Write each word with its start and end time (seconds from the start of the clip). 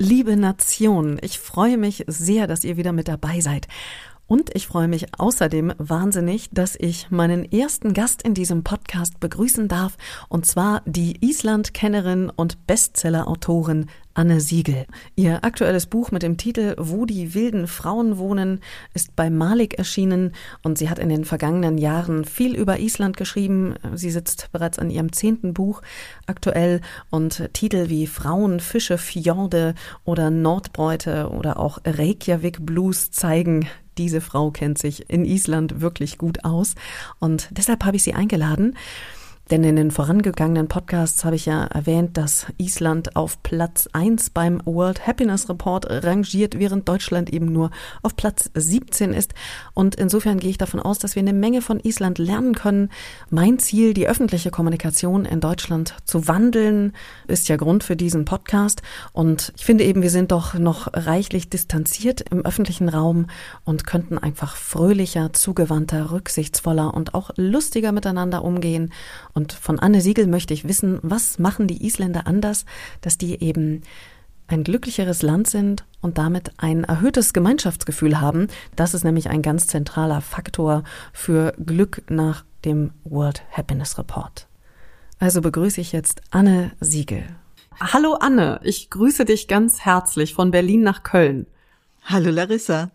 Liebe 0.00 0.36
Nation, 0.36 1.18
ich 1.22 1.40
freue 1.40 1.76
mich 1.76 2.04
sehr, 2.06 2.46
dass 2.46 2.62
ihr 2.62 2.76
wieder 2.76 2.92
mit 2.92 3.08
dabei 3.08 3.40
seid. 3.40 3.66
Und 4.28 4.54
ich 4.54 4.66
freue 4.66 4.88
mich 4.88 5.06
außerdem 5.18 5.72
wahnsinnig, 5.78 6.50
dass 6.52 6.76
ich 6.78 7.10
meinen 7.10 7.50
ersten 7.50 7.94
Gast 7.94 8.22
in 8.22 8.34
diesem 8.34 8.62
Podcast 8.62 9.20
begrüßen 9.20 9.68
darf, 9.68 9.96
und 10.28 10.44
zwar 10.44 10.82
die 10.84 11.16
Island-Kennerin 11.26 12.28
und 12.28 12.66
Bestseller-Autorin 12.66 13.86
Anne 14.12 14.40
Siegel. 14.40 14.84
Ihr 15.16 15.44
aktuelles 15.44 15.86
Buch 15.86 16.10
mit 16.10 16.22
dem 16.22 16.36
Titel 16.36 16.74
Wo 16.76 17.06
die 17.06 17.32
wilden 17.32 17.66
Frauen 17.68 18.18
wohnen 18.18 18.60
ist 18.92 19.16
bei 19.16 19.30
Malik 19.30 19.78
erschienen 19.78 20.32
und 20.62 20.76
sie 20.76 20.90
hat 20.90 20.98
in 20.98 21.08
den 21.08 21.24
vergangenen 21.24 21.78
Jahren 21.78 22.26
viel 22.26 22.54
über 22.54 22.80
Island 22.80 23.16
geschrieben. 23.16 23.76
Sie 23.94 24.10
sitzt 24.10 24.50
bereits 24.52 24.78
an 24.78 24.90
ihrem 24.90 25.12
zehnten 25.12 25.54
Buch 25.54 25.80
aktuell 26.26 26.82
und 27.10 27.48
Titel 27.54 27.88
wie 27.88 28.06
Frauen, 28.06 28.60
Fische, 28.60 28.98
Fjorde 28.98 29.74
oder 30.04 30.30
Nordbräute 30.30 31.30
oder 31.30 31.58
auch 31.58 31.78
Reykjavik 31.86 32.66
Blues 32.66 33.10
zeigen, 33.10 33.68
diese 33.98 34.20
Frau 34.20 34.50
kennt 34.50 34.78
sich 34.78 35.10
in 35.10 35.24
Island 35.24 35.80
wirklich 35.80 36.18
gut 36.18 36.44
aus. 36.44 36.74
Und 37.18 37.48
deshalb 37.50 37.84
habe 37.84 37.96
ich 37.96 38.02
sie 38.02 38.14
eingeladen. 38.14 38.76
Denn 39.50 39.64
in 39.64 39.76
den 39.76 39.90
vorangegangenen 39.90 40.68
Podcasts 40.68 41.24
habe 41.24 41.36
ich 41.36 41.46
ja 41.46 41.64
erwähnt, 41.64 42.18
dass 42.18 42.46
Island 42.58 43.16
auf 43.16 43.42
Platz 43.42 43.88
1 43.94 44.30
beim 44.30 44.60
World 44.66 45.06
Happiness 45.06 45.48
Report 45.48 45.86
rangiert, 45.88 46.58
während 46.58 46.86
Deutschland 46.86 47.32
eben 47.32 47.46
nur 47.46 47.70
auf 48.02 48.14
Platz 48.14 48.50
17 48.52 49.14
ist. 49.14 49.32
Und 49.72 49.94
insofern 49.94 50.38
gehe 50.38 50.50
ich 50.50 50.58
davon 50.58 50.80
aus, 50.80 50.98
dass 50.98 51.14
wir 51.14 51.22
eine 51.22 51.32
Menge 51.32 51.62
von 51.62 51.80
Island 51.80 52.18
lernen 52.18 52.54
können. 52.54 52.90
Mein 53.30 53.58
Ziel, 53.58 53.94
die 53.94 54.06
öffentliche 54.06 54.50
Kommunikation 54.50 55.24
in 55.24 55.40
Deutschland 55.40 55.94
zu 56.04 56.28
wandeln, 56.28 56.92
ist 57.26 57.48
ja 57.48 57.56
Grund 57.56 57.84
für 57.84 57.96
diesen 57.96 58.26
Podcast. 58.26 58.82
Und 59.12 59.54
ich 59.56 59.64
finde 59.64 59.84
eben, 59.84 60.02
wir 60.02 60.10
sind 60.10 60.30
doch 60.30 60.54
noch 60.54 60.88
reichlich 60.92 61.48
distanziert 61.48 62.22
im 62.30 62.44
öffentlichen 62.44 62.90
Raum 62.90 63.28
und 63.64 63.86
könnten 63.86 64.18
einfach 64.18 64.56
fröhlicher, 64.56 65.32
zugewandter, 65.32 66.10
rücksichtsvoller 66.10 66.92
und 66.92 67.14
auch 67.14 67.30
lustiger 67.36 67.92
miteinander 67.92 68.44
umgehen. 68.44 68.92
Von 69.46 69.78
Anne 69.78 70.00
Siegel 70.00 70.26
möchte 70.26 70.54
ich 70.54 70.66
wissen, 70.66 70.98
was 71.02 71.38
machen 71.38 71.66
die 71.66 71.86
Isländer 71.86 72.26
anders, 72.26 72.64
dass 73.00 73.18
die 73.18 73.42
eben 73.42 73.82
ein 74.48 74.64
glücklicheres 74.64 75.22
Land 75.22 75.46
sind 75.46 75.84
und 76.00 76.18
damit 76.18 76.52
ein 76.56 76.84
erhöhtes 76.84 77.32
Gemeinschaftsgefühl 77.32 78.20
haben. 78.20 78.48
Das 78.76 78.94
ist 78.94 79.04
nämlich 79.04 79.28
ein 79.28 79.42
ganz 79.42 79.66
zentraler 79.66 80.20
Faktor 80.20 80.84
für 81.12 81.52
Glück 81.64 82.02
nach 82.10 82.44
dem 82.64 82.92
World 83.04 83.42
Happiness 83.52 83.98
Report. 83.98 84.48
Also 85.18 85.42
begrüße 85.42 85.80
ich 85.80 85.92
jetzt 85.92 86.22
Anne 86.30 86.72
Siegel. 86.80 87.24
Hallo 87.78 88.14
Anne, 88.14 88.60
ich 88.64 88.90
grüße 88.90 89.24
dich 89.24 89.46
ganz 89.46 89.80
herzlich 89.80 90.34
von 90.34 90.50
Berlin 90.50 90.82
nach 90.82 91.02
Köln. 91.02 91.46
Hallo 92.02 92.30
Larissa. 92.30 92.90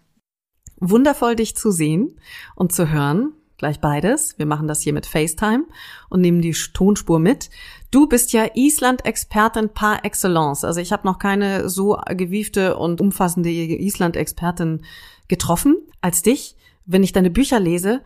Wundervoll 0.77 1.35
dich 1.35 1.55
zu 1.55 1.71
sehen 1.71 2.17
und 2.55 2.73
zu 2.73 2.89
hören 2.89 3.33
gleich 3.63 3.79
beides. 3.79 4.37
Wir 4.37 4.45
machen 4.45 4.67
das 4.67 4.81
hier 4.81 4.91
mit 4.91 5.05
FaceTime 5.05 5.63
und 6.09 6.19
nehmen 6.19 6.41
die 6.41 6.51
Tonspur 6.51 7.17
mit. 7.17 7.49
Du 7.91 8.07
bist 8.07 8.33
ja 8.33 8.45
Island-Expertin 8.55 9.69
par 9.69 10.03
excellence. 10.03 10.65
Also 10.65 10.81
ich 10.81 10.91
habe 10.91 11.07
noch 11.07 11.17
keine 11.17 11.69
so 11.69 11.97
gewiefte 12.09 12.75
und 12.75 12.99
umfassende 12.99 13.49
Island-Expertin 13.49 14.81
getroffen 15.29 15.77
als 16.01 16.23
dich. 16.23 16.57
Wenn 16.85 17.03
ich 17.03 17.13
deine 17.13 17.29
Bücher 17.29 17.61
lese, 17.61 18.01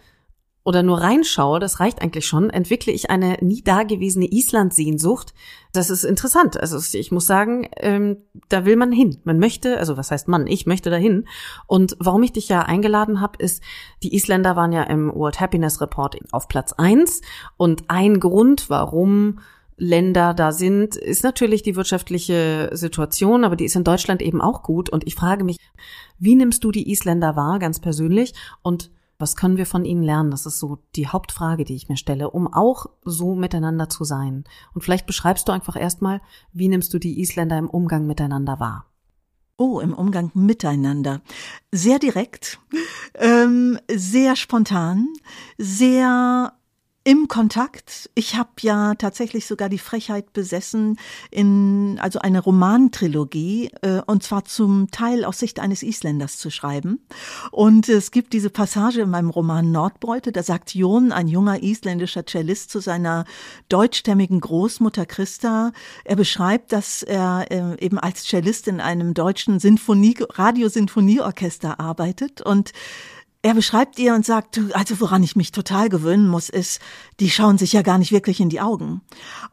oder 0.67 0.83
nur 0.83 0.99
reinschaue, 0.99 1.61
das 1.61 1.79
reicht 1.79 2.01
eigentlich 2.01 2.27
schon, 2.27 2.49
entwickle 2.49 2.91
ich 2.91 3.09
eine 3.09 3.37
nie 3.39 3.61
dagewesene 3.61 4.25
Island-Sehnsucht. 4.25 5.33
Das 5.71 5.89
ist 5.89 6.03
interessant. 6.03 6.59
Also 6.59 6.77
ich 6.97 7.09
muss 7.09 7.25
sagen, 7.25 7.69
ähm, 7.77 8.17
da 8.49 8.65
will 8.65 8.75
man 8.75 8.91
hin. 8.91 9.21
Man 9.23 9.39
möchte, 9.39 9.77
also 9.77 9.95
was 9.95 10.11
heißt 10.11 10.27
man? 10.27 10.45
Ich 10.45 10.65
möchte 10.65 10.89
dahin. 10.89 11.25
Und 11.67 11.95
warum 11.99 12.21
ich 12.21 12.33
dich 12.33 12.49
ja 12.49 12.63
eingeladen 12.63 13.21
habe, 13.21 13.41
ist, 13.41 13.63
die 14.03 14.13
Isländer 14.13 14.57
waren 14.57 14.73
ja 14.73 14.83
im 14.83 15.09
World 15.15 15.39
Happiness 15.39 15.79
Report 15.79 16.17
auf 16.33 16.49
Platz 16.49 16.73
eins 16.73 17.21
Und 17.55 17.85
ein 17.87 18.19
Grund, 18.19 18.69
warum 18.69 19.39
Länder 19.77 20.33
da 20.33 20.51
sind, 20.51 20.97
ist 20.97 21.23
natürlich 21.23 21.63
die 21.63 21.77
wirtschaftliche 21.77 22.71
Situation, 22.73 23.45
aber 23.45 23.55
die 23.55 23.63
ist 23.63 23.77
in 23.77 23.85
Deutschland 23.85 24.21
eben 24.21 24.41
auch 24.41 24.63
gut. 24.63 24.89
Und 24.89 25.07
ich 25.07 25.15
frage 25.15 25.45
mich, 25.45 25.59
wie 26.19 26.35
nimmst 26.35 26.61
du 26.65 26.71
die 26.71 26.91
Isländer 26.91 27.37
wahr, 27.37 27.57
ganz 27.57 27.79
persönlich? 27.79 28.33
Und 28.63 28.91
was 29.19 29.35
können 29.35 29.57
wir 29.57 29.65
von 29.65 29.85
ihnen 29.85 30.03
lernen? 30.03 30.31
Das 30.31 30.45
ist 30.45 30.59
so 30.59 30.79
die 30.95 31.07
Hauptfrage, 31.07 31.65
die 31.65 31.75
ich 31.75 31.89
mir 31.89 31.97
stelle, 31.97 32.29
um 32.29 32.51
auch 32.51 32.85
so 33.03 33.35
miteinander 33.35 33.89
zu 33.89 34.03
sein. 34.03 34.43
Und 34.73 34.83
vielleicht 34.83 35.07
beschreibst 35.07 35.47
du 35.47 35.51
einfach 35.51 35.75
erstmal, 35.75 36.21
wie 36.53 36.67
nimmst 36.67 36.93
du 36.93 36.99
die 36.99 37.19
Isländer 37.19 37.57
im 37.57 37.69
Umgang 37.69 38.05
miteinander 38.05 38.59
wahr? 38.59 38.85
Oh, 39.57 39.79
im 39.79 39.93
Umgang 39.93 40.29
miteinander. 40.35 41.21
Sehr 41.71 41.97
direkt, 41.97 42.59
ähm, 43.15 43.79
sehr 43.91 44.35
spontan, 44.35 45.07
sehr 45.57 46.53
im 47.07 47.29
Kontakt. 47.29 48.09
Ich 48.15 48.35
habe 48.35 48.49
ja 48.59 48.93
tatsächlich 48.95 49.45
sogar 49.45 49.69
die 49.69 49.77
Frechheit 49.77 50.33
besessen, 50.33 50.99
in 51.31 51.97
also 52.01 52.19
eine 52.19 52.41
Romantrilogie 52.41 53.71
äh, 53.81 54.01
und 54.05 54.23
zwar 54.23 54.43
zum 54.43 54.91
Teil 54.91 55.23
aus 55.23 55.39
Sicht 55.39 55.61
eines 55.61 55.83
Isländers 55.83 56.35
zu 56.35 56.49
schreiben. 56.49 56.99
Und 57.51 57.87
es 57.87 58.11
gibt 58.11 58.33
diese 58.33 58.49
Passage 58.49 58.99
in 58.99 59.09
meinem 59.09 59.29
Roman 59.29 59.71
Nordbräute, 59.71 60.33
da 60.33 60.43
sagt 60.43 60.75
Jon, 60.75 61.13
ein 61.13 61.29
junger 61.29 61.63
isländischer 61.63 62.25
Cellist, 62.25 62.71
zu 62.71 62.81
seiner 62.81 63.23
deutschstämmigen 63.69 64.41
Großmutter 64.41 65.05
Christa. 65.05 65.71
Er 66.03 66.17
beschreibt, 66.17 66.73
dass 66.73 67.03
er 67.03 67.45
äh, 67.49 67.85
eben 67.85 67.99
als 67.99 68.25
Cellist 68.25 68.67
in 68.67 68.81
einem 68.81 69.13
deutschen 69.13 69.61
Sinfonie 69.61 70.17
Radiosinfonieorchester 70.19 71.79
arbeitet 71.79 72.41
und 72.41 72.73
er 73.41 73.53
beschreibt 73.53 73.99
ihr 73.99 74.13
und 74.13 74.25
sagt, 74.25 74.59
also 74.73 74.99
woran 74.99 75.23
ich 75.23 75.35
mich 75.35 75.51
total 75.51 75.89
gewöhnen 75.89 76.27
muss, 76.27 76.49
ist, 76.49 76.81
die 77.19 77.29
schauen 77.29 77.57
sich 77.57 77.73
ja 77.73 77.81
gar 77.81 77.97
nicht 77.97 78.11
wirklich 78.11 78.39
in 78.39 78.49
die 78.49 78.61
Augen. 78.61 79.01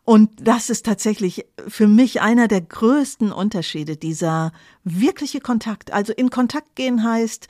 Und 0.04 0.30
das 0.40 0.70
ist 0.70 0.86
tatsächlich 0.86 1.46
für 1.68 1.86
mich 1.86 2.20
einer 2.20 2.48
der 2.48 2.60
größten 2.60 3.30
Unterschiede, 3.30 3.96
dieser 3.96 4.52
wirkliche 4.84 5.40
Kontakt. 5.40 5.92
Also 5.92 6.12
in 6.12 6.30
Kontakt 6.30 6.76
gehen 6.76 7.04
heißt, 7.04 7.48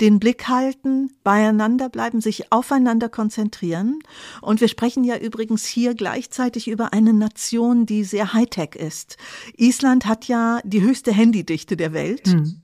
den 0.00 0.18
Blick 0.18 0.48
halten, 0.48 1.10
beieinander 1.24 1.88
bleiben, 1.88 2.20
sich 2.20 2.52
aufeinander 2.52 3.08
konzentrieren. 3.08 4.00
Und 4.42 4.60
wir 4.60 4.68
sprechen 4.68 5.04
ja 5.04 5.16
übrigens 5.16 5.64
hier 5.64 5.94
gleichzeitig 5.94 6.68
über 6.68 6.92
eine 6.92 7.14
Nation, 7.14 7.86
die 7.86 8.04
sehr 8.04 8.34
Hightech 8.34 8.74
ist. 8.74 9.16
Island 9.56 10.04
hat 10.04 10.26
ja 10.26 10.60
die 10.64 10.82
höchste 10.82 11.12
Handydichte 11.12 11.76
der 11.76 11.92
Welt. 11.92 12.28
Hm 12.28 12.60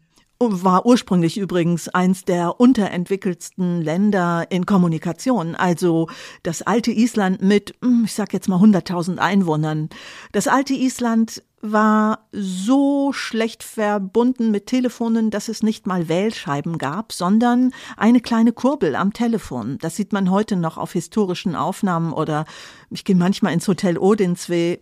war 0.50 0.86
ursprünglich 0.86 1.38
übrigens 1.38 1.88
eins 1.88 2.24
der 2.24 2.60
unterentwickelsten 2.60 3.80
Länder 3.82 4.46
in 4.50 4.66
Kommunikation. 4.66 5.54
Also 5.54 6.08
das 6.42 6.62
alte 6.62 6.90
Island 6.90 7.42
mit, 7.42 7.74
hm, 7.82 8.02
ich 8.04 8.14
sag 8.14 8.32
jetzt 8.32 8.48
mal 8.48 8.60
100.000 8.60 9.18
Einwohnern. 9.18 9.88
Das 10.32 10.48
alte 10.48 10.74
Island 10.74 11.42
war 11.62 12.26
so 12.32 13.12
schlecht 13.12 13.62
verbunden 13.62 14.50
mit 14.50 14.66
Telefonen, 14.66 15.30
dass 15.30 15.48
es 15.48 15.62
nicht 15.62 15.86
mal 15.86 16.08
Wählscheiben 16.08 16.76
gab, 16.76 17.12
sondern 17.12 17.72
eine 17.96 18.20
kleine 18.20 18.52
Kurbel 18.52 18.96
am 18.96 19.12
Telefon. 19.12 19.78
Das 19.80 19.94
sieht 19.94 20.12
man 20.12 20.30
heute 20.30 20.56
noch 20.56 20.76
auf 20.76 20.92
historischen 20.92 21.54
Aufnahmen 21.54 22.12
oder 22.12 22.46
ich 22.90 23.04
gehe 23.04 23.14
manchmal 23.14 23.52
ins 23.52 23.68
Hotel 23.68 23.96
Odinswee 23.96 24.80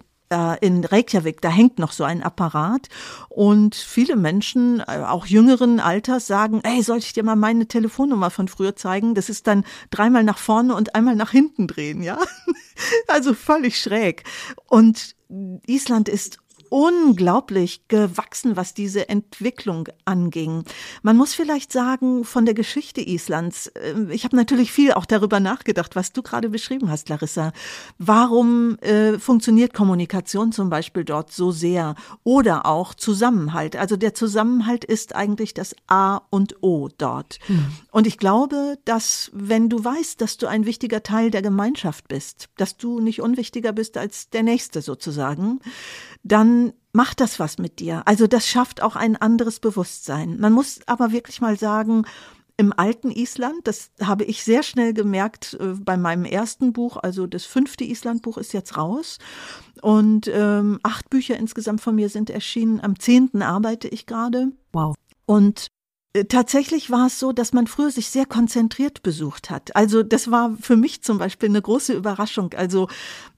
in 0.61 0.85
Reykjavik, 0.85 1.41
da 1.41 1.49
hängt 1.49 1.79
noch 1.79 1.93
so 1.93 2.05
ein 2.05 2.23
Apparat 2.23 2.89
und 3.29 3.75
viele 3.75 4.15
Menschen, 4.15 4.81
äh, 4.81 5.03
auch 5.07 5.27
jüngeren 5.27 5.81
Alters, 5.81 6.27
sagen, 6.27 6.61
ey, 6.63 6.83
soll 6.83 6.99
ich 6.99 7.13
dir 7.13 7.25
mal 7.25 7.37
meine 7.37 7.67
Telefonnummer 7.67 8.31
von 8.31 8.47
früher 8.47 8.77
zeigen? 8.77 9.15
Das 9.15 9.29
ist 9.29 9.47
dann 9.47 9.65
dreimal 9.91 10.23
nach 10.23 10.39
vorne 10.39 10.75
und 10.75 10.95
einmal 10.95 11.17
nach 11.17 11.31
hinten 11.31 11.67
drehen, 11.67 12.03
ja? 12.03 12.19
Also 13.09 13.35
völlig 13.35 13.79
schräg. 13.79 14.25
Und 14.67 15.15
Island 15.67 16.09
ist 16.09 16.39
unglaublich 16.71 17.87
gewachsen, 17.89 18.57
was 18.57 18.73
diese 18.73 19.09
Entwicklung 19.09 19.89
anging. 20.05 20.65
Man 21.03 21.17
muss 21.17 21.35
vielleicht 21.35 21.73
sagen, 21.73 22.25
von 22.25 22.47
der 22.47 22.55
Geschichte 22.55 23.01
Islands, 23.01 23.67
äh, 23.67 23.95
ich 24.11 24.25
habe 24.25 24.37
natürlich 24.37 24.73
viel 24.73 24.93
auch 24.93 25.05
darüber 25.05 25.41
nachgedacht, 25.41 25.97
was 25.97 26.13
du 26.13 26.23
gerade 26.23 26.49
beschrieben 26.49 26.91
hast, 26.91 27.09
Larissa. 27.09 27.53
Warum 27.99 28.79
äh, 28.79 29.19
funktioniert 29.19 29.75
Kommunikation 29.75 30.53
zum 30.53 30.71
Beispiel 30.71 31.05
dort 31.05 31.33
so 31.33 31.51
sehr? 31.51 31.97
Oder 32.25 32.67
auch 32.67 32.95
Zusammenhalt. 32.95 33.77
Also 33.77 33.97
der 33.97 34.15
Zusammenhalt 34.15 34.85
ist 34.85 35.15
eigentlich 35.15 35.55
das 35.55 35.75
A 35.89 36.21
und 36.31 36.63
O 36.63 36.89
dort. 36.97 37.39
Mhm. 37.49 37.67
Und 37.91 38.07
ich 38.07 38.17
glaube, 38.17 38.79
dass 38.85 39.31
wenn 39.35 39.69
du 39.69 39.85
weißt, 39.85 40.21
dass 40.21 40.37
du 40.37 40.47
ein 40.47 40.67
wichtiger 40.67 41.03
Teil 41.03 41.31
der 41.31 41.43
Gemeinschaft 41.43 42.07
bist, 42.09 42.49
dass 42.57 42.77
du 42.77 43.01
nicht 43.01 43.21
unwichtiger 43.21 43.73
bist 43.73 43.97
als 43.97 44.31
der 44.31 44.45
Nächste 44.45 44.83
sozusagen, 44.83 45.61
dann 46.23 46.60
macht 46.93 47.21
das 47.21 47.39
was 47.39 47.59
mit 47.59 47.79
dir. 47.79 48.03
Also 48.07 48.27
das 48.27 48.47
schafft 48.47 48.83
auch 48.83 48.97
ein 48.97 49.17
anderes 49.17 49.61
Bewusstsein. 49.61 50.39
Man 50.39 50.53
muss 50.53 50.81
aber 50.87 51.13
wirklich 51.13 51.41
mal 51.41 51.59
sagen, 51.59 52.05
im 52.61 52.75
alten 52.77 53.11
Island. 53.11 53.67
Das 53.67 53.91
habe 54.03 54.25
ich 54.25 54.45
sehr 54.45 54.63
schnell 54.63 54.93
gemerkt 54.93 55.57
äh, 55.59 55.69
bei 55.81 55.97
meinem 55.97 56.27
ersten 56.27 56.75
Buch. 56.75 56.99
Also 56.99 57.27
das 57.27 57.47
fünfte 57.47 57.85
Islandbuch 57.85 58.37
ist 58.37 58.53
jetzt 58.53 58.77
raus. 58.77 59.19
Und 59.81 60.31
ähm, 60.33 60.79
acht 60.83 61.09
Bücher 61.09 61.39
insgesamt 61.39 61.81
von 61.81 61.95
mir 61.95 62.11
sind 62.11 62.29
erschienen. 62.29 62.81
Am 62.81 62.99
zehnten 62.99 63.41
arbeite 63.41 63.89
ich 63.89 64.05
gerade. 64.05 64.53
Wow. 64.73 64.95
Und 65.25 65.69
Tatsächlich 66.29 66.91
war 66.91 67.07
es 67.07 67.21
so, 67.21 67.31
dass 67.31 67.53
man 67.53 67.69
früher 67.69 67.93
sich 67.93 68.09
sehr 68.09 68.27
konzentriert 68.27 69.05
besucht 69.05 69.49
hat. 69.49 69.77
Also 69.77 70.03
das 70.03 70.29
war 70.29 70.57
für 70.61 70.77
mich 70.77 71.03
zum 71.03 71.19
Beispiel 71.19 71.49
eine 71.49 71.63
große 71.63 71.93
Überraschung. 71.93 72.53
Also 72.55 72.89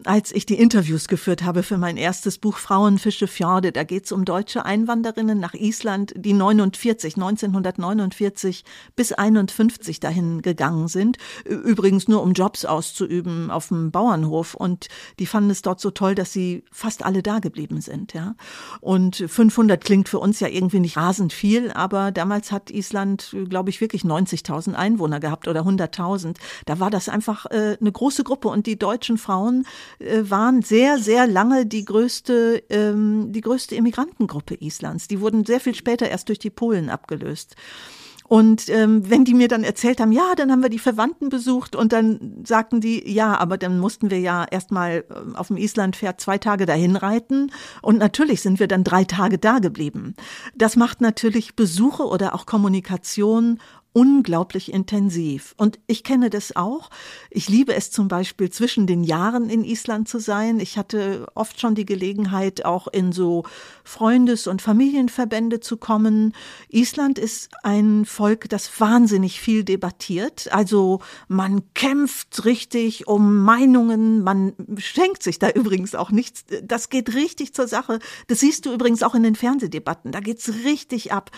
als 0.05 0.33
ich 0.33 0.47
die 0.47 0.55
Interviews 0.55 1.07
geführt 1.07 1.43
habe 1.43 1.65
für 1.65 1.77
mein 1.77 1.99
erstes 1.99 2.39
Buch 2.39 2.57
Frauen, 2.57 2.99
Fische, 2.99 3.27
Fjorde, 3.27 3.73
da 3.73 3.85
geht 3.85 4.07
es 4.07 4.13
um 4.13 4.25
deutsche 4.25 4.65
Einwanderinnen 4.65 5.39
nach 5.39 5.53
Island, 5.53 6.15
die 6.17 6.33
49, 6.33 7.17
1949 7.17 8.65
bis 8.97 9.13
51 9.13 10.01
dahin 10.01 10.41
gegangen 10.41 10.89
sind. 10.89 11.19
Übrigens 11.45 12.09
nur 12.09 12.23
um 12.23 12.33
Jobs 12.33 12.65
auszuüben 12.65 13.51
auf 13.51 13.69
dem 13.69 13.91
Bauernhof. 13.91 14.55
Und 14.55 14.89
die 15.19 15.27
fanden 15.27 15.51
es 15.51 15.61
dort 15.61 15.79
so 15.79 15.91
toll, 15.91 16.15
dass 16.15 16.33
sie 16.33 16.65
fast 16.73 17.05
alle 17.05 17.23
da 17.23 17.39
geblieben 17.41 17.83
sind. 17.83 18.15
Ja. 18.15 18.35
Und 18.81 19.17
500 19.17 19.85
klingt 19.85 20.09
für 20.09 20.21
uns 20.21 20.41
ja 20.41 20.49
irgendwie 20.49 20.81
nicht 20.81 20.97
rasend 20.97 21.35
viel, 21.35 21.71
aber 21.71 22.13
damals 22.13 22.51
hat 22.51 22.62
hat 22.63 22.71
Island, 22.71 23.35
glaube 23.49 23.71
ich, 23.71 23.81
wirklich 23.81 24.03
90.000 24.03 24.75
Einwohner 24.75 25.21
gehabt 25.21 25.49
oder 25.49 25.63
100.000. 25.63 26.37
Da 26.67 26.79
war 26.79 26.91
das 26.91 27.09
einfach 27.09 27.47
äh, 27.47 27.77
eine 27.81 27.93
große 27.93 28.23
Gruppe 28.25 28.49
und 28.49 28.67
die 28.67 28.79
deutschen 28.79 29.19
Frauen 29.19 29.67
äh, 29.99 30.23
waren 30.23 30.63
sehr, 30.63 30.99
sehr 30.99 31.27
lange 31.27 31.67
die 31.67 31.85
größte, 31.85 32.63
ähm, 32.71 33.33
die 33.33 33.41
größte 33.41 33.75
Immigrantengruppe 33.75 34.55
Islands. 34.61 35.09
Die 35.09 35.21
wurden 35.21 35.45
sehr 35.45 35.61
viel 35.61 35.75
später 35.75 36.09
erst 36.09 36.29
durch 36.29 36.39
die 36.39 36.51
Polen 36.51 36.89
abgelöst. 36.89 37.57
Und 38.33 38.71
ähm, 38.71 39.11
wenn 39.11 39.27
die 39.27 39.35
mir 39.35 39.47
dann 39.47 39.63
erzählt 39.63 40.01
haben, 40.01 40.11
ja, 40.11 40.33
dann 40.35 40.51
haben 40.51 40.63
wir 40.63 40.71
die 40.71 40.79
Verwandten 40.79 41.29
besucht 41.29 41.77
und 41.77 41.93
dann 41.93 42.43
sagten 42.47 42.81
die, 42.81 43.13
ja, 43.13 43.37
aber 43.37 43.59
dann 43.59 43.79
mussten 43.79 44.11
wir 44.11 44.21
ja 44.21 44.47
erstmal 44.51 45.05
äh, 45.11 45.37
auf 45.37 45.49
dem 45.49 45.59
Islandpferd 45.59 46.19
zwei 46.19 46.39
Tage 46.39 46.65
dahin 46.65 46.97
reiten 46.97 47.53
und 47.83 47.99
natürlich 47.99 48.41
sind 48.41 48.59
wir 48.59 48.69
dann 48.69 48.85
drei 48.85 49.05
Tage 49.05 49.37
da 49.37 49.59
geblieben. 49.59 50.15
Das 50.55 50.77
macht 50.77 51.03
natürlich 51.03 51.57
Besuche 51.57 52.05
oder 52.05 52.35
auch 52.35 52.47
Kommunikation 52.47 53.61
unglaublich 53.93 54.73
intensiv. 54.73 55.55
Und 55.59 55.79
ich 55.87 56.03
kenne 56.03 56.31
das 56.31 56.57
auch. 56.57 56.91
Ich 57.31 57.49
liebe 57.49 57.75
es 57.75 57.91
zum 57.91 58.09
Beispiel 58.09 58.51
zwischen 58.51 58.87
den 58.87 59.05
Jahren 59.05 59.51
in 59.51 59.65
Island 59.65 60.09
zu 60.09 60.19
sein. 60.19 60.61
Ich 60.61 60.79
hatte 60.79 61.27
oft 61.35 61.61
schon 61.61 61.75
die 61.75 61.85
Gelegenheit, 61.85 62.65
auch 62.65 62.89
in 62.89 63.13
so 63.13 63.45
Freundes- 63.85 64.47
und 64.47 64.63
Familienverbände 64.63 65.61
zu 65.61 65.77
kommen. 65.77 66.35
Island 66.69 67.19
ist 67.19 67.51
ein 67.63 68.07
Volk, 68.07 68.49
das 68.49 68.81
wahnsinnig 68.81 69.41
viel 69.41 69.63
debattiert. 69.63 70.51
Also 70.53 71.01
man 71.29 71.63
kämpft 71.75 72.47
richtig 72.47 73.07
um 73.07 73.43
Meinungen. 73.45 74.23
Man 74.23 74.55
schenkt 74.79 75.23
sich 75.23 75.39
da 75.39 75.51
übrigens 75.55 75.95
auch 75.95 76.11
nichts. 76.11 76.45
Das 76.63 76.89
geht 76.89 77.15
richtig 77.15 77.55
zur 77.55 77.69
Sache. 77.69 77.99
Das 78.29 78.41
siehst 78.41 78.65
du 78.65 78.73
übrigens 78.73 79.03
auch 79.03 79.15
in 79.15 79.23
den 79.23 79.37
Fernsehdebatten. 79.37 80.13
Da 80.13 80.21
geht's 80.21 80.51
richtig 80.65 81.13
ab 81.13 81.31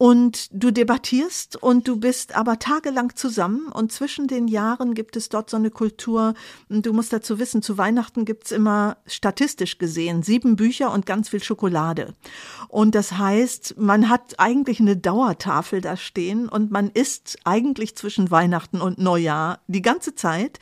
und 0.00 0.48
du 0.50 0.70
debattierst 0.70 1.62
und 1.62 1.86
du 1.86 1.96
bist 2.00 2.34
aber 2.34 2.58
tagelang 2.58 3.16
zusammen 3.16 3.66
und 3.70 3.92
zwischen 3.92 4.28
den 4.28 4.48
Jahren 4.48 4.94
gibt 4.94 5.14
es 5.14 5.28
dort 5.28 5.50
so 5.50 5.58
eine 5.58 5.70
Kultur. 5.70 6.32
Du 6.70 6.94
musst 6.94 7.12
dazu 7.12 7.38
wissen, 7.38 7.60
zu 7.60 7.76
Weihnachten 7.76 8.24
gibt's 8.24 8.50
immer 8.50 8.96
statistisch 9.04 9.76
gesehen 9.76 10.22
sieben 10.22 10.56
Bücher 10.56 10.90
und 10.90 11.04
ganz 11.04 11.28
viel 11.28 11.42
Schokolade. 11.42 12.14
Und 12.68 12.94
das 12.94 13.18
heißt, 13.18 13.74
man 13.76 14.08
hat 14.08 14.36
eigentlich 14.38 14.80
eine 14.80 14.96
Dauertafel 14.96 15.82
da 15.82 15.98
stehen 15.98 16.48
und 16.48 16.70
man 16.70 16.88
isst 16.88 17.36
eigentlich 17.44 17.94
zwischen 17.94 18.30
Weihnachten 18.30 18.80
und 18.80 18.98
Neujahr 18.98 19.60
die 19.66 19.82
ganze 19.82 20.14
Zeit. 20.14 20.60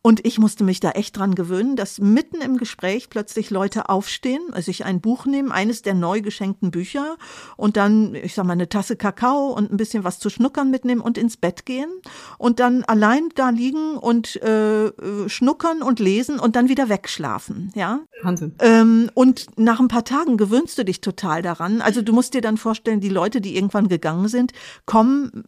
Und 0.00 0.24
ich 0.24 0.38
musste 0.38 0.62
mich 0.62 0.78
da 0.80 0.92
echt 0.92 1.16
dran 1.16 1.34
gewöhnen, 1.34 1.74
dass 1.74 1.98
mitten 1.98 2.40
im 2.40 2.56
Gespräch 2.56 3.10
plötzlich 3.10 3.50
Leute 3.50 3.88
aufstehen, 3.88 4.42
sich 4.58 4.84
ein 4.84 5.00
Buch 5.00 5.26
nehmen, 5.26 5.50
eines 5.50 5.82
der 5.82 5.94
neu 5.94 6.20
geschenkten 6.20 6.70
Bücher 6.70 7.16
und 7.56 7.76
dann, 7.76 8.14
ich 8.14 8.34
sag 8.34 8.44
mal, 8.44 8.52
eine 8.52 8.68
Tasse 8.68 8.96
Kakao 8.96 9.48
und 9.48 9.72
ein 9.72 9.76
bisschen 9.76 10.04
was 10.04 10.20
zu 10.20 10.30
schnuckern 10.30 10.70
mitnehmen 10.70 11.00
und 11.00 11.18
ins 11.18 11.36
Bett 11.36 11.66
gehen 11.66 11.90
und 12.38 12.60
dann 12.60 12.84
allein 12.84 13.28
da 13.34 13.50
liegen 13.50 13.96
und 13.96 14.36
äh, 14.36 14.92
schnuckern 15.28 15.82
und 15.82 15.98
lesen 15.98 16.38
und 16.38 16.54
dann 16.54 16.68
wieder 16.68 16.88
wegschlafen, 16.88 17.72
ja. 17.74 18.00
Wahnsinn. 18.22 18.54
Ähm, 18.60 19.10
und 19.14 19.46
nach 19.58 19.80
ein 19.80 19.88
paar 19.88 20.04
Tagen 20.04 20.36
gewöhnst 20.36 20.78
du 20.78 20.84
dich 20.84 21.00
total 21.00 21.42
daran. 21.42 21.82
Also 21.82 22.02
du 22.02 22.12
musst 22.12 22.34
dir 22.34 22.40
dann 22.40 22.56
vorstellen, 22.56 23.00
die 23.00 23.08
Leute, 23.08 23.40
die 23.40 23.56
irgendwann 23.56 23.88
gegangen 23.88 24.28
sind, 24.28 24.52
kommen 24.86 25.44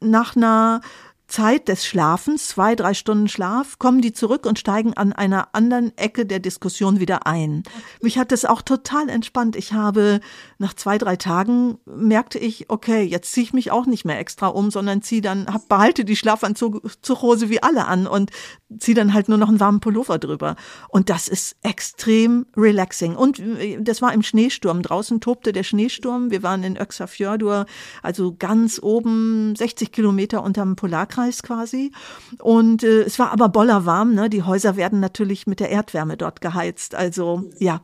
nach 0.00 0.36
einer 0.36 0.80
Zeit 1.32 1.68
des 1.68 1.86
Schlafens, 1.86 2.48
zwei, 2.48 2.76
drei 2.76 2.92
Stunden 2.92 3.26
Schlaf, 3.26 3.78
kommen 3.78 4.02
die 4.02 4.12
zurück 4.12 4.44
und 4.44 4.58
steigen 4.58 4.92
an 4.92 5.14
einer 5.14 5.54
anderen 5.54 5.96
Ecke 5.96 6.26
der 6.26 6.40
Diskussion 6.40 7.00
wieder 7.00 7.26
ein. 7.26 7.62
Mich 8.02 8.18
hat 8.18 8.32
das 8.32 8.44
auch 8.44 8.60
total 8.60 9.08
entspannt. 9.08 9.56
Ich 9.56 9.72
habe 9.72 10.20
nach 10.58 10.74
zwei, 10.74 10.98
drei 10.98 11.16
Tagen 11.16 11.78
merkte 11.86 12.38
ich, 12.38 12.68
okay, 12.68 13.02
jetzt 13.02 13.32
ziehe 13.32 13.44
ich 13.44 13.54
mich 13.54 13.70
auch 13.70 13.86
nicht 13.86 14.04
mehr 14.04 14.18
extra 14.18 14.48
um, 14.48 14.70
sondern 14.70 15.00
ziehe 15.00 15.22
dann, 15.22 15.46
hab, 15.46 15.70
behalte 15.70 16.04
die 16.04 16.16
Schlafanzughose 16.16 17.48
wie 17.48 17.62
alle 17.62 17.86
an 17.86 18.06
und 18.06 18.30
ziehe 18.78 18.94
dann 18.94 19.14
halt 19.14 19.30
nur 19.30 19.38
noch 19.38 19.48
einen 19.48 19.60
warmen 19.60 19.80
Pullover 19.80 20.18
drüber. 20.18 20.56
Und 20.90 21.08
das 21.08 21.28
ist 21.28 21.56
extrem 21.62 22.44
relaxing. 22.58 23.16
Und 23.16 23.38
äh, 23.38 23.78
das 23.80 24.02
war 24.02 24.12
im 24.12 24.22
Schneesturm. 24.22 24.82
Draußen 24.82 25.22
tobte 25.22 25.54
der 25.54 25.62
Schneesturm. 25.62 26.30
Wir 26.30 26.42
waren 26.42 26.62
in 26.62 26.76
Öxafjördur, 26.76 27.64
also 28.02 28.36
ganz 28.38 28.78
oben, 28.82 29.56
60 29.56 29.92
Kilometer 29.92 30.42
unterm 30.42 30.76
Polarkreis 30.76 31.21
quasi. 31.42 31.92
Und 32.40 32.82
äh, 32.82 33.02
es 33.02 33.18
war 33.18 33.32
aber 33.32 33.48
bollerwarm. 33.48 34.14
Ne? 34.14 34.28
Die 34.28 34.42
Häuser 34.42 34.76
werden 34.76 35.00
natürlich 35.00 35.46
mit 35.46 35.60
der 35.60 35.70
Erdwärme 35.70 36.16
dort 36.16 36.40
geheizt. 36.40 36.94
Also 36.94 37.44
ja, 37.58 37.80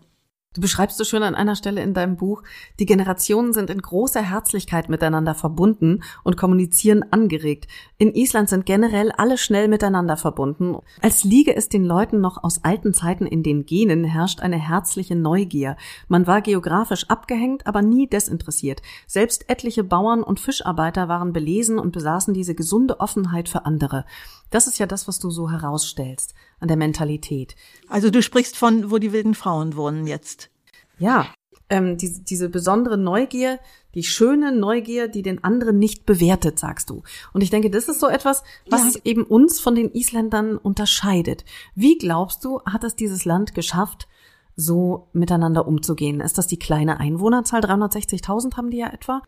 Du 0.58 0.62
beschreibst 0.62 0.98
so 0.98 1.04
schön 1.04 1.22
an 1.22 1.36
einer 1.36 1.54
Stelle 1.54 1.84
in 1.84 1.94
deinem 1.94 2.16
Buch, 2.16 2.42
die 2.80 2.84
Generationen 2.84 3.52
sind 3.52 3.70
in 3.70 3.80
großer 3.80 4.20
Herzlichkeit 4.20 4.88
miteinander 4.88 5.36
verbunden 5.36 6.02
und 6.24 6.36
kommunizieren 6.36 7.04
angeregt. 7.12 7.68
In 7.96 8.12
Island 8.12 8.48
sind 8.48 8.66
generell 8.66 9.12
alle 9.12 9.38
schnell 9.38 9.68
miteinander 9.68 10.16
verbunden. 10.16 10.74
Als 11.00 11.22
liege 11.22 11.54
es 11.54 11.68
den 11.68 11.84
Leuten 11.84 12.20
noch 12.20 12.42
aus 12.42 12.64
alten 12.64 12.92
Zeiten 12.92 13.24
in 13.24 13.44
den 13.44 13.66
Genen, 13.66 14.02
herrscht 14.02 14.40
eine 14.40 14.58
herzliche 14.58 15.14
Neugier. 15.14 15.76
Man 16.08 16.26
war 16.26 16.40
geografisch 16.40 17.08
abgehängt, 17.08 17.68
aber 17.68 17.80
nie 17.80 18.08
desinteressiert. 18.08 18.82
Selbst 19.06 19.48
etliche 19.48 19.84
Bauern 19.84 20.24
und 20.24 20.40
Fischarbeiter 20.40 21.06
waren 21.06 21.32
belesen 21.32 21.78
und 21.78 21.92
besaßen 21.92 22.34
diese 22.34 22.56
gesunde 22.56 22.98
Offenheit 22.98 23.48
für 23.48 23.64
andere. 23.64 24.04
Das 24.50 24.66
ist 24.66 24.78
ja 24.78 24.86
das, 24.86 25.08
was 25.08 25.18
du 25.18 25.30
so 25.30 25.50
herausstellst 25.50 26.34
an 26.60 26.68
der 26.68 26.76
Mentalität. 26.76 27.54
Also 27.88 28.10
du 28.10 28.22
sprichst 28.22 28.56
von, 28.56 28.90
wo 28.90 28.98
die 28.98 29.12
wilden 29.12 29.34
Frauen 29.34 29.76
wohnen 29.76 30.06
jetzt. 30.06 30.50
Ja, 30.98 31.26
ähm, 31.70 31.96
die, 31.96 32.24
diese 32.24 32.48
besondere 32.48 32.96
Neugier, 32.96 33.58
die 33.94 34.02
schöne 34.02 34.52
Neugier, 34.52 35.08
die 35.08 35.22
den 35.22 35.44
anderen 35.44 35.78
nicht 35.78 36.06
bewertet, 36.06 36.58
sagst 36.58 36.90
du. 36.90 37.02
Und 37.32 37.42
ich 37.42 37.50
denke, 37.50 37.70
das 37.70 37.88
ist 37.88 38.00
so 38.00 38.08
etwas, 38.08 38.42
was 38.68 38.94
ja. 38.94 39.00
eben 39.04 39.24
uns 39.24 39.60
von 39.60 39.74
den 39.74 39.90
Isländern 39.92 40.56
unterscheidet. 40.56 41.44
Wie 41.74 41.98
glaubst 41.98 42.44
du, 42.44 42.60
hat 42.62 42.84
es 42.84 42.96
dieses 42.96 43.24
Land 43.24 43.54
geschafft, 43.54 44.08
so 44.56 45.08
miteinander 45.12 45.68
umzugehen? 45.68 46.20
Ist 46.20 46.38
das 46.38 46.46
die 46.46 46.58
kleine 46.58 47.00
Einwohnerzahl? 47.00 47.60
360.000 47.60 48.56
haben 48.56 48.70
die 48.70 48.78
ja 48.78 48.88
etwa? 48.88 49.22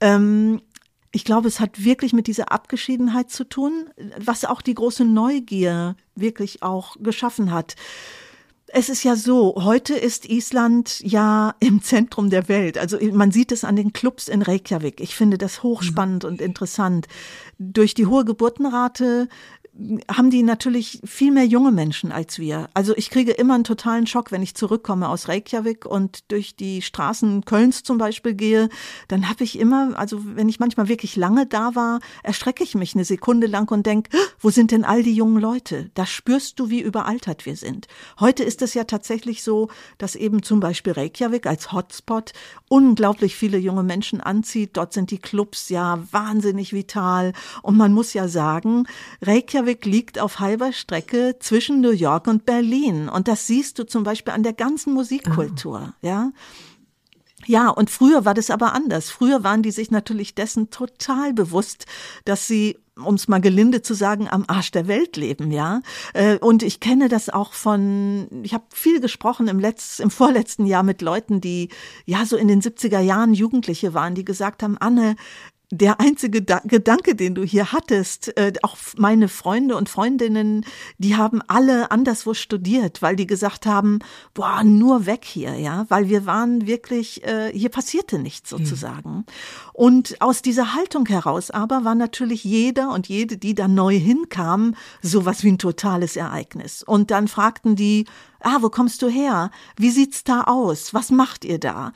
Ähm, 0.00 0.62
ich 1.12 1.24
glaube, 1.24 1.48
es 1.48 1.60
hat 1.60 1.84
wirklich 1.84 2.14
mit 2.14 2.26
dieser 2.26 2.50
Abgeschiedenheit 2.50 3.30
zu 3.30 3.44
tun, 3.44 3.90
was 4.18 4.44
auch 4.44 4.62
die 4.62 4.74
große 4.74 5.04
Neugier 5.04 5.94
wirklich 6.14 6.62
auch 6.62 6.96
geschaffen 7.00 7.52
hat. 7.52 7.76
Es 8.74 8.88
ist 8.88 9.04
ja 9.04 9.16
so, 9.16 9.54
heute 9.58 9.94
ist 9.94 10.24
Island 10.30 11.00
ja 11.00 11.54
im 11.60 11.82
Zentrum 11.82 12.30
der 12.30 12.48
Welt. 12.48 12.78
Also 12.78 12.98
man 13.12 13.30
sieht 13.30 13.52
es 13.52 13.64
an 13.64 13.76
den 13.76 13.92
Clubs 13.92 14.28
in 14.28 14.40
Reykjavik. 14.40 15.02
Ich 15.02 15.14
finde 15.14 15.36
das 15.36 15.62
hochspannend 15.62 16.24
und 16.24 16.40
interessant. 16.40 17.06
Durch 17.58 17.92
die 17.92 18.06
hohe 18.06 18.24
Geburtenrate 18.24 19.28
haben 20.14 20.28
die 20.28 20.42
natürlich 20.42 21.00
viel 21.02 21.32
mehr 21.32 21.46
junge 21.46 21.72
Menschen 21.72 22.12
als 22.12 22.38
wir. 22.38 22.68
Also 22.74 22.94
ich 22.94 23.08
kriege 23.08 23.32
immer 23.32 23.54
einen 23.54 23.64
totalen 23.64 24.06
Schock, 24.06 24.30
wenn 24.30 24.42
ich 24.42 24.54
zurückkomme 24.54 25.08
aus 25.08 25.28
Reykjavik 25.28 25.86
und 25.86 26.30
durch 26.30 26.56
die 26.56 26.82
Straßen 26.82 27.46
Kölns 27.46 27.82
zum 27.82 27.96
Beispiel 27.96 28.34
gehe. 28.34 28.68
Dann 29.08 29.30
habe 29.30 29.44
ich 29.44 29.58
immer, 29.58 29.98
also 29.98 30.20
wenn 30.36 30.50
ich 30.50 30.60
manchmal 30.60 30.88
wirklich 30.88 31.16
lange 31.16 31.46
da 31.46 31.74
war, 31.74 32.00
erstrecke 32.22 32.62
ich 32.62 32.74
mich 32.74 32.94
eine 32.94 33.06
Sekunde 33.06 33.46
lang 33.46 33.70
und 33.70 33.86
denke, 33.86 34.10
wo 34.38 34.50
sind 34.50 34.72
denn 34.72 34.84
all 34.84 35.02
die 35.02 35.14
jungen 35.14 35.40
Leute? 35.40 35.90
Da 35.94 36.04
spürst 36.04 36.60
du, 36.60 36.68
wie 36.68 36.82
überaltert 36.82 37.46
wir 37.46 37.56
sind. 37.56 37.86
Heute 38.20 38.44
ist 38.44 38.60
es 38.60 38.74
ja 38.74 38.84
tatsächlich 38.84 39.42
so, 39.42 39.68
dass 39.96 40.16
eben 40.16 40.42
zum 40.42 40.60
Beispiel 40.60 40.92
Reykjavik 40.92 41.46
als 41.46 41.72
Hotspot 41.72 42.34
unglaublich 42.68 43.36
viele 43.36 43.56
junge 43.56 43.84
Menschen 43.84 44.20
anzieht. 44.20 44.76
Dort 44.76 44.92
sind 44.92 45.10
die 45.10 45.18
Clubs 45.18 45.70
ja 45.70 45.98
wahnsinnig 46.10 46.74
vital. 46.74 47.32
Und 47.62 47.78
man 47.78 47.94
muss 47.94 48.12
ja 48.12 48.28
sagen, 48.28 48.84
Reykjavik 49.22 49.61
Reykjavik 49.62 49.84
liegt 49.84 50.18
auf 50.18 50.40
halber 50.40 50.72
Strecke 50.72 51.36
zwischen 51.38 51.80
New 51.80 51.90
York 51.90 52.26
und 52.26 52.44
Berlin. 52.44 53.08
Und 53.08 53.28
das 53.28 53.46
siehst 53.46 53.78
du 53.78 53.86
zum 53.86 54.02
Beispiel 54.02 54.34
an 54.34 54.42
der 54.42 54.52
ganzen 54.52 54.92
Musikkultur, 54.92 55.78
ah. 55.78 55.94
ja. 56.02 56.32
Ja, 57.44 57.70
und 57.70 57.90
früher 57.90 58.24
war 58.24 58.34
das 58.34 58.50
aber 58.50 58.72
anders. 58.72 59.10
Früher 59.10 59.42
waren 59.42 59.64
die 59.64 59.72
sich 59.72 59.90
natürlich 59.90 60.36
dessen 60.36 60.70
total 60.70 61.32
bewusst, 61.32 61.86
dass 62.24 62.46
sie 62.46 62.78
um 62.94 63.14
es 63.14 63.26
mal 63.26 63.40
gelinde 63.40 63.80
zu 63.80 63.94
sagen, 63.94 64.28
am 64.28 64.44
Arsch 64.48 64.70
der 64.70 64.86
Welt 64.86 65.16
leben, 65.16 65.50
ja. 65.50 65.80
Äh, 66.12 66.36
und 66.36 66.62
ich 66.62 66.78
kenne 66.78 67.08
das 67.08 67.30
auch 67.30 67.54
von, 67.54 68.28
ich 68.42 68.52
habe 68.52 68.64
viel 68.68 69.00
gesprochen 69.00 69.48
im 69.48 69.58
letzt, 69.58 69.98
im 69.98 70.10
vorletzten 70.10 70.66
Jahr 70.66 70.82
mit 70.82 71.00
Leuten, 71.00 71.40
die 71.40 71.70
ja 72.04 72.26
so 72.26 72.36
in 72.36 72.48
den 72.48 72.60
70er 72.60 73.00
Jahren 73.00 73.32
Jugendliche 73.32 73.94
waren, 73.94 74.14
die 74.14 74.26
gesagt 74.26 74.62
haben, 74.62 74.76
Anne, 74.76 75.16
der 75.72 76.00
einzige 76.00 76.42
da 76.42 76.60
Gedanke, 76.64 77.14
den 77.14 77.34
du 77.34 77.42
hier 77.44 77.72
hattest, 77.72 78.36
äh, 78.36 78.52
auch 78.62 78.76
meine 78.98 79.28
Freunde 79.28 79.74
und 79.74 79.88
Freundinnen, 79.88 80.66
die 80.98 81.16
haben 81.16 81.40
alle 81.48 81.90
anderswo 81.90 82.34
studiert, 82.34 83.00
weil 83.00 83.16
die 83.16 83.26
gesagt 83.26 83.64
haben, 83.64 84.00
boah, 84.34 84.62
nur 84.64 85.06
weg 85.06 85.24
hier, 85.24 85.54
ja, 85.54 85.86
weil 85.88 86.10
wir 86.10 86.26
waren 86.26 86.66
wirklich, 86.66 87.24
äh, 87.24 87.50
hier 87.54 87.70
passierte 87.70 88.18
nichts 88.18 88.50
hm. 88.50 88.58
sozusagen. 88.58 89.10
Mhm. 89.10 89.24
Und 89.72 90.20
aus 90.20 90.42
dieser 90.42 90.74
Haltung 90.74 91.06
heraus 91.06 91.50
aber 91.50 91.84
war 91.84 91.94
natürlich 91.94 92.44
jeder 92.44 92.92
und 92.92 93.08
jede, 93.08 93.38
die 93.38 93.54
da 93.54 93.66
neu 93.66 93.98
hinkam, 93.98 94.74
sowas 95.00 95.42
wie 95.42 95.52
ein 95.52 95.58
totales 95.58 96.16
Ereignis. 96.16 96.82
Und 96.82 97.10
dann 97.10 97.28
fragten 97.28 97.76
die, 97.76 98.04
Ah, 98.44 98.58
wo 98.60 98.70
kommst 98.70 99.02
du 99.02 99.08
her? 99.08 99.50
Wie 99.76 99.90
sieht's 99.90 100.24
da 100.24 100.42
aus? 100.42 100.92
Was 100.92 101.10
macht 101.10 101.44
ihr 101.44 101.58
da? 101.58 101.92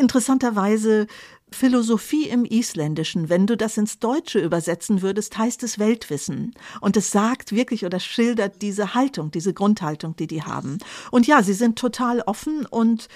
Interessanterweise 0.00 1.06
Philosophie 1.54 2.28
im 2.28 2.44
Isländischen, 2.44 3.28
wenn 3.28 3.46
du 3.46 3.56
das 3.56 3.78
ins 3.78 3.98
Deutsche 3.98 4.38
übersetzen 4.38 5.00
würdest, 5.00 5.38
heißt 5.38 5.62
es 5.62 5.78
Weltwissen. 5.78 6.54
Und 6.80 6.96
es 6.96 7.10
sagt 7.10 7.52
wirklich 7.52 7.86
oder 7.86 8.00
schildert 8.00 8.60
diese 8.60 8.94
Haltung, 8.94 9.30
diese 9.30 9.54
Grundhaltung, 9.54 10.16
die 10.16 10.26
die 10.26 10.42
haben. 10.42 10.78
Und 11.10 11.26
ja, 11.26 11.42
sie 11.42 11.54
sind 11.54 11.78
total 11.78 12.20
offen 12.20 12.66
und 12.66 13.08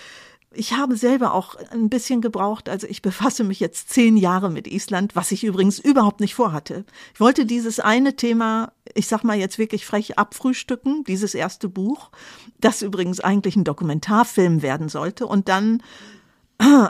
ich 0.51 0.73
habe 0.73 0.97
selber 0.97 1.35
auch 1.35 1.57
ein 1.71 1.91
bisschen 1.91 2.21
gebraucht, 2.21 2.69
also 2.69 2.87
ich 2.87 3.03
befasse 3.09 3.45
mich 3.45 3.61
jetzt 3.61 3.91
zehn 3.91 4.17
Jahre 4.17 4.51
mit 4.51 4.67
Island, 4.67 5.15
was 5.15 5.33
ich 5.33 5.45
übrigens 5.45 5.79
überhaupt 5.79 6.21
nicht 6.21 6.35
vorhatte. 6.35 6.85
Ich 7.15 7.21
wollte 7.21 7.47
dieses 7.47 7.81
eine 7.81 8.17
Thema, 8.17 8.73
ich 8.95 9.07
sag 9.07 9.25
mal 9.25 9.37
jetzt 9.37 9.59
wirklich 9.59 9.87
frech 9.87 10.19
abfrühstücken, 10.19 11.05
dieses 11.05 11.35
erste 11.35 11.69
Buch, 11.69 12.11
das 12.61 12.83
übrigens 12.83 13.21
eigentlich 13.21 13.57
ein 13.57 13.65
Dokumentarfilm 13.65 14.63
werden 14.63 14.89
sollte 14.89 15.27
und 15.27 15.49
dann 15.49 15.83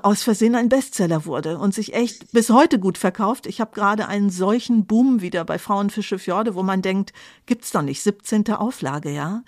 aus 0.02 0.22
Versehen 0.22 0.54
ein 0.54 0.68
Bestseller 0.68 1.26
wurde 1.26 1.58
und 1.58 1.74
sich 1.74 1.94
echt 1.94 2.32
bis 2.32 2.50
heute 2.50 2.78
gut 2.78 2.98
verkauft. 2.98 3.46
Ich 3.46 3.60
habe 3.60 3.74
gerade 3.74 4.08
einen 4.08 4.30
solchen 4.30 4.86
Boom 4.86 5.20
wieder 5.20 5.44
bei 5.44 5.58
Frauenfische 5.58 6.18
Fjorde, 6.18 6.54
wo 6.54 6.62
man 6.62 6.82
denkt, 6.82 7.12
gibt's 7.46 7.70
doch 7.70 7.82
nicht, 7.82 8.02
17. 8.02 8.50
Auflage, 8.52 9.10
ja. 9.10 9.42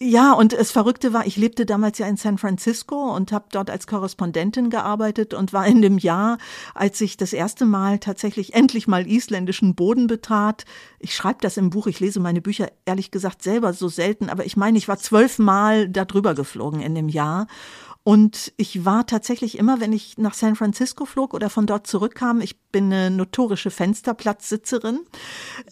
Ja, 0.00 0.32
und 0.32 0.52
das 0.52 0.72
Verrückte 0.72 1.12
war, 1.12 1.24
ich 1.24 1.36
lebte 1.36 1.64
damals 1.64 1.98
ja 1.98 2.08
in 2.08 2.16
San 2.16 2.36
Francisco 2.36 3.14
und 3.14 3.30
habe 3.30 3.44
dort 3.52 3.70
als 3.70 3.86
Korrespondentin 3.86 4.68
gearbeitet 4.68 5.34
und 5.34 5.52
war 5.52 5.66
in 5.68 5.82
dem 5.82 5.98
Jahr, 5.98 6.38
als 6.74 7.00
ich 7.00 7.16
das 7.16 7.32
erste 7.32 7.64
Mal 7.64 8.00
tatsächlich 8.00 8.54
endlich 8.54 8.88
mal 8.88 9.06
isländischen 9.06 9.76
Boden 9.76 10.08
betrat. 10.08 10.64
Ich 10.98 11.14
schreibe 11.14 11.38
das 11.42 11.56
im 11.56 11.70
Buch, 11.70 11.86
ich 11.86 12.00
lese 12.00 12.18
meine 12.18 12.40
Bücher 12.40 12.72
ehrlich 12.86 13.12
gesagt 13.12 13.42
selber 13.44 13.72
so 13.72 13.86
selten, 13.86 14.30
aber 14.30 14.44
ich 14.44 14.56
meine, 14.56 14.78
ich 14.78 14.88
war 14.88 14.98
zwölfmal 14.98 15.88
da 15.88 16.04
drüber 16.04 16.34
geflogen 16.34 16.80
in 16.80 16.96
dem 16.96 17.08
Jahr 17.08 17.46
und 18.04 18.52
ich 18.58 18.84
war 18.84 19.06
tatsächlich 19.06 19.58
immer, 19.58 19.80
wenn 19.80 19.94
ich 19.94 20.18
nach 20.18 20.34
San 20.34 20.56
Francisco 20.56 21.06
flog 21.06 21.32
oder 21.32 21.48
von 21.48 21.66
dort 21.66 21.86
zurückkam, 21.86 22.42
ich 22.42 22.60
bin 22.70 22.92
eine 22.92 23.10
notorische 23.10 23.70
Fensterplatzsitzerin. 23.70 25.00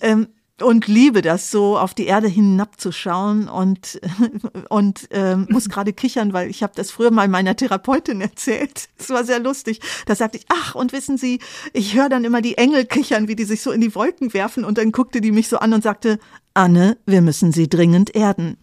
Ähm, 0.00 0.28
und 0.62 0.86
liebe 0.86 1.22
das 1.22 1.50
so 1.50 1.76
auf 1.76 1.92
die 1.92 2.06
Erde 2.06 2.28
hinabzuschauen 2.28 3.48
und 3.48 4.00
und 4.68 5.08
ähm, 5.10 5.46
muss 5.50 5.68
gerade 5.68 5.92
kichern, 5.92 6.32
weil 6.32 6.48
ich 6.48 6.62
habe 6.62 6.72
das 6.74 6.90
früher 6.90 7.10
mal 7.10 7.28
meiner 7.28 7.56
Therapeutin 7.56 8.20
erzählt. 8.22 8.88
Es 8.98 9.10
war 9.10 9.24
sehr 9.24 9.40
lustig. 9.40 9.80
Da 10.06 10.14
sagte 10.14 10.38
ich, 10.38 10.46
ach 10.48 10.74
und 10.74 10.92
wissen 10.92 11.18
Sie, 11.18 11.40
ich 11.72 11.96
höre 11.96 12.08
dann 12.08 12.24
immer 12.24 12.40
die 12.40 12.56
Engel 12.56 12.86
kichern, 12.86 13.28
wie 13.28 13.36
die 13.36 13.44
sich 13.44 13.60
so 13.60 13.72
in 13.72 13.80
die 13.80 13.94
Wolken 13.94 14.32
werfen 14.32 14.64
und 14.64 14.78
dann 14.78 14.92
guckte 14.92 15.20
die 15.20 15.32
mich 15.32 15.48
so 15.48 15.58
an 15.58 15.74
und 15.74 15.82
sagte, 15.82 16.18
Anne, 16.54 16.98
wir 17.06 17.22
müssen 17.22 17.52
Sie 17.52 17.68
dringend 17.68 18.14
erden. 18.14 18.58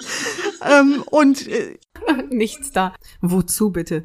ähm, 0.62 1.02
und 1.10 1.46
äh, 1.48 1.78
nichts 2.30 2.72
da. 2.72 2.94
Wozu 3.20 3.70
bitte? 3.70 4.04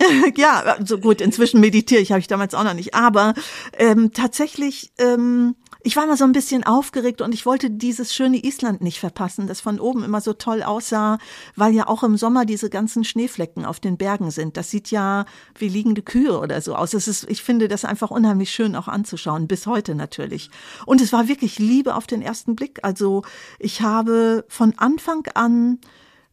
ja, 0.36 0.62
so 0.62 0.70
also 0.70 0.98
gut, 0.98 1.20
inzwischen 1.20 1.60
meditiere 1.60 2.00
ich, 2.00 2.12
habe 2.12 2.20
ich 2.20 2.26
damals 2.26 2.54
auch 2.54 2.64
noch 2.64 2.74
nicht. 2.74 2.94
Aber 2.94 3.34
ähm, 3.76 4.12
tatsächlich, 4.12 4.92
ähm, 4.98 5.56
ich 5.82 5.96
war 5.96 6.06
mal 6.06 6.16
so 6.16 6.24
ein 6.24 6.32
bisschen 6.32 6.64
aufgeregt 6.64 7.20
und 7.20 7.32
ich 7.34 7.46
wollte 7.46 7.70
dieses 7.70 8.14
schöne 8.14 8.42
Island 8.44 8.80
nicht 8.80 9.00
verpassen, 9.00 9.46
das 9.46 9.60
von 9.60 9.80
oben 9.80 10.04
immer 10.04 10.20
so 10.20 10.32
toll 10.32 10.62
aussah, 10.62 11.18
weil 11.56 11.74
ja 11.74 11.88
auch 11.88 12.02
im 12.02 12.16
Sommer 12.16 12.44
diese 12.44 12.70
ganzen 12.70 13.04
Schneeflecken 13.04 13.64
auf 13.64 13.80
den 13.80 13.96
Bergen 13.96 14.30
sind. 14.30 14.56
Das 14.56 14.70
sieht 14.70 14.90
ja 14.90 15.24
wie 15.58 15.68
liegende 15.68 16.02
Kühe 16.02 16.38
oder 16.38 16.60
so 16.60 16.74
aus. 16.74 16.94
Es 16.94 17.08
ist, 17.08 17.28
ich 17.28 17.42
finde 17.42 17.68
das 17.68 17.84
einfach 17.84 18.10
unheimlich 18.10 18.50
schön 18.50 18.76
auch 18.76 18.88
anzuschauen, 18.88 19.48
bis 19.48 19.66
heute 19.66 19.94
natürlich. 19.94 20.50
Und 20.86 21.00
es 21.00 21.12
war 21.12 21.28
wirklich 21.28 21.58
Liebe 21.58 21.94
auf 21.94 22.06
den 22.06 22.22
ersten 22.22 22.56
Blick. 22.56 22.80
Also 22.82 23.22
ich 23.58 23.82
habe 23.82 24.44
von 24.48 24.74
Anfang 24.76 25.26
an 25.34 25.78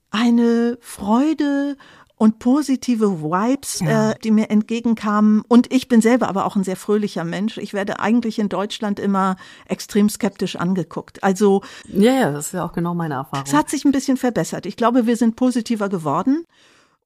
eine 0.09 0.77
Freude 0.81 1.77
und 2.17 2.39
positive 2.39 3.21
Vibes, 3.21 3.79
ja. 3.79 4.11
äh, 4.11 4.15
die 4.23 4.31
mir 4.31 4.49
entgegenkamen. 4.49 5.43
Und 5.47 5.71
ich 5.71 5.87
bin 5.87 6.01
selber 6.01 6.27
aber 6.27 6.45
auch 6.45 6.55
ein 6.55 6.63
sehr 6.63 6.75
fröhlicher 6.75 7.23
Mensch. 7.23 7.57
Ich 7.57 7.73
werde 7.73 7.99
eigentlich 7.99 8.39
in 8.39 8.49
Deutschland 8.49 8.99
immer 8.99 9.37
extrem 9.67 10.09
skeptisch 10.09 10.55
angeguckt. 10.55 11.23
Also 11.23 11.61
ja, 11.87 12.13
ja, 12.13 12.31
das 12.31 12.47
ist 12.47 12.53
ja 12.53 12.65
auch 12.65 12.73
genau 12.73 12.95
meine 12.95 13.13
Erfahrung. 13.13 13.45
Es 13.45 13.53
hat 13.53 13.69
sich 13.69 13.85
ein 13.85 13.91
bisschen 13.91 14.17
verbessert. 14.17 14.65
Ich 14.65 14.75
glaube, 14.75 15.05
wir 15.05 15.15
sind 15.15 15.35
positiver 15.35 15.89
geworden. 15.89 16.45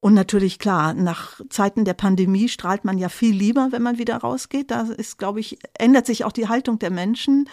Und 0.00 0.14
natürlich 0.14 0.58
klar, 0.58 0.94
nach 0.94 1.40
Zeiten 1.48 1.84
der 1.84 1.94
Pandemie 1.94 2.48
strahlt 2.48 2.84
man 2.84 2.98
ja 2.98 3.08
viel 3.08 3.36
lieber, 3.36 3.68
wenn 3.70 3.82
man 3.82 3.98
wieder 3.98 4.16
rausgeht. 4.16 4.72
Da 4.72 4.82
ist, 4.82 5.16
glaube 5.16 5.38
ich, 5.38 5.58
ändert 5.74 6.06
sich 6.06 6.24
auch 6.24 6.32
die 6.32 6.48
Haltung 6.48 6.80
der 6.80 6.90
Menschen. 6.90 7.48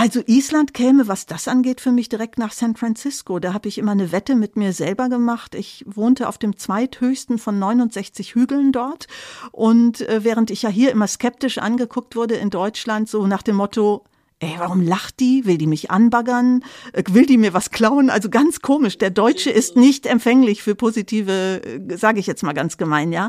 Also 0.00 0.22
Island 0.24 0.72
käme, 0.72 1.08
was 1.08 1.26
das 1.26 1.46
angeht, 1.46 1.82
für 1.82 1.92
mich 1.92 2.08
direkt 2.08 2.38
nach 2.38 2.52
San 2.52 2.74
Francisco. 2.74 3.38
Da 3.38 3.52
habe 3.52 3.68
ich 3.68 3.76
immer 3.76 3.92
eine 3.92 4.12
Wette 4.12 4.34
mit 4.34 4.56
mir 4.56 4.72
selber 4.72 5.10
gemacht. 5.10 5.54
Ich 5.54 5.84
wohnte 5.86 6.26
auf 6.26 6.38
dem 6.38 6.56
zweithöchsten 6.56 7.36
von 7.36 7.58
69 7.58 8.34
Hügeln 8.34 8.72
dort. 8.72 9.08
Und 9.52 10.00
äh, 10.08 10.24
während 10.24 10.50
ich 10.50 10.62
ja 10.62 10.70
hier 10.70 10.90
immer 10.90 11.06
skeptisch 11.06 11.58
angeguckt 11.58 12.16
wurde 12.16 12.36
in 12.36 12.48
Deutschland, 12.48 13.10
so 13.10 13.26
nach 13.26 13.42
dem 13.42 13.56
Motto, 13.56 14.04
ey, 14.38 14.54
warum 14.56 14.80
lacht 14.80 15.20
die? 15.20 15.44
Will 15.44 15.58
die 15.58 15.66
mich 15.66 15.90
anbaggern? 15.90 16.64
Äh, 16.94 17.02
will 17.10 17.26
die 17.26 17.36
mir 17.36 17.52
was 17.52 17.70
klauen? 17.70 18.08
Also 18.08 18.30
ganz 18.30 18.62
komisch. 18.62 18.96
Der 18.96 19.10
Deutsche 19.10 19.50
ist 19.50 19.76
nicht 19.76 20.06
empfänglich 20.06 20.62
für 20.62 20.74
positive, 20.74 21.60
äh, 21.62 21.96
sage 21.98 22.20
ich 22.20 22.26
jetzt 22.26 22.42
mal 22.42 22.54
ganz 22.54 22.78
gemein, 22.78 23.12
ja. 23.12 23.28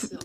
Ja, 0.00 0.18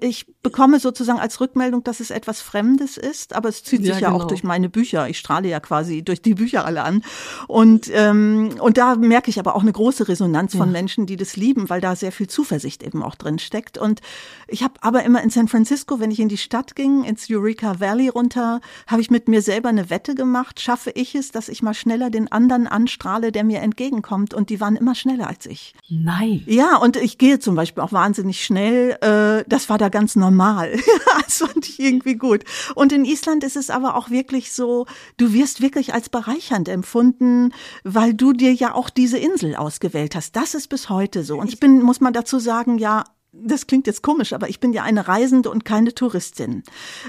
ich 0.00 0.26
bekomme 0.42 0.78
sozusagen 0.78 1.18
als 1.18 1.40
Rückmeldung, 1.40 1.82
dass 1.82 1.98
es 1.98 2.10
etwas 2.10 2.40
Fremdes 2.40 2.96
ist, 2.96 3.34
aber 3.34 3.48
es 3.48 3.64
zieht 3.64 3.80
sich 3.80 3.90
ja, 3.90 3.98
ja 3.98 4.08
genau. 4.10 4.22
auch 4.22 4.28
durch 4.28 4.44
meine 4.44 4.68
Bücher. 4.68 5.08
Ich 5.08 5.18
strahle 5.18 5.48
ja 5.48 5.58
quasi 5.58 6.02
durch 6.02 6.22
die 6.22 6.34
Bücher 6.34 6.64
alle 6.64 6.84
an. 6.84 7.02
Und, 7.48 7.90
ähm, 7.92 8.50
und 8.60 8.78
da 8.78 8.94
merke 8.94 9.28
ich 9.28 9.40
aber 9.40 9.56
auch 9.56 9.62
eine 9.62 9.72
große 9.72 10.06
Resonanz 10.06 10.52
von 10.52 10.68
ja. 10.68 10.72
Menschen, 10.72 11.06
die 11.06 11.16
das 11.16 11.36
lieben, 11.36 11.68
weil 11.68 11.80
da 11.80 11.96
sehr 11.96 12.12
viel 12.12 12.28
Zuversicht 12.28 12.84
eben 12.84 13.02
auch 13.02 13.16
drin 13.16 13.40
steckt. 13.40 13.76
Und 13.76 14.02
ich 14.46 14.62
habe 14.62 14.74
aber 14.82 15.02
immer 15.02 15.20
in 15.22 15.30
San 15.30 15.48
Francisco, 15.48 15.98
wenn 15.98 16.12
ich 16.12 16.20
in 16.20 16.28
die 16.28 16.36
Stadt 16.36 16.76
ging, 16.76 17.02
ins 17.02 17.26
Eureka 17.28 17.80
Valley 17.80 18.08
runter, 18.08 18.60
habe 18.86 19.00
ich 19.00 19.10
mit 19.10 19.26
mir 19.26 19.42
selber 19.42 19.68
eine 19.68 19.90
Wette 19.90 20.14
gemacht. 20.14 20.60
Schaffe 20.60 20.92
ich 20.92 21.16
es, 21.16 21.32
dass 21.32 21.48
ich 21.48 21.62
mal 21.62 21.74
schneller 21.74 22.08
den 22.08 22.30
anderen 22.30 22.68
anstrahle, 22.68 23.32
der 23.32 23.42
mir 23.42 23.62
entgegenkommt? 23.62 24.32
Und 24.32 24.50
die 24.50 24.60
waren 24.60 24.76
immer 24.76 24.94
schneller 24.94 25.26
als 25.26 25.46
ich. 25.46 25.74
Nein. 25.88 26.44
Ja, 26.46 26.76
und 26.76 26.96
ich 26.96 27.18
gehe 27.18 27.40
zum 27.40 27.56
Beispiel 27.56 27.82
auch 27.82 27.92
wahnsinnig 27.92 28.44
schnell. 28.44 28.96
Äh, 29.00 29.25
äh, 29.26 29.44
das 29.48 29.68
war 29.68 29.78
da 29.78 29.88
ganz 29.88 30.16
normal. 30.16 30.78
das 31.24 31.38
fand 31.38 31.68
ich 31.68 31.80
irgendwie 31.80 32.16
gut. 32.16 32.44
Und 32.74 32.92
in 32.92 33.04
Island 33.04 33.44
ist 33.44 33.56
es 33.56 33.70
aber 33.70 33.96
auch 33.96 34.10
wirklich 34.10 34.52
so, 34.52 34.86
du 35.16 35.32
wirst 35.32 35.60
wirklich 35.60 35.94
als 35.94 36.08
bereichernd 36.08 36.68
empfunden, 36.68 37.52
weil 37.84 38.14
du 38.14 38.32
dir 38.32 38.52
ja 38.52 38.74
auch 38.74 38.90
diese 38.90 39.18
Insel 39.18 39.56
ausgewählt 39.56 40.14
hast. 40.14 40.36
Das 40.36 40.54
ist 40.54 40.68
bis 40.68 40.88
heute 40.88 41.24
so. 41.24 41.38
Und 41.38 41.48
ich 41.48 41.60
bin, 41.60 41.82
muss 41.82 42.00
man 42.00 42.12
dazu 42.12 42.38
sagen, 42.38 42.78
ja 42.78 43.04
das 43.42 43.66
klingt 43.66 43.86
jetzt 43.86 44.02
komisch, 44.02 44.32
aber 44.32 44.48
ich 44.48 44.60
bin 44.60 44.72
ja 44.72 44.82
eine 44.82 45.08
Reisende 45.08 45.50
und 45.50 45.64
keine 45.64 45.94
Touristin. 45.94 46.62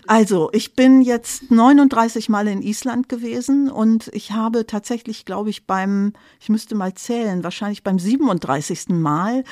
Also, 0.06 0.50
ich 0.54 0.74
bin 0.76 1.02
jetzt 1.02 1.52
39 1.52 2.30
Mal 2.30 2.48
in 2.48 2.62
Island 2.62 3.10
gewesen 3.10 3.70
und 3.70 4.10
ich 4.14 4.32
habe 4.32 4.66
tatsächlich, 4.68 5.26
glaube 5.26 5.50
ich, 5.50 5.66
beim, 5.66 6.14
ich 6.40 6.50
müsste 6.50 6.76
mal 6.76 6.94
zählen, 6.94 7.44
wahrscheinlich 7.44 7.84
beim 7.84 8.00
37. 8.00 8.90
Mal 8.90 9.44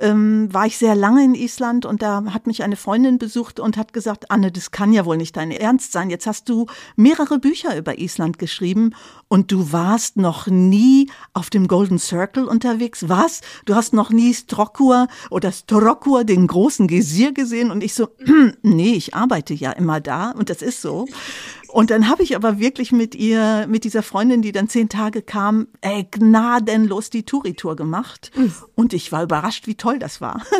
ähm, 0.00 0.48
war 0.52 0.66
ich 0.66 0.78
sehr 0.78 0.94
lange 0.94 1.24
in 1.24 1.34
Island 1.34 1.86
und 1.86 2.02
da 2.02 2.24
hat 2.32 2.46
mich 2.46 2.62
eine 2.62 2.76
Freundin 2.76 3.18
besucht 3.18 3.60
und 3.60 3.76
hat 3.76 3.92
gesagt, 3.92 4.30
Anne, 4.30 4.50
das 4.50 4.70
kann 4.70 4.92
ja 4.92 5.04
wohl 5.04 5.16
nicht 5.16 5.36
dein 5.36 5.50
Ernst 5.50 5.92
sein. 5.92 6.10
Jetzt 6.10 6.26
hast 6.26 6.48
du 6.48 6.66
mehrere 6.96 7.38
Bücher 7.38 7.76
über 7.76 7.98
Island 7.98 8.38
geschrieben 8.38 8.94
und 9.28 9.52
du 9.52 9.72
warst 9.72 10.16
noch 10.16 10.46
nie 10.46 11.10
auf 11.32 11.50
dem 11.50 11.68
Golden 11.68 11.98
Circle 11.98 12.44
unterwegs. 12.44 13.08
Was? 13.08 13.40
Du 13.64 13.74
hast 13.74 13.92
noch 13.92 14.10
nie 14.10 14.34
Strokur 14.34 15.08
oder 15.30 15.52
Strokur 15.52 16.21
Den 16.24 16.46
großen 16.46 16.86
Gesier 16.86 17.32
gesehen 17.32 17.70
und 17.70 17.82
ich 17.82 17.94
so, 17.94 18.08
nee, 18.62 18.94
ich 18.94 19.14
arbeite 19.14 19.54
ja 19.54 19.72
immer 19.72 20.00
da 20.00 20.30
und 20.30 20.50
das 20.50 20.62
ist 20.62 20.80
so. 20.80 21.06
Und 21.68 21.90
dann 21.90 22.08
habe 22.08 22.22
ich 22.22 22.36
aber 22.36 22.58
wirklich 22.58 22.92
mit 22.92 23.14
ihr, 23.14 23.66
mit 23.66 23.84
dieser 23.84 24.02
Freundin, 24.02 24.42
die 24.42 24.52
dann 24.52 24.68
zehn 24.68 24.90
Tage 24.90 25.22
kam, 25.22 25.68
ey, 25.80 26.06
gnadenlos 26.10 27.08
die 27.08 27.22
Touri-Tour 27.24 27.76
gemacht. 27.76 28.30
Und 28.74 28.92
ich 28.92 29.10
war 29.10 29.22
überrascht, 29.22 29.66
wie 29.66 29.74
toll 29.74 29.98
das 29.98 30.20
war. 30.20 30.42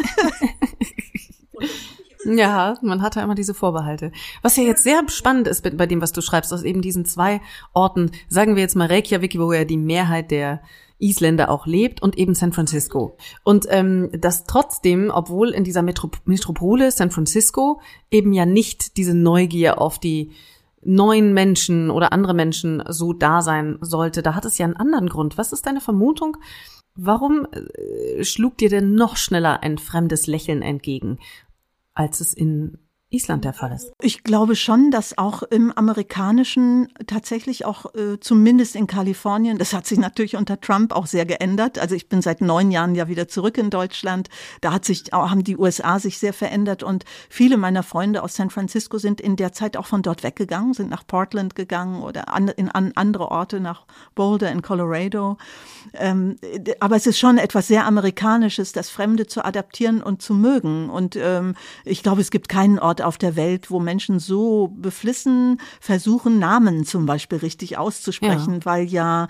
Ja, 2.25 2.79
man 2.83 3.03
hat 3.03 3.17
ja 3.17 3.23
immer 3.23 3.35
diese 3.35 3.55
Vorbehalte. 3.55 4.13
Was 4.43 4.57
ja 4.57 4.63
jetzt 4.63 4.85
sehr 4.85 5.03
spannend 5.09 5.49
ist 5.49 5.63
bei 5.77 5.87
dem, 5.87 6.01
was 6.01 6.13
du 6.13 6.21
schreibst, 6.21 6.53
aus 6.53 6.63
eben 6.63 6.81
diesen 6.81 7.05
zwei 7.05 7.41
Orten, 7.73 8.13
sagen 8.29 8.55
wir 8.55 8.63
jetzt 8.63 8.77
mal 8.77 8.87
Reykjavik, 8.87 9.39
wo 9.39 9.53
ja 9.53 9.65
die 9.65 9.77
Mehrheit 9.77 10.31
der 10.31 10.63
Isländer 11.03 11.51
auch 11.51 11.67
lebt 11.67 12.01
und 12.01 12.17
eben 12.17 12.35
San 12.35 12.53
Francisco. 12.53 13.17
Und 13.45 13.67
ähm, 13.69 14.11
dass 14.13 14.45
trotzdem, 14.45 15.11
obwohl 15.13 15.51
in 15.51 15.65
dieser 15.65 15.83
Metrop 15.83 16.21
Metropole 16.25 16.91
San 16.91 17.11
Francisco 17.11 17.81
eben 18.11 18.33
ja 18.33 18.47
nicht 18.47 18.97
diese 18.97 19.15
Neugier 19.15 19.81
auf 19.81 19.99
die 19.99 20.31
neuen 20.85 21.33
Menschen 21.33 21.91
oder 21.91 22.13
andere 22.13 22.35
Menschen 22.35 22.83
so 22.89 23.13
da 23.13 23.43
sein 23.43 23.79
sollte, 23.81 24.23
da 24.23 24.35
hat 24.35 24.45
es 24.45 24.59
ja 24.59 24.67
einen 24.67 24.77
anderen 24.77 25.09
Grund. 25.09 25.39
Was 25.39 25.53
ist 25.53 25.67
deine 25.67 25.81
Vermutung? 25.81 26.37
Warum 26.95 27.47
äh, 27.51 28.25
schlug 28.25 28.59
dir 28.59 28.69
denn 28.69 28.95
noch 28.95 29.17
schneller 29.17 29.63
ein 29.63 29.79
fremdes 29.79 30.27
Lächeln 30.27 30.63
entgegen, 30.63 31.19
als 31.95 32.21
es 32.21 32.35
in 32.35 32.79
Island 33.13 33.45
der 33.45 33.53
Fall 33.53 33.73
ist. 33.73 33.93
Ich 34.01 34.25
glaube 34.25 34.57
schon, 34.57 34.91
dass 34.91 35.19
auch 35.19 35.43
im 35.43 35.71
amerikanischen 35.73 36.89
tatsächlich 37.07 37.65
auch 37.65 37.95
äh, 37.95 38.19
zumindest 38.21 38.75
in 38.75 38.87
Kalifornien, 38.87 39.59
das 39.59 39.75
hat 39.75 39.87
sich 39.87 39.99
natürlich 39.99 40.37
unter 40.37 40.61
Trump 40.61 40.93
auch 40.93 41.07
sehr 41.07 41.27
geändert. 41.27 41.79
Also 41.79 41.95
ich 41.95 42.09
bin 42.09 42.23
seit 42.23 42.41
neun 42.41 42.71
Jahren 42.71 42.95
ja 42.95 43.09
wieder 43.09 43.29
zurück 43.29 43.59
in 43.59 43.71
Deutschland. 43.71 44.31
Da 44.63 44.73
hat 44.73 44.85
sich 44.85 45.05
haben 45.13 45.45
die 45.45 45.59
USA 45.59 45.99
sich 45.99 46.19
sehr 46.19 46.33
verändert 46.33 46.83
und 46.83 47.05
viele 47.29 47.59
meiner 47.59 47.83
Freunde 47.83 48.23
aus 48.23 48.35
San 48.35 48.51
Francisco 48.51 48.97
sind 48.99 49.21
in 49.21 49.37
der 49.37 49.53
Zeit 49.53 49.77
auch 49.77 49.87
von 49.87 50.03
dort 50.03 50.23
weggegangen, 50.23 50.73
sind 50.73 50.89
nach 50.89 51.07
Portland 51.07 51.55
gegangen 51.55 52.03
oder 52.03 52.31
an, 52.31 52.49
in 52.49 52.71
an 52.71 52.93
andere 52.95 53.31
Orte 53.31 53.61
nach 53.61 53.85
Boulder 54.15 54.51
in 54.51 54.63
Colorado. 54.63 55.37
Ähm, 55.95 56.37
aber 56.81 56.97
es 56.97 57.07
ist 57.07 57.19
schon 57.19 57.37
etwas 57.37 57.69
sehr 57.69 57.85
amerikanisches, 57.87 58.73
das 58.73 58.89
Fremde 58.89 59.27
zu 59.27 59.45
adaptieren 59.45 60.03
und 60.03 60.23
zu 60.23 60.33
mögen. 60.33 60.89
Und 60.89 61.17
ähm, 61.17 61.55
ich 61.85 62.03
glaube, 62.03 62.23
es 62.23 62.31
gibt 62.31 62.49
keinen 62.49 62.79
Ort 62.79 63.02
auf 63.03 63.19
der 63.19 63.37
Welt, 63.37 63.71
wo 63.71 63.81
Menschen 63.81 64.19
so 64.19 64.69
beflissen 64.77 65.61
versuchen, 65.81 66.39
Namen 66.39 66.85
zum 66.85 67.07
Beispiel 67.07 67.39
richtig 67.39 67.79
auszusprechen, 67.79 68.55
ja. 68.55 68.65
weil 68.65 68.85
ja 68.85 69.29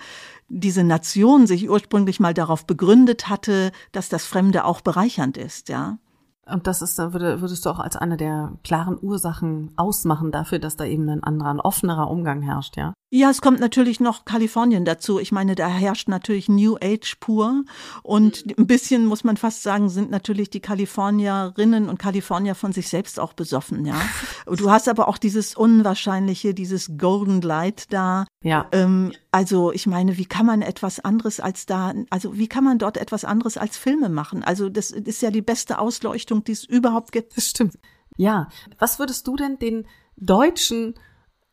diese 0.49 0.85
Nation 0.85 1.47
sich 1.47 1.69
ursprünglich 1.69 2.21
mal 2.21 2.35
darauf 2.35 2.67
begründet 2.67 3.29
hatte, 3.29 3.73
dass 3.93 4.09
das 4.09 4.27
Fremde 4.27 4.65
auch 4.65 4.81
bereichernd 4.81 5.37
ist, 5.37 5.69
ja. 5.69 5.99
Und 6.47 6.67
das 6.67 6.83
ist, 6.83 6.99
da 6.99 7.13
würde, 7.13 7.41
würdest 7.41 7.65
du 7.65 7.71
auch 7.71 7.79
als 7.79 7.97
eine 7.97 8.17
der 8.17 8.53
klaren 8.65 8.99
Ursachen 9.01 9.73
ausmachen 9.77 10.33
dafür, 10.33 10.59
dass 10.59 10.77
da 10.77 10.85
eben 10.85 11.09
ein 11.09 11.23
anderer, 11.23 11.51
ein 11.51 11.61
offenerer 11.61 12.11
Umgang 12.11 12.43
herrscht, 12.43 12.77
ja? 12.77 12.95
Ja, 13.15 13.29
es 13.29 13.43
kommt 13.43 13.61
natürlich 13.61 14.01
noch 14.01 14.25
Kalifornien 14.25 14.87
dazu. 14.87 15.19
Ich 15.19 15.33
meine, 15.33 15.55
da 15.55 15.69
herrscht 15.69 16.09
natürlich 16.09 16.49
New 16.49 16.79
Age 16.83 17.17
pur. 17.21 17.63
Und 18.03 18.47
mhm. 18.47 18.55
ein 18.61 18.67
bisschen, 18.67 19.05
muss 19.05 19.23
man 19.23 19.37
fast 19.37 19.63
sagen, 19.63 19.91
sind 19.91 20.11
natürlich 20.11 20.49
die 20.49 20.61
Kalifornierinnen 20.61 21.91
und 21.91 21.99
Kalifornier 21.99 22.55
von 22.55 22.73
sich 22.73 22.89
selbst 22.89 23.21
auch 23.21 23.35
besoffen, 23.35 23.85
ja. 23.85 24.01
Du 24.47 24.71
hast 24.71 24.89
aber 24.89 25.09
auch 25.09 25.19
dieses 25.19 25.55
Unwahrscheinliche, 25.55 26.55
dieses 26.55 26.97
Golden 26.97 27.43
Light 27.43 27.93
da. 27.93 28.25
Ja. 28.43 28.67
Ähm, 28.73 29.13
also, 29.31 29.73
ich 29.73 29.87
meine, 29.87 30.17
wie 30.17 30.25
kann 30.25 30.47
man 30.47 30.63
etwas 30.63 30.99
anderes 30.99 31.39
als 31.39 31.67
da, 31.67 31.93
also 32.09 32.39
wie 32.39 32.49
kann 32.49 32.65
man 32.65 32.79
dort 32.79 32.97
etwas 32.97 33.27
anderes 33.27 33.59
als 33.59 33.77
Filme 33.77 34.09
machen? 34.09 34.43
Also, 34.43 34.71
das 34.71 34.91
ist 34.91 35.21
ja 35.21 35.31
die 35.31 35.43
beste 35.43 35.79
Ausleuchtung, 35.79 36.32
die 36.41 36.53
es 36.53 36.65
überhaupt 36.65 37.13
gibt. 37.13 37.37
Das 37.37 37.49
stimmt. 37.49 37.79
Ja. 38.17 38.49
Was 38.79 38.99
würdest 38.99 39.27
du 39.27 39.37
denn 39.37 39.59
den 39.59 39.87
Deutschen 40.17 40.95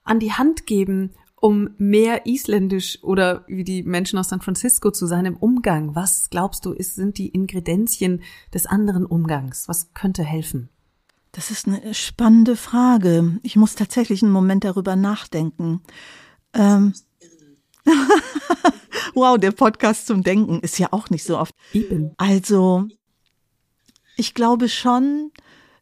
an 0.04 0.20
die 0.20 0.34
Hand 0.34 0.66
geben, 0.66 1.14
um 1.36 1.70
mehr 1.78 2.26
isländisch 2.26 3.02
oder 3.04 3.46
wie 3.48 3.64
die 3.64 3.84
Menschen 3.84 4.20
aus 4.20 4.30
San 4.30 4.42
Francisco 4.42 4.92
zu 4.92 5.06
sein 5.06 5.26
im 5.26 5.38
Umgang? 5.38 5.96
Was 5.96 6.30
glaubst 6.30 6.66
du, 6.66 6.72
ist, 6.72 6.96
sind 6.96 7.18
die 7.18 7.30
Ingredienzien 7.30 8.22
des 8.54 8.66
anderen 8.66 9.06
Umgangs? 9.06 9.68
Was 9.68 9.94
könnte 9.94 10.24
helfen? 10.24 10.70
Das 11.32 11.52
ist 11.52 11.68
eine 11.68 11.94
spannende 11.94 12.56
Frage. 12.56 13.40
Ich 13.44 13.56
muss 13.56 13.76
tatsächlich 13.76 14.24
einen 14.24 14.32
Moment 14.32 14.64
darüber 14.64 14.96
nachdenken. 14.96 15.82
Ähm 16.54 16.94
wow, 19.14 19.38
der 19.38 19.52
Podcast 19.52 20.08
zum 20.08 20.24
Denken 20.24 20.60
ist 20.60 20.80
ja 20.80 20.88
auch 20.92 21.10
nicht 21.10 21.24
so 21.24 21.38
oft. 21.38 21.54
Eben. 21.74 22.14
Also, 22.18 22.88
ich 24.20 24.34
glaube 24.34 24.70
schon, 24.70 25.32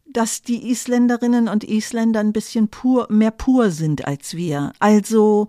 dass 0.05 0.41
die 0.41 0.69
Isländerinnen 0.69 1.47
und 1.47 1.63
Isländer 1.63 2.19
ein 2.19 2.33
bisschen 2.33 2.69
pur, 2.69 3.07
mehr 3.09 3.31
pur 3.31 3.71
sind 3.71 4.07
als 4.07 4.35
wir. 4.35 4.71
Also 4.79 5.47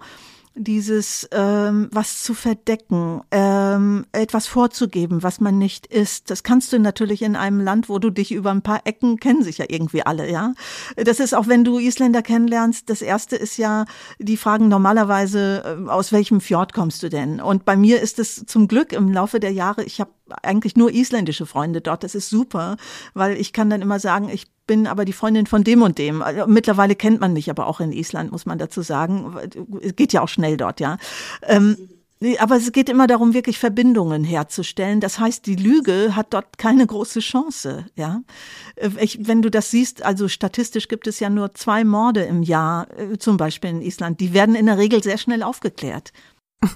dieses 0.58 1.28
ähm, 1.32 1.88
was 1.92 2.22
zu 2.22 2.34
verdecken, 2.34 3.22
ähm, 3.30 4.04
etwas 4.12 4.46
vorzugeben, 4.46 5.22
was 5.22 5.40
man 5.40 5.58
nicht 5.58 5.86
ist. 5.86 6.30
Das 6.30 6.42
kannst 6.42 6.72
du 6.72 6.78
natürlich 6.78 7.22
in 7.22 7.36
einem 7.36 7.60
Land, 7.60 7.88
wo 7.88 7.98
du 7.98 8.10
dich 8.10 8.32
über 8.32 8.50
ein 8.50 8.62
paar 8.62 8.82
Ecken 8.84 9.18
kennen 9.18 9.42
sich 9.42 9.58
ja 9.58 9.66
irgendwie 9.68 10.04
alle, 10.04 10.30
ja. 10.30 10.54
Das 10.96 11.20
ist 11.20 11.34
auch, 11.34 11.46
wenn 11.46 11.64
du 11.64 11.78
Isländer 11.78 12.22
kennenlernst, 12.22 12.90
das 12.90 13.02
erste 13.02 13.36
ist 13.36 13.56
ja, 13.56 13.84
die 14.18 14.36
fragen 14.36 14.68
normalerweise, 14.68 15.78
äh, 15.86 15.90
aus 15.90 16.12
welchem 16.12 16.40
Fjord 16.40 16.72
kommst 16.72 17.02
du 17.02 17.08
denn? 17.08 17.40
Und 17.40 17.64
bei 17.64 17.76
mir 17.76 18.00
ist 18.00 18.18
es 18.18 18.44
zum 18.46 18.68
Glück 18.68 18.92
im 18.92 19.12
Laufe 19.12 19.40
der 19.40 19.52
Jahre, 19.52 19.84
ich 19.84 20.00
habe 20.00 20.10
eigentlich 20.42 20.76
nur 20.76 20.92
isländische 20.92 21.46
Freunde 21.46 21.80
dort. 21.80 22.04
Das 22.04 22.14
ist 22.14 22.28
super, 22.28 22.76
weil 23.14 23.36
ich 23.36 23.52
kann 23.52 23.70
dann 23.70 23.82
immer 23.82 23.98
sagen, 23.98 24.28
ich 24.28 24.46
bin 24.68 24.86
aber 24.86 25.04
die 25.04 25.12
Freundin 25.12 25.46
von 25.46 25.64
dem 25.64 25.82
und 25.82 25.98
dem. 25.98 26.22
Also 26.22 26.46
mittlerweile 26.46 26.94
kennt 26.94 27.20
man 27.20 27.32
mich 27.32 27.50
aber 27.50 27.66
auch 27.66 27.80
in 27.80 27.90
Island, 27.90 28.30
muss 28.30 28.46
man 28.46 28.58
dazu 28.58 28.82
sagen. 28.82 29.34
Es 29.82 29.96
geht 29.96 30.12
ja 30.12 30.22
auch 30.22 30.28
schnell 30.28 30.56
dort, 30.56 30.78
ja. 30.78 30.98
Ähm, 31.42 31.76
aber 32.38 32.56
es 32.56 32.72
geht 32.72 32.88
immer 32.88 33.06
darum, 33.06 33.32
wirklich 33.32 33.58
Verbindungen 33.58 34.24
herzustellen. 34.24 35.00
Das 35.00 35.18
heißt, 35.18 35.46
die 35.46 35.54
Lüge 35.54 36.16
hat 36.16 36.34
dort 36.34 36.58
keine 36.58 36.86
große 36.86 37.20
Chance, 37.20 37.86
ja. 37.96 38.22
Ich, 39.00 39.26
wenn 39.26 39.42
du 39.42 39.50
das 39.50 39.70
siehst, 39.70 40.04
also 40.04 40.28
statistisch 40.28 40.88
gibt 40.88 41.06
es 41.06 41.20
ja 41.20 41.30
nur 41.30 41.54
zwei 41.54 41.84
Morde 41.84 42.22
im 42.22 42.42
Jahr, 42.42 42.88
äh, 42.98 43.18
zum 43.18 43.36
Beispiel 43.36 43.70
in 43.70 43.82
Island. 43.82 44.20
Die 44.20 44.34
werden 44.34 44.54
in 44.54 44.66
der 44.66 44.78
Regel 44.78 45.02
sehr 45.02 45.18
schnell 45.18 45.42
aufgeklärt. 45.42 46.12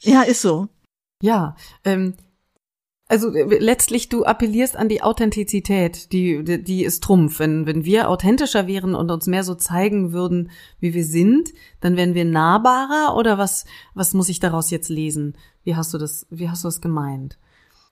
ja, 0.00 0.22
ist 0.22 0.42
so. 0.42 0.68
Ja, 1.22 1.56
ähm, 1.84 2.14
also 3.08 3.34
äh, 3.34 3.58
letztlich 3.58 4.08
du 4.08 4.24
appellierst 4.24 4.76
an 4.76 4.88
die 4.88 5.02
Authentizität, 5.02 6.12
die, 6.12 6.44
die, 6.62 6.84
ist 6.84 7.02
Trumpf. 7.02 7.38
Wenn, 7.40 7.66
wenn 7.66 7.84
wir 7.84 8.08
authentischer 8.10 8.66
wären 8.66 8.94
und 8.94 9.10
uns 9.10 9.26
mehr 9.26 9.44
so 9.44 9.54
zeigen 9.54 10.12
würden, 10.12 10.50
wie 10.78 10.94
wir 10.94 11.04
sind, 11.04 11.52
dann 11.80 11.96
wären 11.96 12.14
wir 12.14 12.26
nahbarer 12.26 13.16
oder 13.16 13.38
was, 13.38 13.64
was 13.94 14.14
muss 14.14 14.28
ich 14.28 14.40
daraus 14.40 14.70
jetzt 14.70 14.90
lesen? 14.90 15.36
Wie 15.64 15.74
hast 15.74 15.92
du 15.94 15.98
das, 15.98 16.26
wie 16.30 16.48
hast 16.48 16.64
du 16.64 16.68
das 16.68 16.80
gemeint? 16.80 17.38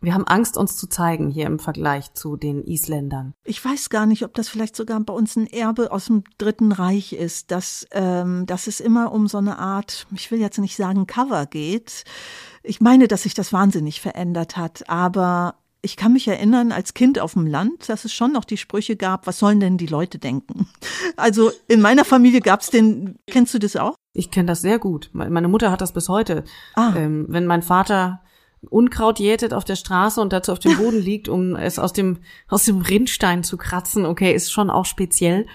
Wir 0.06 0.14
haben 0.14 0.28
Angst, 0.28 0.56
uns 0.56 0.76
zu 0.76 0.86
zeigen 0.86 1.30
hier 1.30 1.46
im 1.46 1.58
Vergleich 1.58 2.14
zu 2.14 2.36
den 2.36 2.62
Isländern. 2.62 3.34
Ich 3.42 3.64
weiß 3.64 3.90
gar 3.90 4.06
nicht, 4.06 4.24
ob 4.24 4.34
das 4.34 4.48
vielleicht 4.48 4.76
sogar 4.76 5.00
bei 5.00 5.12
uns 5.12 5.34
ein 5.34 5.48
Erbe 5.48 5.90
aus 5.90 6.04
dem 6.04 6.22
Dritten 6.38 6.70
Reich 6.70 7.12
ist, 7.12 7.50
dass, 7.50 7.88
ähm, 7.90 8.46
dass 8.46 8.68
es 8.68 8.78
immer 8.78 9.10
um 9.10 9.26
so 9.26 9.38
eine 9.38 9.58
Art, 9.58 10.06
ich 10.14 10.30
will 10.30 10.38
jetzt 10.38 10.58
nicht 10.58 10.76
sagen 10.76 11.08
Cover 11.08 11.46
geht, 11.46 12.04
ich 12.62 12.80
meine, 12.80 13.08
dass 13.08 13.24
sich 13.24 13.34
das 13.34 13.52
wahnsinnig 13.52 14.00
verändert 14.00 14.56
hat, 14.56 14.88
aber 14.88 15.56
ich 15.82 15.96
kann 15.96 16.12
mich 16.12 16.28
erinnern, 16.28 16.70
als 16.70 16.94
Kind 16.94 17.18
auf 17.18 17.32
dem 17.32 17.48
Land, 17.48 17.88
dass 17.88 18.04
es 18.04 18.12
schon 18.12 18.32
noch 18.32 18.44
die 18.44 18.58
Sprüche 18.58 18.94
gab, 18.94 19.26
was 19.26 19.40
sollen 19.40 19.58
denn 19.58 19.76
die 19.76 19.88
Leute 19.88 20.20
denken? 20.20 20.68
Also 21.16 21.50
in 21.66 21.80
meiner 21.80 22.04
Familie 22.04 22.40
gab 22.40 22.60
es 22.60 22.70
den, 22.70 23.16
kennst 23.26 23.54
du 23.54 23.58
das 23.58 23.74
auch? 23.74 23.96
Ich 24.12 24.30
kenne 24.30 24.46
das 24.46 24.60
sehr 24.60 24.78
gut. 24.78 25.08
Meine 25.14 25.48
Mutter 25.48 25.70
hat 25.70 25.80
das 25.80 25.92
bis 25.92 26.08
heute. 26.10 26.44
Ah. 26.74 26.92
Ähm, 26.94 27.24
wenn 27.28 27.46
mein 27.46 27.62
Vater 27.62 28.20
Unkraut 28.68 29.18
jätet 29.18 29.54
auf 29.54 29.64
der 29.64 29.76
Straße 29.76 30.20
und 30.20 30.32
dazu 30.32 30.52
auf 30.52 30.58
dem 30.58 30.76
Boden 30.76 31.00
liegt, 31.00 31.28
um 31.28 31.56
es 31.56 31.78
aus 31.78 31.92
dem, 31.92 32.18
aus 32.48 32.64
dem 32.64 32.80
Rindstein 32.80 33.44
zu 33.44 33.56
kratzen, 33.56 34.06
okay, 34.06 34.34
ist 34.34 34.52
schon 34.52 34.70
auch 34.70 34.84
speziell. 34.84 35.46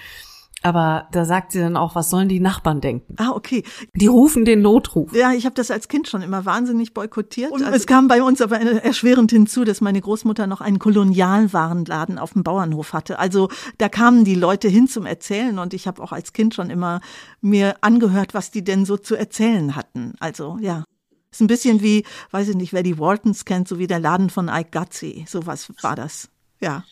Aber 0.63 1.07
da 1.11 1.25
sagt 1.25 1.51
sie 1.51 1.59
dann 1.59 1.75
auch, 1.75 1.95
was 1.95 2.09
sollen 2.09 2.29
die 2.29 2.39
Nachbarn 2.39 2.81
denken? 2.81 3.15
Ah, 3.17 3.31
okay. 3.31 3.63
Die 3.95 4.07
rufen 4.07 4.45
den 4.45 4.61
Notruf. 4.61 5.13
Ja, 5.15 5.33
ich 5.33 5.45
habe 5.45 5.55
das 5.55 5.71
als 5.71 5.87
Kind 5.87 6.07
schon 6.07 6.21
immer 6.21 6.45
wahnsinnig 6.45 6.93
boykottiert. 6.93 7.51
Und 7.51 7.63
also 7.63 7.75
es 7.75 7.87
kam 7.87 8.07
bei 8.07 8.21
uns 8.21 8.41
aber 8.41 8.59
erschwerend 8.59 9.31
hinzu, 9.31 9.63
dass 9.63 9.81
meine 9.81 9.99
Großmutter 9.99 10.45
noch 10.45 10.61
einen 10.61 10.77
Kolonialwarenladen 10.77 12.19
auf 12.19 12.33
dem 12.33 12.43
Bauernhof 12.43 12.93
hatte. 12.93 13.17
Also 13.17 13.49
da 13.79 13.89
kamen 13.89 14.23
die 14.23 14.35
Leute 14.35 14.67
hin 14.67 14.87
zum 14.87 15.07
Erzählen 15.07 15.57
und 15.57 15.73
ich 15.73 15.87
habe 15.87 16.01
auch 16.01 16.11
als 16.11 16.31
Kind 16.31 16.53
schon 16.53 16.69
immer 16.69 17.01
mir 17.41 17.77
angehört, 17.81 18.35
was 18.35 18.51
die 18.51 18.63
denn 18.63 18.85
so 18.85 18.97
zu 18.97 19.15
erzählen 19.15 19.75
hatten. 19.75 20.13
Also 20.19 20.57
ja. 20.61 20.83
Ist 21.31 21.41
ein 21.41 21.47
bisschen 21.47 21.81
wie, 21.81 22.05
weiß 22.31 22.49
ich 22.49 22.55
nicht, 22.55 22.73
wer 22.73 22.83
die 22.83 22.99
Waltons 22.99 23.45
kennt, 23.45 23.67
so 23.67 23.79
wie 23.79 23.87
der 23.87 23.99
Laden 23.99 24.29
von 24.29 24.49
Ike 24.49 24.71
Gutsy. 24.71 25.25
Sowas 25.27 25.71
war 25.81 25.95
das. 25.95 26.29
Ja. 26.59 26.83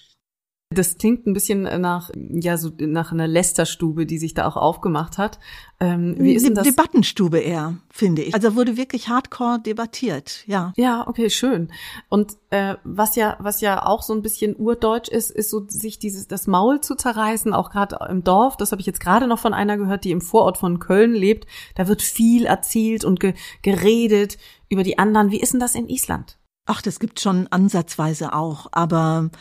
Das 0.71 0.99
klingt 0.99 1.25
ein 1.25 1.33
bisschen 1.33 1.63
nach, 1.63 2.11
ja, 2.15 2.55
so 2.55 2.69
nach 2.77 3.11
einer 3.11 3.27
Lästerstube, 3.27 4.05
die 4.05 4.19
sich 4.19 4.35
da 4.35 4.47
auch 4.47 4.55
aufgemacht 4.55 5.17
hat. 5.17 5.39
Ähm, 5.79 6.15
wie 6.19 6.35
ist 6.35 6.45
denn 6.45 6.53
das? 6.53 6.63
Debattenstube 6.63 7.39
eher, 7.39 7.77
finde 7.89 8.21
ich. 8.21 8.35
Also 8.35 8.55
wurde 8.55 8.77
wirklich 8.77 9.09
hardcore 9.09 9.59
debattiert, 9.59 10.43
ja. 10.45 10.71
Ja, 10.77 11.07
okay, 11.07 11.31
schön. 11.31 11.71
Und 12.07 12.37
äh, 12.51 12.75
was 12.83 13.15
ja, 13.15 13.35
was 13.39 13.61
ja 13.61 13.83
auch 13.83 14.03
so 14.03 14.13
ein 14.13 14.21
bisschen 14.21 14.55
urdeutsch 14.55 15.09
ist, 15.09 15.31
ist 15.31 15.49
so 15.49 15.65
sich 15.67 15.97
dieses 15.97 16.27
das 16.27 16.45
Maul 16.45 16.81
zu 16.81 16.93
zerreißen, 16.93 17.51
auch 17.51 17.71
gerade 17.71 17.97
im 18.07 18.23
Dorf. 18.23 18.55
Das 18.55 18.71
habe 18.71 18.79
ich 18.79 18.85
jetzt 18.85 18.99
gerade 18.99 19.25
noch 19.25 19.39
von 19.39 19.55
einer 19.55 19.75
gehört, 19.75 20.03
die 20.03 20.11
im 20.11 20.21
Vorort 20.21 20.59
von 20.59 20.77
Köln 20.77 21.13
lebt. 21.13 21.47
Da 21.73 21.87
wird 21.87 22.03
viel 22.03 22.45
erzählt 22.45 23.05
und 23.05 23.19
ge 23.19 23.33
geredet 23.63 24.37
über 24.69 24.83
die 24.83 24.99
anderen. 24.99 25.31
Wie 25.31 25.41
ist 25.41 25.53
denn 25.53 25.59
das 25.59 25.73
in 25.73 25.89
Island? 25.89 26.37
Ach, 26.67 26.83
das 26.83 26.99
gibt 26.99 27.19
schon 27.19 27.47
ansatzweise 27.47 28.33
auch, 28.33 28.67
aber 28.71 29.31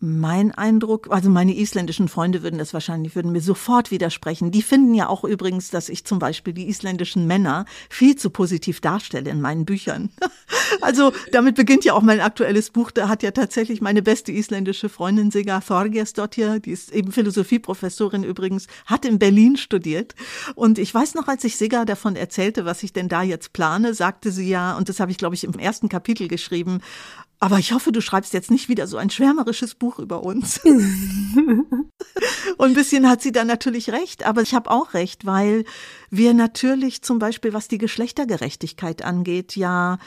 mein 0.00 0.52
Eindruck, 0.52 1.08
also 1.10 1.28
meine 1.28 1.56
isländischen 1.56 2.08
Freunde 2.08 2.42
würden 2.44 2.58
das 2.58 2.72
wahrscheinlich, 2.72 3.16
würden 3.16 3.32
mir 3.32 3.40
sofort 3.40 3.90
widersprechen. 3.90 4.52
Die 4.52 4.62
finden 4.62 4.94
ja 4.94 5.08
auch 5.08 5.24
übrigens, 5.24 5.70
dass 5.70 5.88
ich 5.88 6.04
zum 6.04 6.20
Beispiel 6.20 6.52
die 6.52 6.68
isländischen 6.68 7.26
Männer 7.26 7.64
viel 7.90 8.14
zu 8.14 8.30
positiv 8.30 8.80
darstelle 8.80 9.30
in 9.30 9.40
meinen 9.40 9.64
Büchern. 9.64 10.10
Also 10.82 11.12
damit 11.32 11.56
beginnt 11.56 11.84
ja 11.84 11.94
auch 11.94 12.02
mein 12.02 12.20
aktuelles 12.20 12.70
Buch. 12.70 12.90
Da 12.90 13.08
hat 13.08 13.22
ja 13.22 13.30
tatsächlich 13.30 13.80
meine 13.80 14.02
beste 14.02 14.32
isländische 14.32 14.90
Freundin 14.90 15.30
Siga 15.30 15.62
Þorgersdottir, 15.62 16.60
die 16.60 16.72
ist 16.72 16.92
eben 16.92 17.10
Philosophieprofessorin 17.10 18.22
übrigens, 18.22 18.66
hat 18.84 19.06
in 19.06 19.18
Berlin 19.18 19.56
studiert. 19.56 20.14
Und 20.54 20.78
ich 20.78 20.92
weiß 20.92 21.14
noch, 21.14 21.26
als 21.26 21.42
ich 21.44 21.56
Siga 21.56 21.86
davon 21.86 22.16
erzählte, 22.16 22.66
was 22.66 22.82
ich 22.82 22.92
denn 22.92 23.08
da 23.08 23.22
jetzt 23.22 23.54
plane, 23.54 23.94
sagte 23.94 24.30
sie 24.30 24.48
ja, 24.48 24.76
und 24.76 24.90
das 24.90 25.00
habe 25.00 25.10
ich 25.10 25.18
glaube 25.18 25.34
ich 25.34 25.44
im 25.44 25.58
ersten 25.58 25.88
Kapitel 25.88 26.28
geschrieben, 26.28 26.80
aber 27.40 27.58
ich 27.58 27.72
hoffe, 27.72 27.92
du 27.92 28.00
schreibst 28.00 28.32
jetzt 28.32 28.50
nicht 28.50 28.68
wieder 28.68 28.86
so 28.86 28.96
ein 28.96 29.10
schwärmerisches 29.10 29.74
Buch 29.76 29.98
über 30.00 30.24
uns. 30.24 30.60
Und 32.56 32.70
ein 32.70 32.74
bisschen 32.74 33.08
hat 33.08 33.22
sie 33.22 33.30
da 33.30 33.44
natürlich 33.44 33.90
recht, 33.90 34.26
aber 34.26 34.42
ich 34.42 34.54
habe 34.54 34.70
auch 34.70 34.94
recht, 34.94 35.24
weil 35.24 35.64
wir 36.10 36.34
natürlich 36.34 37.02
zum 37.02 37.20
Beispiel, 37.20 37.52
was 37.52 37.68
die 37.68 37.78
Geschlechtergerechtigkeit 37.78 39.04
angeht, 39.04 39.54
ja, 39.54 39.98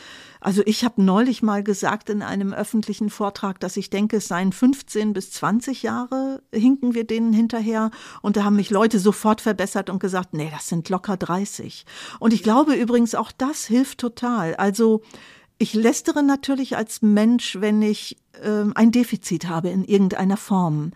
also 0.42 0.62
ich 0.66 0.84
habe 0.84 1.02
neulich 1.02 1.42
mal 1.42 1.64
gesagt 1.64 2.10
in 2.10 2.22
einem 2.22 2.52
öffentlichen 2.52 3.10
Vortrag, 3.10 3.60
dass 3.60 3.78
ich 3.78 3.90
denke, 3.90 4.18
es 4.18 4.28
seien 4.28 4.52
15 4.52 5.14
bis 5.14 5.32
20 5.32 5.84
Jahre, 5.84 6.42
hinken 6.52 6.96
wir 6.96 7.06
denen 7.06 7.32
hinterher. 7.32 7.92
Und 8.22 8.36
da 8.36 8.44
haben 8.44 8.56
mich 8.56 8.72
Leute 8.72 9.00
sofort 9.00 9.40
verbessert 9.40 9.90
und 9.90 10.00
gesagt, 10.00 10.34
nee, 10.34 10.50
das 10.52 10.68
sind 10.68 10.90
locker 10.90 11.16
30. 11.16 11.86
Und 12.20 12.34
ich 12.34 12.42
glaube 12.42 12.74
übrigens, 12.74 13.14
auch 13.14 13.32
das 13.32 13.66
hilft 13.66 14.00
total. 14.00 14.56
Also 14.56 15.04
ich 15.62 15.76
lästere 15.76 16.24
natürlich 16.24 16.76
als 16.76 17.04
Mensch, 17.04 17.58
wenn 17.60 17.84
ich 17.84 18.18
äh, 18.42 18.66
ein 18.74 18.92
Defizit 18.92 19.48
habe 19.48 19.70
in 19.70 19.86
irgendeiner 19.86 20.38
Form. 20.38 20.92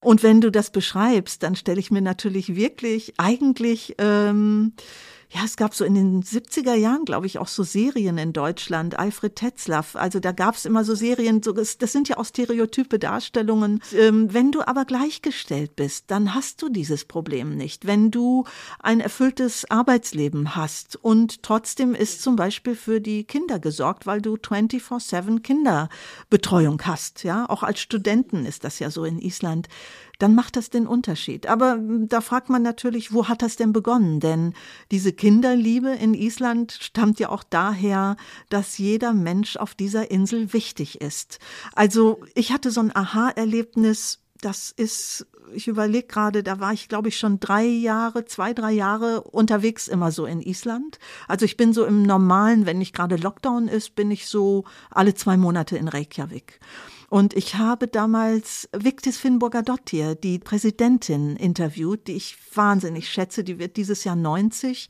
Und 0.00 0.22
wenn 0.22 0.40
du 0.40 0.50
das 0.50 0.70
beschreibst, 0.70 1.42
dann 1.42 1.54
stelle 1.54 1.80
ich 1.80 1.90
mir 1.90 2.00
natürlich 2.00 2.56
wirklich 2.56 3.12
eigentlich 3.18 3.94
ähm, 3.98 4.72
ja, 5.30 5.40
es 5.44 5.56
gab 5.56 5.74
so 5.74 5.84
in 5.84 5.94
den 5.94 6.22
70er 6.22 6.74
Jahren, 6.74 7.04
glaube 7.04 7.26
ich, 7.26 7.38
auch 7.38 7.48
so 7.48 7.64
Serien 7.64 8.16
in 8.16 8.32
Deutschland, 8.32 8.98
Alfred 8.98 9.34
Tetzlaff. 9.34 9.96
Also 9.96 10.20
da 10.20 10.30
gab 10.30 10.54
es 10.54 10.64
immer 10.64 10.84
so 10.84 10.94
Serien, 10.94 11.42
so, 11.42 11.52
das 11.52 11.76
sind 11.78 12.08
ja 12.08 12.18
auch 12.18 12.24
stereotype 12.24 12.98
Darstellungen. 12.98 13.82
Ähm, 13.92 14.32
wenn 14.32 14.52
du 14.52 14.66
aber 14.66 14.84
gleichgestellt 14.84 15.74
bist, 15.74 16.04
dann 16.08 16.34
hast 16.34 16.62
du 16.62 16.68
dieses 16.68 17.04
Problem 17.04 17.56
nicht. 17.56 17.86
Wenn 17.86 18.12
du 18.12 18.44
ein 18.78 19.00
erfülltes 19.00 19.68
Arbeitsleben 19.68 20.54
hast 20.54 20.96
und 20.96 21.42
trotzdem 21.42 21.94
ist 21.94 22.22
zum 22.22 22.36
Beispiel 22.36 22.76
für 22.76 23.00
die 23.00 23.24
Kinder 23.24 23.58
gesorgt, 23.58 24.06
weil 24.06 24.22
du 24.22 24.36
24-7 24.36 25.40
Kinderbetreuung 25.40 26.80
hast, 26.84 27.24
ja, 27.24 27.48
auch 27.48 27.64
als 27.64 27.80
Studenten 27.80 28.46
ist 28.46 28.62
das 28.62 28.78
ja 28.78 28.90
so 28.90 29.04
in 29.04 29.18
Island 29.18 29.68
dann 30.18 30.34
macht 30.34 30.56
das 30.56 30.70
den 30.70 30.86
Unterschied. 30.86 31.46
Aber 31.46 31.72
hm, 31.72 32.08
da 32.08 32.20
fragt 32.20 32.48
man 32.48 32.62
natürlich, 32.62 33.12
wo 33.12 33.28
hat 33.28 33.42
das 33.42 33.56
denn 33.56 33.72
begonnen? 33.72 34.20
Denn 34.20 34.54
diese 34.90 35.12
Kinderliebe 35.12 35.90
in 35.90 36.14
Island 36.14 36.72
stammt 36.72 37.20
ja 37.20 37.28
auch 37.28 37.44
daher, 37.44 38.16
dass 38.48 38.78
jeder 38.78 39.12
Mensch 39.12 39.56
auf 39.56 39.74
dieser 39.74 40.10
Insel 40.10 40.52
wichtig 40.52 41.00
ist. 41.00 41.38
Also 41.74 42.20
ich 42.34 42.52
hatte 42.52 42.70
so 42.70 42.80
ein 42.80 42.94
Aha-Erlebnis, 42.94 44.20
das 44.40 44.70
ist 44.70 45.26
ich 45.52 45.68
überlege 45.68 46.06
gerade, 46.06 46.42
da 46.42 46.60
war 46.60 46.72
ich, 46.72 46.88
glaube 46.88 47.08
ich, 47.08 47.18
schon 47.18 47.40
drei 47.40 47.64
Jahre, 47.64 48.24
zwei, 48.24 48.52
drei 48.52 48.72
Jahre 48.72 49.22
unterwegs 49.22 49.88
immer 49.88 50.10
so 50.10 50.26
in 50.26 50.40
Island. 50.40 50.98
Also 51.28 51.44
ich 51.44 51.56
bin 51.56 51.72
so 51.72 51.84
im 51.84 52.02
normalen, 52.02 52.66
wenn 52.66 52.78
nicht 52.78 52.94
gerade 52.94 53.16
Lockdown 53.16 53.68
ist, 53.68 53.94
bin 53.94 54.10
ich 54.10 54.26
so 54.26 54.64
alle 54.90 55.14
zwei 55.14 55.36
Monate 55.36 55.76
in 55.76 55.88
Reykjavik. 55.88 56.60
Und 57.08 57.34
ich 57.34 57.54
habe 57.54 57.86
damals 57.86 58.68
Victis 58.72 59.18
Finnburger 59.18 59.62
Dottir, 59.62 60.14
die 60.14 60.38
Präsidentin, 60.38 61.36
interviewt, 61.36 62.08
die 62.08 62.14
ich 62.14 62.36
wahnsinnig 62.54 63.08
schätze. 63.08 63.44
Die 63.44 63.58
wird 63.58 63.76
dieses 63.76 64.04
Jahr 64.04 64.16
90. 64.16 64.88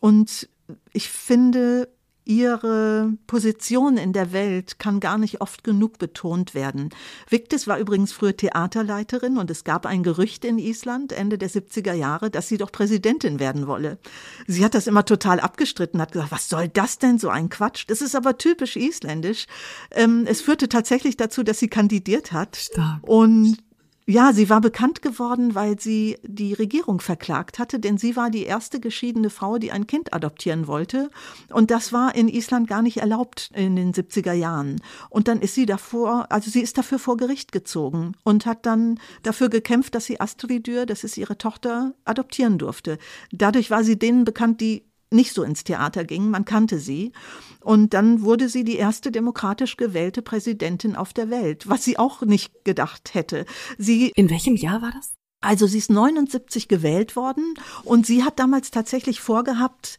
Und 0.00 0.48
ich 0.92 1.08
finde, 1.08 1.88
Ihre 2.24 3.12
Position 3.26 3.96
in 3.96 4.12
der 4.12 4.32
Welt 4.32 4.78
kann 4.78 5.00
gar 5.00 5.18
nicht 5.18 5.40
oft 5.40 5.64
genug 5.64 5.98
betont 5.98 6.54
werden. 6.54 6.90
Victis 7.28 7.66
war 7.66 7.78
übrigens 7.78 8.12
früher 8.12 8.36
Theaterleiterin 8.36 9.38
und 9.38 9.50
es 9.50 9.64
gab 9.64 9.86
ein 9.86 10.02
Gerücht 10.02 10.44
in 10.44 10.58
Island 10.58 11.12
Ende 11.12 11.36
der 11.36 11.50
70er 11.50 11.94
Jahre, 11.94 12.30
dass 12.30 12.48
sie 12.48 12.58
doch 12.58 12.70
Präsidentin 12.70 13.40
werden 13.40 13.66
wolle. 13.66 13.98
Sie 14.46 14.64
hat 14.64 14.74
das 14.74 14.86
immer 14.86 15.04
total 15.04 15.40
abgestritten, 15.40 16.00
hat 16.00 16.12
gesagt, 16.12 16.30
was 16.32 16.48
soll 16.48 16.68
das 16.68 16.98
denn, 16.98 17.18
so 17.18 17.28
ein 17.28 17.48
Quatsch? 17.48 17.84
Das 17.88 18.00
ist 18.00 18.14
aber 18.14 18.38
typisch 18.38 18.76
isländisch. 18.76 19.46
Ähm, 19.90 20.24
es 20.26 20.40
führte 20.40 20.68
tatsächlich 20.68 21.16
dazu, 21.16 21.42
dass 21.42 21.58
sie 21.58 21.68
kandidiert 21.68 22.32
hat. 22.32 22.56
Stark. 22.56 23.00
Und 23.02 23.58
ja, 24.06 24.32
sie 24.32 24.50
war 24.50 24.60
bekannt 24.60 25.00
geworden, 25.02 25.54
weil 25.54 25.78
sie 25.78 26.18
die 26.22 26.54
Regierung 26.54 27.00
verklagt 27.00 27.58
hatte, 27.58 27.78
denn 27.78 27.98
sie 27.98 28.16
war 28.16 28.30
die 28.30 28.44
erste 28.44 28.80
geschiedene 28.80 29.30
Frau, 29.30 29.58
die 29.58 29.70
ein 29.70 29.86
Kind 29.86 30.12
adoptieren 30.12 30.66
wollte. 30.66 31.10
Und 31.52 31.70
das 31.70 31.92
war 31.92 32.14
in 32.14 32.28
Island 32.28 32.68
gar 32.68 32.82
nicht 32.82 32.98
erlaubt 32.98 33.50
in 33.54 33.76
den 33.76 33.92
70er 33.92 34.32
Jahren. 34.32 34.80
Und 35.08 35.28
dann 35.28 35.40
ist 35.40 35.54
sie 35.54 35.66
davor, 35.66 36.26
also 36.30 36.50
sie 36.50 36.60
ist 36.60 36.78
dafür 36.78 36.98
vor 36.98 37.16
Gericht 37.16 37.52
gezogen 37.52 38.16
und 38.24 38.44
hat 38.44 38.66
dann 38.66 38.98
dafür 39.22 39.48
gekämpft, 39.48 39.94
dass 39.94 40.06
sie 40.06 40.20
Astridur, 40.20 40.84
das 40.84 41.04
ist 41.04 41.16
ihre 41.16 41.38
Tochter, 41.38 41.94
adoptieren 42.04 42.58
durfte. 42.58 42.98
Dadurch 43.30 43.70
war 43.70 43.84
sie 43.84 43.98
denen 43.98 44.24
bekannt, 44.24 44.60
die 44.60 44.84
nicht 45.12 45.32
so 45.32 45.42
ins 45.42 45.64
Theater 45.64 46.04
ging, 46.04 46.30
man 46.30 46.44
kannte 46.44 46.78
sie. 46.78 47.12
Und 47.60 47.94
dann 47.94 48.22
wurde 48.22 48.48
sie 48.48 48.64
die 48.64 48.76
erste 48.76 49.12
demokratisch 49.12 49.76
gewählte 49.76 50.22
Präsidentin 50.22 50.96
auf 50.96 51.12
der 51.12 51.30
Welt, 51.30 51.68
was 51.68 51.84
sie 51.84 51.98
auch 51.98 52.22
nicht 52.22 52.64
gedacht 52.64 53.14
hätte. 53.14 53.44
Sie 53.78 54.12
In 54.14 54.30
welchem 54.30 54.56
Jahr 54.56 54.82
war 54.82 54.92
das? 54.92 55.14
Also 55.42 55.66
sie 55.66 55.78
ist 55.78 55.90
79 55.90 56.68
gewählt 56.68 57.16
worden 57.16 57.54
und 57.82 58.06
sie 58.06 58.22
hat 58.22 58.38
damals 58.38 58.70
tatsächlich 58.70 59.20
vorgehabt, 59.20 59.98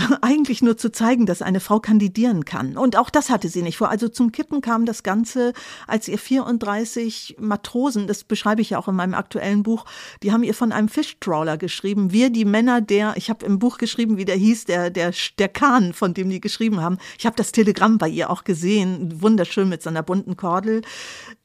eigentlich 0.22 0.62
nur 0.62 0.76
zu 0.76 0.90
zeigen, 0.90 1.26
dass 1.26 1.42
eine 1.42 1.60
Frau 1.60 1.80
kandidieren 1.80 2.44
kann. 2.44 2.76
Und 2.76 2.96
auch 2.96 3.10
das 3.10 3.30
hatte 3.30 3.48
sie 3.48 3.62
nicht 3.62 3.76
vor. 3.76 3.88
Also 3.88 4.08
zum 4.08 4.32
Kippen 4.32 4.60
kam 4.60 4.86
das 4.86 5.02
Ganze, 5.02 5.52
als 5.86 6.08
ihr 6.08 6.18
34 6.18 7.36
Matrosen, 7.38 8.06
das 8.06 8.24
beschreibe 8.24 8.62
ich 8.62 8.70
ja 8.70 8.78
auch 8.78 8.88
in 8.88 8.94
meinem 8.94 9.14
aktuellen 9.14 9.62
Buch, 9.62 9.84
die 10.22 10.32
haben 10.32 10.42
ihr 10.42 10.54
von 10.54 10.72
einem 10.72 10.88
Fischtrawler 10.88 11.56
geschrieben. 11.56 12.12
Wir, 12.12 12.30
die 12.30 12.44
Männer, 12.44 12.80
der, 12.80 13.14
ich 13.16 13.30
habe 13.30 13.44
im 13.46 13.58
Buch 13.58 13.78
geschrieben, 13.78 14.16
wie 14.16 14.24
der 14.24 14.36
hieß, 14.36 14.64
der, 14.64 14.90
der, 14.90 15.12
der 15.38 15.48
Kahn, 15.48 15.92
von 15.92 16.14
dem 16.14 16.30
die 16.30 16.40
geschrieben 16.40 16.80
haben. 16.80 16.98
Ich 17.18 17.26
habe 17.26 17.36
das 17.36 17.52
Telegramm 17.52 17.98
bei 17.98 18.08
ihr 18.08 18.30
auch 18.30 18.44
gesehen, 18.44 19.20
wunderschön 19.20 19.68
mit 19.68 19.82
seiner 19.82 20.02
bunten 20.02 20.36
Kordel. 20.36 20.82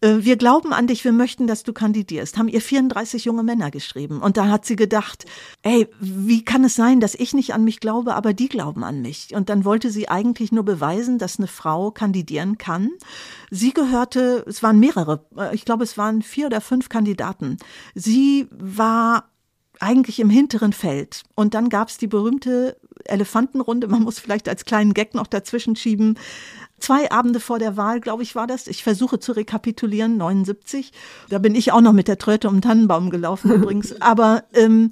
Äh, 0.02 0.18
wir 0.20 0.38
glauben 0.38 0.74
an 0.74 0.88
dich, 0.88 1.04
wir 1.04 1.12
möchten, 1.12 1.48
dass 1.48 1.64
du 1.64 1.74
kandidierst. 1.74 2.38
Haben 2.38 2.48
ihr 2.48 2.62
34 2.62 3.26
junge 3.26 3.44
Männer 3.44 3.72
geschrieben. 3.72 4.22
Und 4.22 4.38
da 4.38 4.48
hat 4.48 4.66
sie 4.66 4.76
gedacht, 4.76 5.26
ey, 5.62 5.88
wie 6.00 6.44
kann 6.44 6.64
es 6.64 6.76
sein, 6.76 7.00
dass 7.00 7.16
ich 7.16 7.34
nicht 7.34 7.54
an 7.54 7.64
mich 7.64 7.80
glaube, 7.80 8.16
aber 8.16 8.34
die 8.34 8.45
glauben 8.48 8.84
an 8.84 9.02
mich. 9.02 9.36
Und 9.36 9.50
dann 9.50 9.66
wollte 9.66 9.90
sie 9.92 10.10
eigentlich 10.10 10.52
nur 10.52 10.64
beweisen, 10.64 11.18
dass 11.18 11.38
eine 11.38 11.48
Frau 11.48 11.92
kandidieren 11.92 12.58
kann. 12.58 12.92
Sie 13.52 13.74
gehörte, 13.74 14.44
es 14.48 14.64
waren 14.64 14.80
mehrere, 14.80 15.26
äh, 15.38 15.54
ich 15.56 15.66
glaube, 15.66 15.84
es 15.84 15.98
waren 15.98 16.22
vier 16.22 16.48
oder 16.48 16.62
fünf 16.62 16.90
Kandidaten. 16.90 17.58
Sie 17.94 18.48
war 18.52 19.30
eigentlich 19.80 20.20
im 20.20 20.30
hinteren 20.30 20.74
Feld. 20.74 21.24
Und 21.36 21.54
dann 21.54 21.70
gab 21.70 21.90
es 21.90 21.98
die 21.98 22.08
berühmte 22.08 22.78
Elefantenrunde. 23.06 23.88
Man 23.88 24.04
muss 24.04 24.20
vielleicht 24.20 24.50
als 24.50 24.66
kleinen 24.66 24.94
Gag 24.94 25.14
noch 25.14 25.28
dazwischen 25.28 25.76
schieben. 25.76 26.18
Zwei 26.80 27.10
Abende 27.12 27.40
vor 27.40 27.60
der 27.60 27.78
Wahl, 27.78 28.02
glaube 28.02 28.24
ich, 28.24 28.36
war 28.36 28.48
das. 28.48 28.68
Ich 28.68 28.84
versuche 28.84 29.20
zu 29.20 29.32
rekapitulieren, 29.32 30.18
79. 30.18 30.92
Da 31.30 31.40
bin 31.40 31.56
ich 31.56 31.72
auch 31.72 31.82
noch 31.82 31.94
mit 31.94 32.08
der 32.08 32.18
Tröte 32.18 32.48
um 32.48 32.56
den 32.56 32.62
Tannenbaum 32.62 33.10
gelaufen 33.10 33.52
übrigens. 33.52 34.00
Aber 34.02 34.44
ähm, 34.54 34.90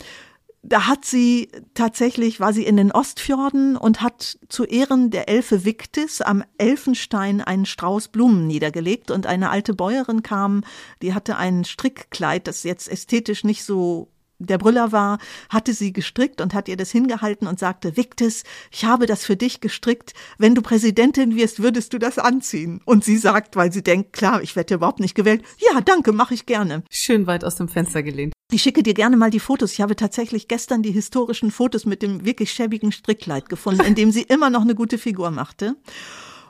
da 0.66 0.88
hat 0.88 1.04
sie 1.04 1.50
tatsächlich, 1.74 2.40
war 2.40 2.54
sie 2.54 2.66
in 2.66 2.78
den 2.78 2.94
Ostfjorden 2.94 3.76
und 3.76 4.02
hat 4.02 4.40
zu 4.48 4.64
Ehren 4.64 5.12
der 5.12 5.28
Elfe 5.28 5.66
Victis 5.66 6.22
am 6.22 6.42
Elfenstein 6.58 7.42
einen 7.42 7.66
Strauß 7.66 8.08
Blumen 8.08 8.48
niedergelegt. 8.48 9.12
Und 9.12 9.28
eine 9.28 9.50
alte 9.50 9.74
Bäuerin 9.74 10.24
kam, 10.24 10.64
die 11.02 11.14
hatte 11.14 11.36
ein 11.36 11.66
Strickkleid, 11.66 12.48
das 12.48 12.64
jetzt 12.64 12.90
ästhetisch 12.90 13.44
nicht 13.44 13.66
so 13.66 14.13
der 14.46 14.58
Brüller 14.58 14.92
war, 14.92 15.20
hatte 15.50 15.74
sie 15.74 15.94
gestrickt 15.94 16.42
und 16.42 16.54
hat 16.54 16.68
ihr 16.68 16.78
das 16.78 16.92
hingehalten 16.92 17.48
und 17.48 17.60
sagte, 17.60 17.98
Victis, 17.98 18.44
ich 18.72 18.86
habe 18.86 19.06
das 19.06 19.24
für 19.26 19.36
dich 19.36 19.62
gestrickt. 19.62 20.14
Wenn 20.38 20.56
du 20.56 20.62
Präsidentin 20.62 21.36
wirst, 21.36 21.62
würdest 21.62 21.94
du 21.94 22.00
das 22.00 22.20
anziehen. 22.20 22.82
Und 22.86 23.04
sie 23.04 23.18
sagt, 23.18 23.56
weil 23.56 23.72
sie 23.72 23.84
denkt, 23.84 24.14
klar, 24.14 24.42
ich 24.42 24.56
werde 24.56 24.76
überhaupt 24.76 25.00
nicht 25.00 25.16
gewählt. 25.16 25.44
Ja, 25.58 25.82
danke, 25.82 26.12
mache 26.12 26.34
ich 26.34 26.46
gerne. 26.46 26.84
Schön 26.90 27.28
weit 27.28 27.44
aus 27.44 27.56
dem 27.56 27.68
Fenster 27.68 28.04
gelehnt. 28.04 28.34
Ich 28.52 28.62
schicke 28.62 28.84
dir 28.84 28.94
gerne 28.94 29.18
mal 29.18 29.32
die 29.32 29.40
Fotos. 29.40 29.74
Ich 29.74 29.82
habe 29.82 29.96
tatsächlich 29.96 30.48
gestern 30.48 30.84
die 30.84 30.92
historischen 30.92 31.50
Fotos 31.50 31.86
mit 31.86 32.04
dem 32.04 32.24
wirklich 32.24 32.52
schäbigen 32.52 32.92
Strickkleid 32.92 33.50
gefunden, 33.50 33.82
in 33.82 33.96
dem 33.96 34.12
sie 34.12 34.22
immer 34.22 34.50
noch 34.50 34.62
eine 34.62 34.76
gute 34.76 34.98
Figur 34.98 35.32
machte. 35.32 35.76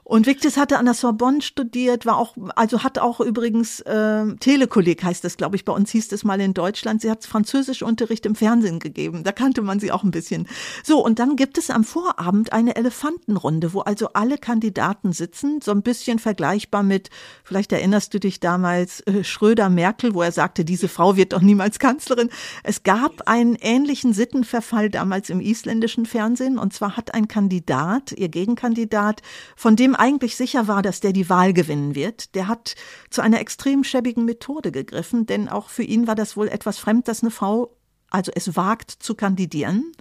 Und 0.04 0.26
Victis 0.26 0.58
hatte 0.58 0.80
an 0.80 0.86
der 0.86 0.94
Sorbonne 0.94 1.42
studiert, 1.42 2.06
war 2.06 2.18
auch, 2.18 2.36
also 2.56 2.84
hat 2.84 3.00
auch 3.00 3.22
übrigens 3.22 3.80
äh, 3.82 4.36
Telekolleg 4.36 5.02
heißt 5.02 5.24
das, 5.24 5.38
glaube 5.38 5.56
ich, 5.56 5.64
bei 5.64 5.72
uns 5.72 5.92
hieß 5.92 6.10
das 6.10 6.26
mal 6.26 6.42
in 6.42 6.54
Deutschland. 6.54 7.02
Sie 7.02 7.10
hat 7.10 7.24
Französischunterricht 7.24 8.26
im 8.26 8.36
Fernsehen 8.36 8.80
gegeben. 8.80 9.24
Da 9.24 9.32
kannte 9.32 9.62
man 9.62 9.80
sie 9.80 9.92
auch 9.92 10.04
ein 10.04 10.12
bisschen. 10.12 10.48
So, 10.84 11.04
und 11.04 11.20
dann 11.20 11.38
gibt 11.38 11.58
es 11.58 11.70
am 11.70 11.86
Vorabend 11.86 12.52
eine 12.52 12.76
Elefantenrunde, 12.76 13.74
wo 13.74 13.80
also 13.80 14.10
alle 14.14 14.38
Kandidaten 14.38 15.14
sitzen, 15.14 15.62
so 15.62 15.72
ein 15.72 15.84
bisschen 15.84 16.20
vergleichbar 16.20 16.84
mit, 16.84 17.10
vielleicht 17.44 17.72
erinnerst 17.72 18.14
du 18.14 18.20
dich 18.20 18.42
damals, 18.42 19.00
äh, 19.02 19.24
Schröder-Merkel, 19.24 20.14
wo 20.14 20.22
er 20.22 20.34
sagte, 20.34 20.66
diese 20.66 20.90
Frau 20.90 21.16
wird 21.16 21.32
doch 21.32 21.42
niemals 21.42 21.80
Kanzlerin. 21.80 22.30
Es 22.64 22.84
gab 22.84 23.28
einen 23.28 23.56
ähnlichen 23.56 24.14
Sittenverfall 24.14 24.90
damals 24.90 25.30
im 25.30 25.40
isländischen 25.40 26.06
Fernsehen. 26.06 26.58
Und 26.58 26.74
zwar 26.74 26.98
hat 26.98 27.14
ein 27.14 27.30
Kandidat, 27.30 28.12
ihr 28.12 28.30
Gegenkandidat, 28.30 29.22
von 29.56 29.78
dem 29.78 29.93
eigentlich 29.96 30.36
sicher 30.36 30.68
war, 30.68 30.82
dass 30.82 31.00
der 31.00 31.14
die 31.14 31.30
Wahl 31.30 31.54
gewinnen 31.54 31.96
wird, 31.96 32.36
der 32.36 32.48
hat 32.48 32.76
zu 33.10 33.22
einer 33.22 33.40
extrem 33.40 33.84
schäbigen 33.84 34.26
Methode 34.26 34.72
gegriffen, 34.72 35.26
denn 35.26 35.50
auch 35.50 35.70
für 35.70 35.84
ihn 35.84 36.08
war 36.08 36.16
das 36.16 36.38
wohl 36.38 36.48
etwas 36.48 36.78
fremd, 36.78 37.08
dass 37.08 37.22
eine 37.22 37.32
Frau 37.32 37.76
also 38.14 38.32
es 38.36 38.56
wagt 38.56 38.92
zu 38.92 39.16
kandidieren. 39.16 39.92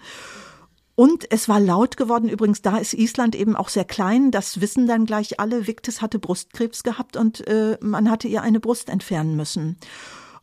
Und 0.95 1.33
es 1.33 1.49
war 1.49 1.59
laut 1.59 1.97
geworden. 1.97 2.29
Übrigens, 2.29 2.61
da 2.61 2.77
ist 2.77 2.93
Island 2.93 3.35
eben 3.35 3.57
auch 3.57 3.71
sehr 3.71 3.87
klein. 3.87 4.31
Das 4.31 4.61
wissen 4.61 4.87
dann 4.87 5.07
gleich 5.07 5.41
alle. 5.41 5.67
Victis 5.67 6.03
hatte 6.03 6.19
Brustkrebs 6.19 6.83
gehabt 6.83 7.17
und 7.17 7.47
äh, 7.49 7.79
man 7.81 8.11
hatte 8.11 8.29
ihr 8.29 8.43
eine 8.43 8.61
Brust 8.61 8.91
entfernen 8.91 9.35
müssen. 9.35 9.79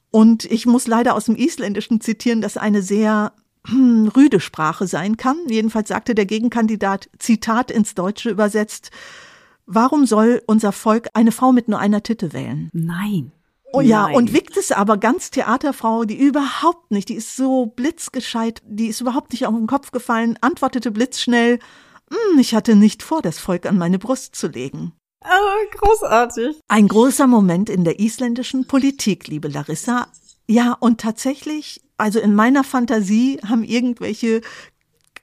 Und 0.10 0.46
ich 0.46 0.66
muss 0.66 0.88
leider 0.88 1.14
aus 1.14 1.26
dem 1.26 1.36
Isländischen 1.36 2.02
zitieren, 2.02 2.42
dass 2.42 2.58
eine 2.58 2.82
sehr 2.82 3.34
hm, 3.68 4.08
rüde 4.08 4.40
Sprache 4.40 4.88
sein 4.88 5.18
kann. 5.18 5.38
Jedenfalls 5.48 5.90
sagte 5.90 6.16
der 6.16 6.26
Gegenkandidat, 6.26 7.10
Zitat 7.20 7.70
ins 7.70 7.94
Deutsche 7.94 8.32
übersetzt, 8.32 8.90
Warum 9.71 10.08
soll 10.08 10.41
unser 10.47 10.71
Volk 10.71 11.10
eine 11.13 11.32
Frau 11.32 11.51
mit 11.51 11.67
nur 11.67 11.77
einer 11.77 12.01
Titte 12.01 12.34
wählen? 12.34 12.71
Nein. 12.73 13.32
Oh 13.71 13.82
ja, 13.82 14.08
Nein. 14.08 14.15
und 14.15 14.34
Victis 14.34 14.71
aber 14.71 14.97
ganz 14.97 15.29
Theaterfrau, 15.29 16.05
die 16.05 16.17
überhaupt 16.17 16.89
nicht, 16.89 17.08
die 17.10 17.13
ist 17.13 17.36
so 17.36 17.67
blitzgescheit, 17.67 18.63
die 18.65 18.88
ist 18.88 18.99
überhaupt 18.99 19.32
nicht 19.32 19.45
auf 19.45 19.53
den 19.53 19.67
Kopf 19.67 19.91
gefallen, 19.91 20.39
antwortete 20.41 20.89
blitzschnell, 20.89 21.60
hm, 22.10 22.39
ich 22.39 22.55
hatte 22.55 22.75
nicht 22.75 23.03
vor, 23.03 23.21
das 23.21 23.38
Volk 23.38 23.67
an 23.67 23.77
meine 23.77 23.99
Brust 23.99 24.36
zu 24.36 24.47
legen. 24.47 24.93
Oh, 25.23 25.77
großartig. 25.77 26.60
Ein 26.67 26.88
großer 26.88 27.27
Moment 27.27 27.69
in 27.69 27.84
der 27.84 27.99
isländischen 27.99 28.65
Politik, 28.65 29.27
liebe 29.27 29.49
Larissa. 29.49 30.08
Ja, 30.47 30.75
und 30.79 30.99
tatsächlich, 30.99 31.82
also 31.97 32.19
in 32.19 32.34
meiner 32.34 32.63
Fantasie 32.63 33.39
haben 33.47 33.63
irgendwelche 33.63 34.41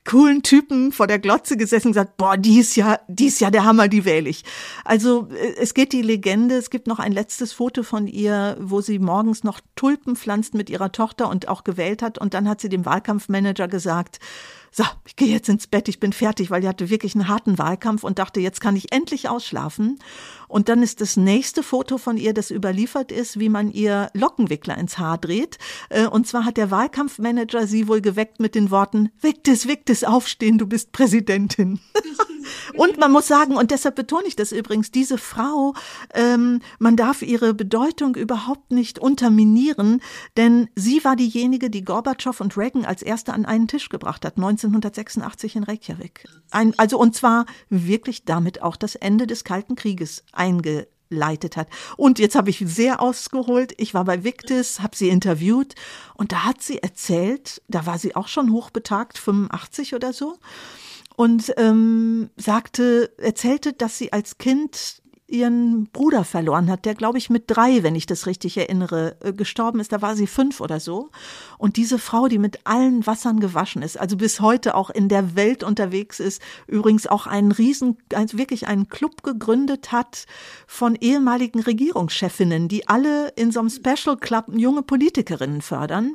coolen 0.07 0.43
Typen 0.43 0.93
vor 0.93 1.07
der 1.07 1.19
Glotze 1.19 1.59
gesessen 1.59 1.89
und 1.89 1.93
gesagt, 1.93 2.17
boah, 2.17 2.39
die 2.39 2.59
ist 2.59 2.77
ja, 2.77 2.99
die 3.09 3.27
ist 3.27 3.41
ja 3.41 3.51
der 3.51 3.65
Hammer, 3.65 3.89
die 3.89 4.07
wähle 4.07 4.31
ich. 4.31 4.45
Also 4.85 5.29
äh, 5.31 5.57
es 5.59 5.75
geht 5.75 5.93
die 5.93 6.03
Legende, 6.03 6.55
es 6.57 6.71
gibt 6.71 6.87
noch 6.87 6.99
ein 6.99 7.13
letztes 7.13 7.53
Foto 7.53 7.83
von 7.83 8.07
ihr, 8.07 8.57
wo 8.61 8.81
sie 8.81 8.99
morgens 8.99 9.45
noch 9.45 9.61
Tulpen 9.75 10.17
pflanzt 10.17 10.55
mit 10.55 10.71
ihrer 10.71 10.93
Tochter 10.93 11.29
und 11.29 11.49
auch 11.49 11.65
gewählt 11.65 12.01
hat 12.01 12.17
und 12.17 12.33
dann 12.33 12.49
hat 12.49 12.61
sie 12.61 12.71
dem 12.71 12.87
Wahlkampfmanager 12.87 13.69
gesagt, 13.69 14.21
so, 14.77 14.85
ich 15.07 15.17
gehe 15.17 15.29
jetzt 15.29 15.49
ins 15.49 15.67
Bett, 15.67 15.89
ich 15.89 16.01
bin 16.01 16.13
fertig, 16.13 16.51
weil 16.51 16.61
die 16.61 16.69
hatte 16.69 16.91
wirklich 16.91 17.15
einen 17.15 17.29
harten 17.29 17.57
Wahlkampf 17.57 18.05
und 18.05 18.19
dachte, 18.19 18.41
jetzt 18.41 18.61
kann 18.61 18.77
ich 18.77 18.93
endlich 18.93 19.27
ausschlafen. 19.27 19.99
Und 20.49 20.69
dann 20.69 20.83
ist 20.83 21.01
das 21.01 21.17
nächste 21.17 21.63
Foto 21.63 21.97
von 21.97 22.19
ihr, 22.19 22.35
das 22.35 22.51
überliefert 22.51 23.11
ist, 23.11 23.41
wie 23.41 23.49
man 23.49 23.73
ihr 23.73 24.11
Lockenwickler 24.13 24.77
ins 24.77 24.99
Haar 24.99 25.17
dreht. 25.17 25.57
Äh, 25.89 26.07
und 26.07 26.27
zwar 26.27 26.45
hat 26.45 26.59
der 26.59 26.71
Wahlkampfmanager 26.71 27.67
sie 27.67 27.89
wohl 27.89 28.03
geweckt 28.03 28.39
mit 28.39 28.55
den 28.55 28.71
Worten, 28.71 29.09
Victis, 29.19 29.67
Victis, 29.67 30.05
aufstehen, 30.05 30.59
du 30.59 30.67
bist 30.67 30.93
Präsidentin. 30.93 31.81
und 32.77 32.99
man 32.99 33.11
muss 33.11 33.27
sagen, 33.27 33.57
und 33.57 33.71
deshalb 33.71 33.97
betone 33.97 34.27
ich 34.27 34.37
das 34.37 34.53
übrigens, 34.53 34.91
diese 34.91 35.17
Frau, 35.17 35.73
ähm, 36.13 36.61
man 36.79 36.97
darf 36.97 37.23
ihre 37.23 37.55
Bedeutung 37.55 38.15
überhaupt 38.15 38.73
nicht 38.73 38.99
unterminieren, 38.99 40.03
denn 40.37 40.69
sie 40.77 41.03
war 41.03 41.17
diejenige, 41.17 41.71
die 41.71 41.85
Gorbatschow 41.85 42.39
und 42.41 42.59
Reagan 42.59 42.85
als 42.85 43.03
erste 43.03 43.33
an 43.33 43.47
einen 43.47 43.69
Tisch 43.69 43.89
gebracht 43.89 44.25
hat, 44.27 44.37
1986 44.67 45.57
in 45.57 45.65
Reykjavik. 45.65 46.29
Ein, 46.51 46.79
also, 46.79 46.99
und 46.99 47.15
zwar 47.15 47.47
wirklich 47.69 48.25
damit 48.25 48.63
auch 48.63 48.77
das 48.77 48.95
Ende 48.95 49.27
des 49.27 49.45
Kalten 49.45 49.77
Krieges 49.77 50.25
eingeleitet 50.33 51.57
hat. 51.57 51.69
Und 51.97 52.19
jetzt 52.19 52.35
habe 52.35 52.51
ich 52.51 52.63
sehr 52.67 53.01
ausgeholt. 53.01 53.75
Ich 53.79 53.95
war 53.95 54.05
bei 54.05 54.25
Victis, 54.25 54.81
habe 54.81 54.97
sie 54.97 55.09
interviewt 55.09 55.75
und 56.15 56.33
da 56.33 56.45
hat 56.45 56.63
sie 56.63 56.83
erzählt, 56.83 57.63
da 57.69 57.87
war 57.87 57.99
sie 57.99 58.17
auch 58.17 58.29
schon 58.29 58.53
hochbetagt, 58.53 59.19
85 59.19 59.95
oder 59.95 60.13
so, 60.13 60.37
und 61.17 61.53
ähm, 61.57 62.31
sagte, 62.37 63.11
erzählte, 63.19 63.73
dass 63.73 63.97
sie 63.99 64.13
als 64.13 64.39
Kind 64.39 65.03
ihren 65.29 65.87
Bruder 65.87 66.25
verloren 66.25 66.71
hat, 66.71 66.85
der, 66.85 66.95
glaube 66.95 67.19
ich, 67.19 67.31
mit 67.31 67.45
drei, 67.49 67.83
wenn 67.83 67.97
ich 67.97 68.07
das 68.07 68.27
richtig 68.27 68.57
erinnere, 68.57 69.17
äh, 69.21 69.33
gestorben 69.33 69.81
ist. 69.81 69.93
Da 69.93 70.01
war 70.01 70.15
sie 70.15 70.29
fünf 70.29 70.61
oder 70.61 70.79
so. 70.79 71.11
Und 71.59 71.77
diese 71.77 71.99
Frau, 71.99 72.29
die 72.29 72.39
mit 72.39 72.61
allen 72.65 73.07
Wassern 73.07 73.41
gewaschen 73.41 73.83
ist, 73.83 73.99
also 73.99 74.17
bis 74.17 74.41
heute 74.41 74.77
auch 74.77 74.89
in 74.89 75.09
der 75.09 75.35
Welt 75.35 75.65
unterwegs 75.65 76.21
ist, 76.21 76.41
übrigens 76.69 77.09
auch 77.09 77.27
einen 77.27 77.51
riesen, 77.51 77.97
also 78.15 78.39
wirklich 78.39 78.69
einen 78.69 78.89
Club 78.89 79.25
gegründet 79.25 79.91
hat 79.91 80.27
von 80.69 80.95
ehemaligen 80.95 81.61
Regierungschefinnen, 81.61 82.69
die 82.69 82.87
alle 82.87 83.29
in 83.31 83.51
so 83.51 83.59
einem 83.59 83.71
Special 83.71 84.17
Club 84.17 84.47
junge 84.55 84.83
Politikerinnen 84.83 85.61
fördern. 85.61 86.15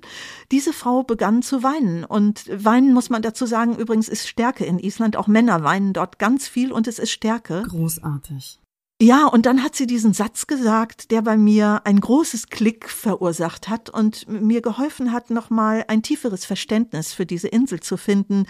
Diese 0.51 0.71
Frau 0.71 1.03
begann 1.03 1.41
zu 1.41 1.63
weinen. 1.63 2.05
Und 2.05 2.45
weinen, 2.47 2.93
muss 2.93 3.09
man 3.09 3.21
dazu 3.21 3.45
sagen, 3.45 3.75
übrigens 3.75 4.07
ist 4.07 4.27
Stärke 4.27 4.63
in 4.63 4.79
Island. 4.79 5.17
Auch 5.17 5.27
Männer 5.27 5.65
weinen 5.65 5.91
dort 5.91 6.17
ganz 6.17 6.47
viel 6.47 6.71
und 6.71 6.87
es 6.87 6.97
ist 6.97 7.11
Stärke. 7.11 7.63
Großartig. 7.67 8.60
Ja, 9.01 9.25
und 9.25 9.47
dann 9.47 9.63
hat 9.63 9.75
sie 9.75 9.87
diesen 9.87 10.13
Satz 10.13 10.45
gesagt, 10.45 11.09
der 11.09 11.23
bei 11.23 11.35
mir 11.35 11.81
ein 11.85 11.99
großes 11.99 12.49
Klick 12.49 12.87
verursacht 12.87 13.67
hat 13.67 13.89
und 13.89 14.27
mir 14.27 14.61
geholfen 14.61 15.11
hat, 15.11 15.31
nochmal 15.31 15.85
ein 15.87 16.03
tieferes 16.03 16.45
Verständnis 16.45 17.11
für 17.11 17.25
diese 17.25 17.47
Insel 17.47 17.79
zu 17.79 17.97
finden. 17.97 18.45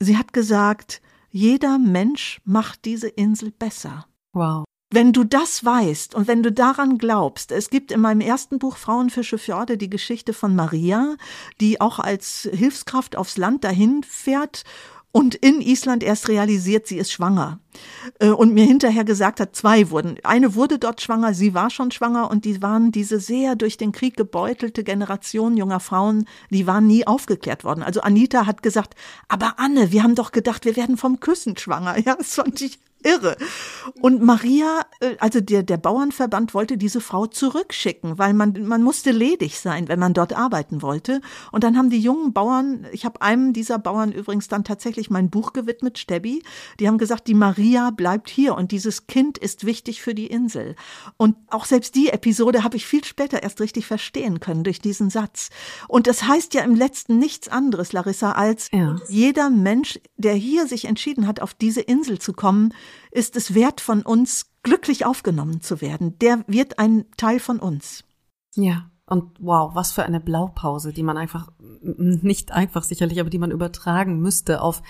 Sie 0.00 0.16
hat 0.16 0.32
gesagt, 0.32 1.02
jeder 1.30 1.78
Mensch 1.78 2.40
macht 2.46 2.86
diese 2.86 3.08
Insel 3.08 3.50
besser. 3.50 4.06
Wow. 4.32 4.64
Wenn 4.90 5.12
du 5.12 5.24
das 5.24 5.62
weißt 5.62 6.14
und 6.14 6.26
wenn 6.26 6.42
du 6.42 6.50
daran 6.50 6.96
glaubst, 6.96 7.52
es 7.52 7.68
gibt 7.68 7.92
in 7.92 8.00
meinem 8.00 8.22
ersten 8.22 8.58
Buch 8.58 8.78
Frauenfische 8.78 9.36
Fjorde 9.36 9.76
die 9.76 9.90
Geschichte 9.90 10.32
von 10.32 10.56
Maria, 10.56 11.16
die 11.60 11.82
auch 11.82 11.98
als 11.98 12.48
Hilfskraft 12.50 13.14
aufs 13.14 13.36
Land 13.36 13.62
dahin 13.62 14.02
fährt 14.04 14.64
und 15.12 15.34
in 15.34 15.60
Island 15.60 16.02
erst 16.02 16.28
realisiert, 16.28 16.86
sie 16.86 16.96
ist 16.96 17.12
schwanger. 17.12 17.60
Äh, 18.18 18.28
und 18.28 18.54
mir 18.54 18.64
hinterher 18.64 19.04
gesagt 19.04 19.40
hat, 19.40 19.54
zwei 19.54 19.90
wurden. 19.90 20.16
Eine 20.24 20.54
wurde 20.54 20.78
dort 20.78 21.02
schwanger, 21.02 21.34
sie 21.34 21.52
war 21.52 21.68
schon 21.68 21.90
schwanger 21.90 22.30
und 22.30 22.46
die 22.46 22.62
waren 22.62 22.92
diese 22.92 23.20
sehr 23.20 23.54
durch 23.54 23.76
den 23.76 23.92
Krieg 23.92 24.16
gebeutelte 24.16 24.82
Generation 24.82 25.56
junger 25.56 25.80
Frauen, 25.80 26.26
die 26.50 26.66
waren 26.66 26.86
nie 26.86 27.06
aufgeklärt 27.06 27.62
worden. 27.62 27.82
Also 27.82 28.00
Anita 28.00 28.46
hat 28.46 28.62
gesagt, 28.62 28.94
aber 29.28 29.58
Anne, 29.58 29.92
wir 29.92 30.02
haben 30.02 30.14
doch 30.14 30.32
gedacht, 30.32 30.64
wir 30.64 30.76
werden 30.76 30.96
vom 30.96 31.20
Küssen 31.20 31.56
schwanger. 31.56 31.96
Ja, 32.04 32.16
das 32.16 32.34
fand 32.34 32.60
ich 32.60 32.80
irre. 33.04 33.36
Und 34.00 34.22
Maria, 34.22 34.82
äh, 35.00 35.16
also 35.18 35.40
der, 35.40 35.62
der 35.62 35.76
Bauernverband 35.76 36.54
wollte 36.54 36.76
diese 36.76 37.00
Frau 37.00 37.26
zurückschicken, 37.26 38.18
weil 38.18 38.34
man, 38.34 38.66
man 38.66 38.82
musste 38.82 39.10
ledig 39.10 39.58
sein, 39.58 39.88
wenn 39.88 39.98
man 39.98 40.14
dort 40.14 40.32
arbeiten 40.32 40.82
wollte. 40.82 41.20
Und 41.50 41.64
dann 41.64 41.76
haben 41.76 41.90
die 41.90 42.00
jungen 42.00 42.32
Bauern, 42.32 42.86
ich 42.92 43.04
habe 43.04 43.22
einem 43.22 43.52
dieser 43.52 43.78
Bauern 43.78 44.12
übrigens 44.12 44.48
dann 44.48 44.64
tatsächlich 44.64 45.10
mein 45.10 45.30
Buch 45.30 45.52
gewidmet, 45.52 45.98
Stebbi, 45.98 46.42
die 46.80 46.88
haben 46.88 46.98
gesagt, 46.98 47.26
die 47.26 47.34
Maria 47.34 47.90
bleibt 47.90 48.30
hier 48.30 48.54
und 48.54 48.72
dieses 48.72 49.06
Kind 49.06 49.38
ist 49.38 49.64
wichtig 49.64 50.02
für 50.02 50.14
die 50.14 50.26
Insel. 50.26 50.76
Und 51.16 51.36
auch 51.48 51.64
selbst 51.64 51.94
die 51.94 52.10
Episode 52.10 52.64
habe 52.64 52.76
ich 52.76 52.86
viel 52.86 53.04
später 53.04 53.42
erst 53.42 53.60
richtig 53.60 53.86
verstehen 53.86 54.40
können 54.40 54.64
durch 54.64 54.80
diesen 54.80 55.10
Satz. 55.10 55.50
Und 55.88 56.06
das 56.06 56.24
heißt 56.24 56.54
ja 56.54 56.62
im 56.62 56.74
letzten 56.74 57.18
nichts 57.18 57.48
anderes, 57.48 57.92
Larissa, 57.92 58.32
als 58.32 58.68
ja. 58.72 58.96
jeder 59.08 59.50
Mensch, 59.50 60.00
der 60.16 60.34
hier 60.34 60.66
sich 60.66 60.84
entschieden 60.86 61.26
hat, 61.26 61.40
auf 61.40 61.54
diese 61.54 61.80
Insel 61.80 62.18
zu 62.18 62.32
kommen, 62.32 62.74
ist 63.10 63.36
es 63.36 63.54
wert 63.54 63.80
von 63.80 64.02
uns, 64.02 64.46
glücklich 64.62 65.04
aufgenommen 65.04 65.60
zu 65.60 65.80
werden. 65.80 66.18
Der 66.18 66.44
wird 66.46 66.78
ein 66.78 67.04
Teil 67.16 67.40
von 67.40 67.58
uns. 67.58 68.04
Ja. 68.54 68.88
Und 69.06 69.36
wow, 69.40 69.74
was 69.74 69.92
für 69.92 70.04
eine 70.04 70.20
Blaupause, 70.20 70.92
die 70.92 71.02
man 71.02 71.18
einfach, 71.18 71.52
nicht 71.82 72.52
einfach 72.52 72.82
sicherlich, 72.82 73.20
aber 73.20 73.30
die 73.30 73.38
man 73.38 73.50
übertragen 73.50 74.20
müsste 74.20 74.62
auf 74.62 74.82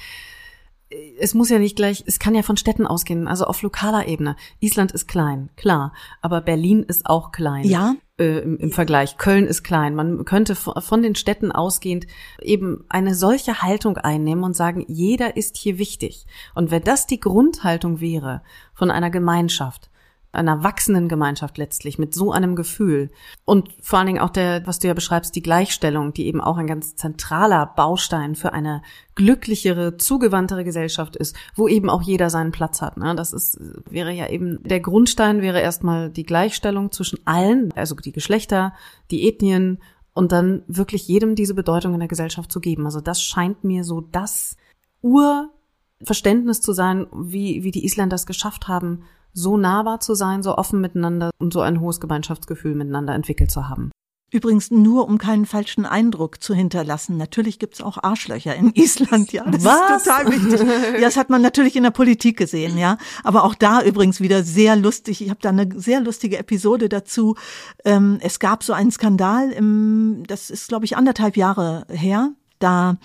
es 1.19 1.35
muss 1.35 1.51
ja 1.51 1.59
nicht 1.59 1.77
gleich, 1.77 2.05
es 2.07 2.19
kann 2.19 2.35
ja 2.35 2.43
von 2.43 2.57
Städten 2.57 2.87
ausgehen, 2.87 3.29
also 3.29 3.45
auf 3.45 3.63
lokaler 3.63 4.07
Ebene. 4.07 4.37
Island 4.61 4.93
ist 4.93 5.07
klein, 5.07 5.51
klar, 5.57 5.93
aber 6.21 6.41
Berlin 6.41 6.83
ist 6.83 7.07
auch 7.07 7.33
klein. 7.33 7.65
Ja. 7.65 7.95
Äh, 8.19 8.39
im, 8.41 8.59
im, 8.59 8.73
Vergleich. 8.73 9.17
Köln 9.17 9.47
ist 9.47 9.63
klein. 9.63 9.95
Man 9.95 10.25
könnte 10.25 10.55
von 10.55 11.03
den 11.03 11.15
Städten 11.15 11.51
ausgehend 11.51 12.07
eben 12.41 12.85
eine 12.89 13.15
solche 13.15 13.63
Haltung 13.63 13.97
einnehmen 13.97 14.45
und 14.45 14.55
sagen, 14.55 14.85
jeder 14.87 15.37
ist 15.37 15.57
hier 15.57 15.79
wichtig. 15.79 16.27
Und 16.55 16.71
wenn 16.71 16.85
das 16.85 17.07
die 17.07 17.21
Grundhaltung 17.21 18.01
wäre 18.01 18.43
von 18.75 18.91
einer 18.91 19.11
Gemeinschaft, 19.11 19.91
einer 20.33 20.65
wachsenden 20.65 21.09
Gemeinschaft 21.09 21.59
letztlich 21.59 21.99
mit 21.99 22.15
so 22.15 22.33
einem 22.33 22.57
Gefühl 22.57 23.11
und 23.45 23.69
vor 23.83 23.99
allen 23.99 24.07
Dingen 24.07 24.21
auch 24.21 24.31
der, 24.31 24.67
was 24.67 24.79
du 24.79 24.89
ja 24.89 24.95
beschreibst, 24.95 25.37
die 25.37 25.43
Gleichstellung, 25.43 26.15
die 26.15 26.27
eben 26.27 26.41
auch 26.41 26.57
ein 26.57 26.67
ganz 26.67 26.97
zentraler 26.97 27.67
Baustein 27.67 28.35
für 28.35 28.53
eine 28.53 28.83
glücklichere, 29.15 29.99
zugewandtere 29.99 30.65
Gesellschaft 30.65 31.17
ist, 31.17 31.37
wo 31.55 31.69
eben 31.69 31.91
auch 31.91 32.01
jeder 32.01 32.31
seinen 32.31 32.51
Platz 32.51 32.81
hat. 32.81 32.97
Ne? 32.97 33.15
Das 33.15 33.35
ist, 33.35 33.61
wäre 33.91 34.13
ja 34.13 34.29
eben, 34.31 34.63
der 34.63 34.81
Grundstein 34.81 35.43
wäre 35.43 35.61
erstmal 35.61 36.11
die 36.11 36.25
Gleichstellung 36.25 36.91
zwischen 36.93 37.19
allen, 37.27 37.71
also 37.73 37.95
die 37.95 38.13
Geschlechter, 38.13 38.73
die 39.11 39.29
Ethnien 39.29 39.79
und 40.15 40.33
dann 40.33 40.63
wirklich 40.67 41.09
jedem 41.09 41.35
diese 41.35 41.55
Bedeutung 41.55 41.93
in 41.93 42.01
der 42.01 42.09
Gesellschaft 42.09 42.51
zu 42.51 42.61
geben. 42.61 42.87
Also 42.87 43.01
das 43.01 43.23
scheint 43.23 43.65
mir 43.65 43.85
so 43.85 44.01
das 44.01 44.57
Urverständnis 45.03 46.63
zu 46.63 46.73
sein, 46.73 47.07
wie, 47.15 47.65
wie 47.65 47.71
die 47.71 47.85
Isländer 47.85 48.15
es 48.15 48.27
geschafft 48.27 48.69
haben, 48.69 49.05
so 49.33 49.57
nahbar 49.57 50.01
zu 50.01 50.15
sein, 50.15 50.43
so 50.43 50.57
offen 50.57 50.81
miteinander 50.81 51.31
und 51.39 51.53
so 51.53 51.61
ein 51.61 51.81
hohes 51.81 52.01
Gemeinschaftsgefühl 52.01 52.75
miteinander 52.75 53.15
entwickelt 53.15 53.51
zu 53.51 53.69
haben. 53.69 53.91
Übrigens 54.35 54.71
nur, 54.71 55.07
um 55.09 55.19
keinen 55.19 55.45
falschen 55.45 55.85
Eindruck 55.85 56.43
zu 56.43 56.55
hinterlassen. 56.55 57.19
Natürlich 57.19 57.59
gibt's 57.59 57.83
auch 57.83 58.03
Arschlöcher 58.03 58.57
in 58.57 58.71
Island, 58.75 59.31
ja. 59.31 59.45
Das 59.45 59.63
Was? 59.63 59.99
ist 59.99 60.05
total 60.07 60.33
wichtig. 60.33 60.61
Ja, 60.95 61.01
das 61.01 61.19
hat 61.19 61.29
man 61.29 61.43
natürlich 61.43 61.77
in 61.77 61.83
der 61.83 61.91
Politik 61.91 62.39
gesehen, 62.39 62.79
ja. 62.79 62.97
Aber 63.25 63.45
auch 63.45 63.55
da 63.55 63.83
übrigens 63.83 64.23
wieder 64.23 64.43
sehr 64.43 64.75
lustig. 64.75 65.21
Ich 65.21 65.29
habe 65.29 65.41
da 65.43 65.51
eine 65.51 65.69
sehr 65.77 66.01
lustige 66.01 66.39
Episode 66.39 66.89
dazu. 66.89 67.37
Ähm, 67.85 68.19
es 68.23 68.39
gab 68.39 68.63
so 68.63 68.73
einen 68.73 68.91
Skandal 68.91 69.51
im, 69.51 70.23
das 70.27 70.49
ist, 70.49 70.69
glaube 70.69 70.87
ich, 70.87 70.97
anderthalb 70.97 71.37
Jahre 71.37 71.85
her. 71.91 72.31
Da 72.59 72.97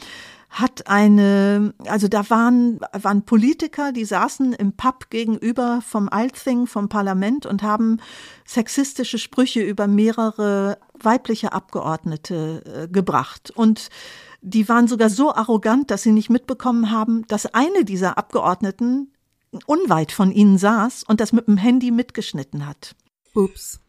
hat 0.50 0.88
eine, 0.88 1.74
also 1.86 2.08
da 2.08 2.30
waren, 2.30 2.80
waren 2.94 3.26
Politiker, 3.26 3.92
die 3.92 4.06
saßen 4.06 4.54
im 4.54 4.74
Pub 4.74 5.10
gegenüber 5.10 5.82
vom 5.86 6.10
Althing, 6.10 6.68
vom 6.68 6.90
Parlament 6.90 7.46
und 7.46 7.64
haben 7.64 7.98
sexistische 8.46 9.18
Sprüche 9.18 9.62
über 9.62 9.88
mehrere 9.88 10.78
weibliche 11.00 11.52
Abgeordnete 11.52 12.64
äh, 12.66 12.88
gebracht. 12.88 13.52
Und 13.52 13.90
die 14.42 14.68
waren 14.70 14.88
sogar 14.88 15.10
so 15.10 15.34
arrogant, 15.34 15.92
dass 15.92 16.04
sie 16.04 16.12
nicht 16.12 16.30
mitbekommen 16.30 16.92
haben, 16.92 17.26
dass 17.28 17.54
eine 17.54 17.84
dieser 17.84 18.18
Abgeordneten 18.18 19.12
unweit 19.66 20.12
von 20.12 20.32
ihnen 20.32 20.58
saß 20.58 21.04
und 21.04 21.20
das 21.20 21.34
mit 21.34 21.48
dem 21.48 21.58
Handy 21.58 21.92
mitgeschnitten 21.92 22.66
hat. 22.66 22.96
Ups. 23.34 23.80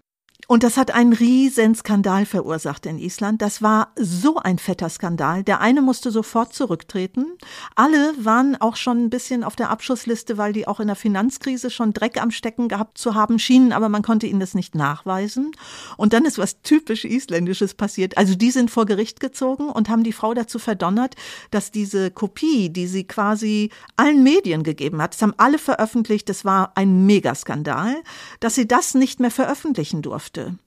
Und 0.50 0.62
das 0.62 0.78
hat 0.78 0.92
einen 0.92 1.12
riesen 1.12 1.74
Skandal 1.74 2.24
verursacht 2.24 2.86
in 2.86 2.98
Island. 2.98 3.42
Das 3.42 3.60
war 3.60 3.92
so 3.96 4.38
ein 4.38 4.58
fetter 4.58 4.88
Skandal. 4.88 5.44
Der 5.44 5.60
eine 5.60 5.82
musste 5.82 6.10
sofort 6.10 6.54
zurücktreten. 6.54 7.26
Alle 7.74 8.14
waren 8.16 8.56
auch 8.58 8.76
schon 8.76 9.04
ein 9.04 9.10
bisschen 9.10 9.44
auf 9.44 9.56
der 9.56 9.68
Abschussliste, 9.68 10.38
weil 10.38 10.54
die 10.54 10.66
auch 10.66 10.80
in 10.80 10.86
der 10.86 10.96
Finanzkrise 10.96 11.68
schon 11.68 11.92
Dreck 11.92 12.18
am 12.18 12.30
Stecken 12.30 12.68
gehabt 12.68 12.96
zu 12.96 13.14
haben 13.14 13.38
schienen, 13.38 13.74
aber 13.74 13.90
man 13.90 14.00
konnte 14.00 14.26
ihnen 14.26 14.40
das 14.40 14.54
nicht 14.54 14.74
nachweisen. 14.74 15.52
Und 15.98 16.14
dann 16.14 16.24
ist 16.24 16.38
was 16.38 16.62
typisch 16.62 17.04
Isländisches 17.04 17.74
passiert. 17.74 18.16
Also 18.16 18.34
die 18.34 18.50
sind 18.50 18.70
vor 18.70 18.86
Gericht 18.86 19.20
gezogen 19.20 19.68
und 19.68 19.90
haben 19.90 20.02
die 20.02 20.14
Frau 20.14 20.32
dazu 20.32 20.58
verdonnert, 20.58 21.14
dass 21.50 21.72
diese 21.72 22.10
Kopie, 22.10 22.70
die 22.70 22.86
sie 22.86 23.04
quasi 23.04 23.68
allen 23.96 24.22
Medien 24.22 24.62
gegeben 24.62 25.02
hat, 25.02 25.12
das 25.12 25.20
haben 25.20 25.34
alle 25.36 25.58
veröffentlicht, 25.58 26.26
das 26.30 26.46
war 26.46 26.72
ein 26.74 27.04
Megaskandal, 27.04 27.96
dass 28.40 28.54
sie 28.54 28.66
das 28.66 28.94
nicht 28.94 29.20
mehr 29.20 29.30
veröffentlichen 29.30 30.00
durfte 30.00 30.37
durfte. 30.38 30.58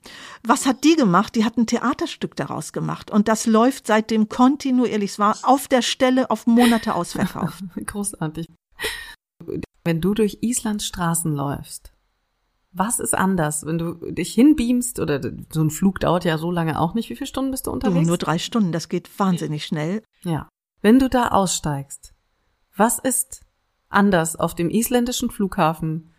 Was 0.43 0.65
hat 0.65 0.83
die 0.83 0.95
gemacht? 0.95 1.35
Die 1.35 1.45
hat 1.45 1.57
ein 1.57 1.67
Theaterstück 1.67 2.35
daraus 2.35 2.73
gemacht 2.73 3.11
und 3.11 3.27
das 3.27 3.45
läuft 3.45 3.87
seitdem 3.87 4.29
kontinuierlich. 4.29 5.11
Es 5.11 5.19
war 5.19 5.37
auf 5.43 5.67
der 5.67 5.81
Stelle 5.81 6.29
auf 6.29 6.47
Monate 6.47 6.95
ausverkauft. 6.95 7.63
Großartig. 7.85 8.47
Wenn 9.83 10.01
du 10.01 10.13
durch 10.13 10.39
Islands 10.41 10.85
Straßen 10.85 11.33
läufst, 11.33 11.93
was 12.73 12.99
ist 12.99 13.15
anders, 13.15 13.65
wenn 13.65 13.77
du 13.77 13.93
dich 14.11 14.33
hinbeamst 14.33 14.99
oder 14.99 15.19
so 15.51 15.61
ein 15.61 15.69
Flug 15.69 15.99
dauert 15.99 16.23
ja 16.23 16.37
so 16.37 16.51
lange 16.51 16.79
auch 16.79 16.93
nicht. 16.93 17.09
Wie 17.09 17.15
viele 17.15 17.27
Stunden 17.27 17.51
bist 17.51 17.67
du 17.67 17.71
unterwegs? 17.71 18.03
Du, 18.03 18.07
nur 18.07 18.17
drei 18.17 18.37
Stunden, 18.37 18.71
das 18.71 18.87
geht 18.87 19.19
wahnsinnig 19.19 19.65
schnell. 19.65 20.03
Ja. 20.23 20.47
Wenn 20.81 20.97
du 20.97 21.09
da 21.09 21.29
aussteigst, 21.29 22.13
was 22.75 22.97
ist 22.97 23.41
anders 23.89 24.37
auf 24.37 24.55
dem 24.55 24.69
isländischen 24.69 25.29
Flughafen 25.29 26.13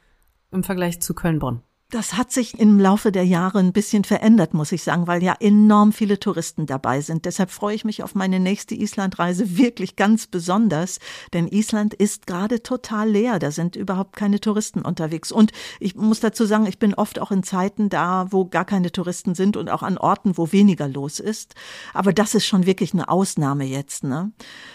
im 0.50 0.62
Vergleich 0.62 1.00
zu 1.00 1.14
Köln-Bonn? 1.14 1.62
Das 1.92 2.14
hat 2.14 2.32
sich 2.32 2.58
im 2.58 2.80
Laufe 2.80 3.12
der 3.12 3.26
Jahre 3.26 3.58
ein 3.58 3.74
bisschen 3.74 4.04
verändert, 4.04 4.54
muss 4.54 4.72
ich 4.72 4.82
sagen, 4.82 5.06
weil 5.06 5.22
ja 5.22 5.34
enorm 5.38 5.92
viele 5.92 6.18
Touristen 6.18 6.64
dabei 6.64 7.02
sind. 7.02 7.26
Deshalb 7.26 7.50
freue 7.50 7.74
ich 7.74 7.84
mich 7.84 8.02
auf 8.02 8.14
meine 8.14 8.40
nächste 8.40 8.74
Islandreise 8.74 9.58
wirklich 9.58 9.94
ganz 9.94 10.26
besonders, 10.26 11.00
denn 11.34 11.48
Island 11.48 11.92
ist 11.92 12.26
gerade 12.26 12.62
total 12.62 13.10
leer. 13.10 13.38
Da 13.38 13.50
sind 13.50 13.76
überhaupt 13.76 14.16
keine 14.16 14.40
Touristen 14.40 14.80
unterwegs. 14.80 15.30
Und 15.30 15.52
ich 15.80 15.94
muss 15.94 16.20
dazu 16.20 16.46
sagen, 16.46 16.64
ich 16.64 16.78
bin 16.78 16.94
oft 16.94 17.18
auch 17.18 17.30
in 17.30 17.42
Zeiten 17.42 17.90
da, 17.90 18.26
wo 18.30 18.46
gar 18.46 18.64
keine 18.64 18.90
Touristen 18.90 19.34
sind 19.34 19.58
und 19.58 19.68
auch 19.68 19.82
an 19.82 19.98
Orten, 19.98 20.38
wo 20.38 20.50
weniger 20.50 20.88
los 20.88 21.20
ist. 21.20 21.54
Aber 21.92 22.14
das 22.14 22.34
ist 22.34 22.46
schon 22.46 22.64
wirklich 22.64 22.94
eine 22.94 23.10
Ausnahme 23.10 23.64
jetzt, 23.64 24.02
ne? 24.02 24.32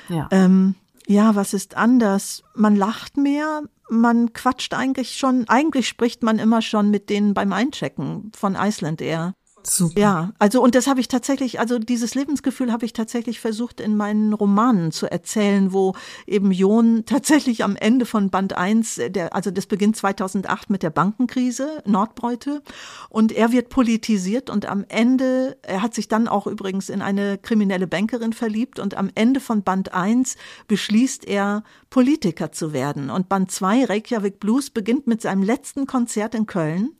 Ja. 0.08 0.28
Ähm, 0.30 0.76
ja, 1.08 1.34
was 1.34 1.56
ist 1.56 1.78
anders? 1.78 2.44
Man 2.54 2.76
lacht 2.76 3.18
mehr, 3.18 3.64
man 3.90 4.34
quatscht 4.34 4.74
eigentlich 4.74 5.18
schon, 5.18 5.48
eigentlich 5.48 5.88
spricht 5.88 6.24
man 6.24 6.40
immer 6.40 6.62
schon 6.62 6.90
mit 6.90 7.10
denen 7.10 7.34
beim 7.34 7.54
Einchecken 7.54 8.32
von 8.36 8.56
Iceland 8.56 9.02
Air. 9.02 9.34
Super. 9.70 10.00
Ja, 10.00 10.34
also 10.40 10.64
und 10.64 10.76
das 10.76 10.88
habe 10.88 11.02
ich 11.02 11.10
tatsächlich, 11.10 11.60
also 11.60 11.78
dieses 11.78 12.16
Lebensgefühl 12.16 12.72
habe 12.72 12.86
ich 12.86 12.94
tatsächlich 12.94 13.40
versucht 13.40 13.82
in 13.82 13.98
meinen 13.98 14.34
Romanen 14.34 14.92
zu 14.92 15.12
erzählen, 15.12 15.74
wo 15.74 15.94
eben 16.26 16.52
Jon 16.52 17.04
tatsächlich 17.06 17.64
am 17.64 17.76
Ende 17.76 18.06
von 18.06 18.30
Band 18.30 18.54
1, 18.54 19.02
der, 19.10 19.36
also 19.36 19.52
das 19.52 19.66
beginnt 19.66 19.98
2008 19.98 20.70
mit 20.70 20.84
der 20.84 20.90
Bankenkrise, 20.90 21.84
Nordbreute, 21.86 22.62
und 23.10 23.32
er 23.34 23.52
wird 23.52 23.70
politisiert 23.70 24.50
und 24.50 24.66
am 24.66 24.86
Ende, 24.88 25.58
er 25.64 25.82
hat 25.82 25.94
sich 25.94 26.08
dann 26.08 26.30
auch 26.30 26.48
übrigens 26.48 26.90
in 26.90 27.02
eine 27.02 27.38
kriminelle 27.38 27.88
Bankerin 27.88 28.34
verliebt 28.34 28.80
und 28.80 28.96
am 28.96 29.12
Ende 29.16 29.42
von 29.42 29.64
Band 29.64 29.94
1 29.94 30.38
beschließt 30.68 31.26
er, 31.26 31.64
Politiker 31.90 32.52
zu 32.52 32.74
werden. 32.74 33.10
Und 33.10 33.30
Band 33.30 33.52
2, 33.52 33.86
Reykjavik 33.86 34.40
Blues, 34.40 34.70
beginnt 34.70 35.08
mit 35.08 35.22
seinem 35.22 35.44
letzten 35.44 35.88
Konzert 35.88 36.36
in 36.36 36.46
Köln 36.46 36.92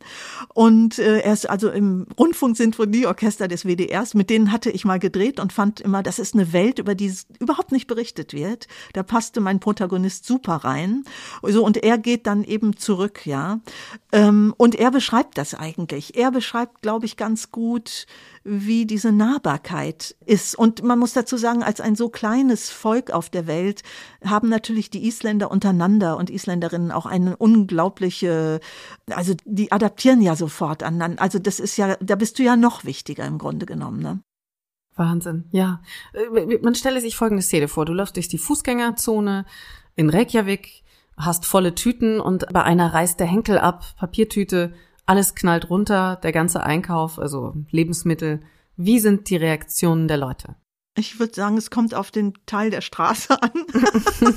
und 0.54 0.98
äh, 0.98 1.20
er 1.20 1.32
ist 1.32 1.48
also 1.48 1.70
im 1.70 2.06
Rundfunk 2.18 2.56
Sinfonieorchester 2.56 3.48
des 3.48 3.64
WDRs, 3.64 4.14
mit 4.14 4.30
denen 4.30 4.52
hatte 4.52 4.70
ich 4.70 4.84
mal 4.84 4.98
gedreht 4.98 5.40
und 5.40 5.52
fand 5.52 5.80
immer, 5.80 6.02
das 6.02 6.18
ist 6.18 6.34
eine 6.34 6.52
Welt, 6.52 6.78
über 6.78 6.94
die 6.94 7.12
überhaupt 7.38 7.72
nicht 7.72 7.86
berichtet 7.86 8.32
wird. 8.32 8.66
Da 8.92 9.02
passte 9.02 9.40
mein 9.40 9.60
Protagonist 9.60 10.24
super 10.24 10.56
rein. 10.56 11.04
So, 11.42 11.64
und 11.64 11.76
er 11.78 11.98
geht 11.98 12.26
dann 12.26 12.44
eben 12.44 12.76
zurück, 12.76 13.26
ja. 13.26 13.60
Ähm, 14.12 14.54
und 14.56 14.74
er 14.74 14.90
beschreibt 14.90 15.38
das 15.38 15.54
eigentlich. 15.54 16.16
Er 16.16 16.30
beschreibt, 16.30 16.82
glaube 16.82 17.06
ich, 17.06 17.16
ganz 17.16 17.50
gut, 17.50 18.06
wie 18.48 18.86
diese 18.86 19.12
Nahbarkeit 19.12 20.16
ist. 20.24 20.58
Und 20.58 20.82
man 20.82 20.98
muss 20.98 21.12
dazu 21.12 21.36
sagen, 21.36 21.62
als 21.62 21.80
ein 21.80 21.94
so 21.94 22.08
kleines 22.08 22.70
Volk 22.70 23.10
auf 23.10 23.28
der 23.28 23.46
Welt 23.46 23.82
haben 24.24 24.48
natürlich 24.48 24.90
die 24.90 25.06
Isländer 25.06 25.50
untereinander 25.50 26.16
und 26.16 26.30
Isländerinnen 26.30 26.90
auch 26.90 27.06
eine 27.06 27.36
unglaubliche, 27.36 28.60
also 29.10 29.34
die 29.44 29.70
adaptieren 29.70 30.22
ja 30.22 30.34
sofort 30.34 30.82
aneinander. 30.82 31.20
Also 31.20 31.38
das 31.38 31.60
ist 31.60 31.76
ja, 31.76 31.96
da 32.00 32.16
bist 32.16 32.38
du 32.38 32.42
ja 32.42 32.56
noch 32.56 32.84
wichtiger 32.84 33.26
im 33.26 33.38
Grunde 33.38 33.66
genommen, 33.66 34.00
ne? 34.00 34.20
Wahnsinn, 34.96 35.44
ja. 35.52 35.80
Äh, 36.12 36.58
man 36.62 36.74
stelle 36.74 37.00
sich 37.00 37.16
folgende 37.16 37.42
Szene 37.42 37.68
vor. 37.68 37.84
Du 37.84 37.92
läufst 37.92 38.16
durch 38.16 38.28
die 38.28 38.38
Fußgängerzone 38.38 39.44
in 39.94 40.10
Reykjavik, 40.10 40.82
hast 41.16 41.44
volle 41.44 41.74
Tüten 41.74 42.20
und 42.20 42.46
bei 42.52 42.64
einer 42.64 42.94
reißt 42.94 43.20
der 43.20 43.26
Henkel 43.26 43.58
ab, 43.58 43.84
Papiertüte, 43.96 44.72
alles 45.08 45.34
knallt 45.34 45.70
runter, 45.70 46.16
der 46.22 46.32
ganze 46.32 46.62
Einkauf, 46.62 47.18
also 47.18 47.54
Lebensmittel. 47.70 48.40
Wie 48.76 49.00
sind 49.00 49.30
die 49.30 49.36
Reaktionen 49.36 50.06
der 50.06 50.18
Leute? 50.18 50.56
Ich 50.98 51.20
würde 51.20 51.32
sagen, 51.32 51.56
es 51.56 51.70
kommt 51.70 51.94
auf 51.94 52.10
den 52.10 52.34
Teil 52.44 52.70
der 52.70 52.80
Straße 52.80 53.40
an. 53.40 53.52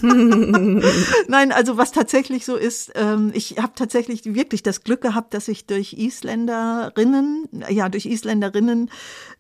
Nein, 1.28 1.52
also 1.52 1.78
was 1.78 1.92
tatsächlich 1.92 2.46
so 2.46 2.56
ist, 2.56 2.92
ähm, 2.94 3.32
ich 3.34 3.58
habe 3.58 3.74
tatsächlich 3.76 4.36
wirklich 4.36 4.62
das 4.62 4.84
Glück 4.84 5.02
gehabt, 5.02 5.34
dass 5.34 5.48
ich 5.48 5.66
durch 5.66 5.94
Isländerinnen, 5.94 7.50
ja, 7.70 7.90
durch 7.90 8.06
Isländerinnen 8.06 8.92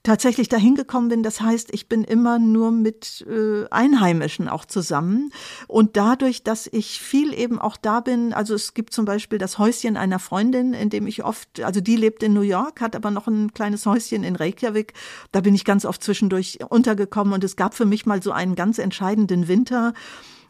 tatsächlich 0.03 0.49
dahin 0.49 0.75
gekommen 0.75 1.09
bin. 1.09 1.23
Das 1.23 1.41
heißt, 1.41 1.73
ich 1.73 1.87
bin 1.87 2.03
immer 2.03 2.39
nur 2.39 2.71
mit 2.71 3.25
äh, 3.29 3.67
Einheimischen 3.69 4.47
auch 4.47 4.65
zusammen. 4.65 5.31
Und 5.67 5.95
dadurch, 5.95 6.43
dass 6.43 6.67
ich 6.67 6.99
viel 6.99 7.33
eben 7.33 7.59
auch 7.59 7.77
da 7.77 7.99
bin, 7.99 8.33
also 8.33 8.55
es 8.55 8.73
gibt 8.73 8.93
zum 8.93 9.05
Beispiel 9.05 9.37
das 9.37 9.59
Häuschen 9.59 9.97
einer 9.97 10.19
Freundin, 10.19 10.73
in 10.73 10.89
dem 10.89 11.07
ich 11.07 11.23
oft, 11.23 11.61
also 11.61 11.81
die 11.81 11.95
lebt 11.95 12.23
in 12.23 12.33
New 12.33 12.41
York, 12.41 12.81
hat 12.81 12.95
aber 12.95 13.11
noch 13.11 13.27
ein 13.27 13.53
kleines 13.53 13.85
Häuschen 13.85 14.23
in 14.23 14.35
Reykjavik. 14.35 14.93
Da 15.31 15.41
bin 15.41 15.53
ich 15.53 15.65
ganz 15.65 15.85
oft 15.85 16.03
zwischendurch 16.03 16.59
untergekommen 16.69 17.33
und 17.33 17.43
es 17.43 17.55
gab 17.55 17.73
für 17.75 17.85
mich 17.85 18.05
mal 18.05 18.23
so 18.23 18.31
einen 18.31 18.55
ganz 18.55 18.79
entscheidenden 18.79 19.47
Winter, 19.47 19.93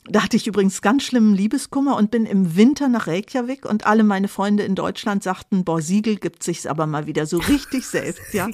Da 0.05 0.23
hatte 0.23 0.35
ich 0.35 0.47
übrigens 0.47 0.81
ganz 0.81 1.03
schlimmen 1.03 1.35
Liebeskummer 1.35 1.95
und 1.95 2.09
bin 2.09 2.25
im 2.25 2.55
Winter 2.55 2.87
nach 2.87 3.05
Reykjavik 3.05 3.65
und 3.65 3.85
alle 3.85 4.03
meine 4.03 4.27
Freunde 4.27 4.63
in 4.63 4.73
Deutschland 4.73 5.21
sagten, 5.21 5.63
boah, 5.63 5.79
Siegel 5.79 6.15
gibt 6.15 6.41
sich's 6.41 6.65
aber 6.65 6.87
mal 6.87 7.05
wieder 7.05 7.27
so 7.27 7.37
richtig 7.37 7.85
selbst, 7.85 8.33
ja. 8.33 8.49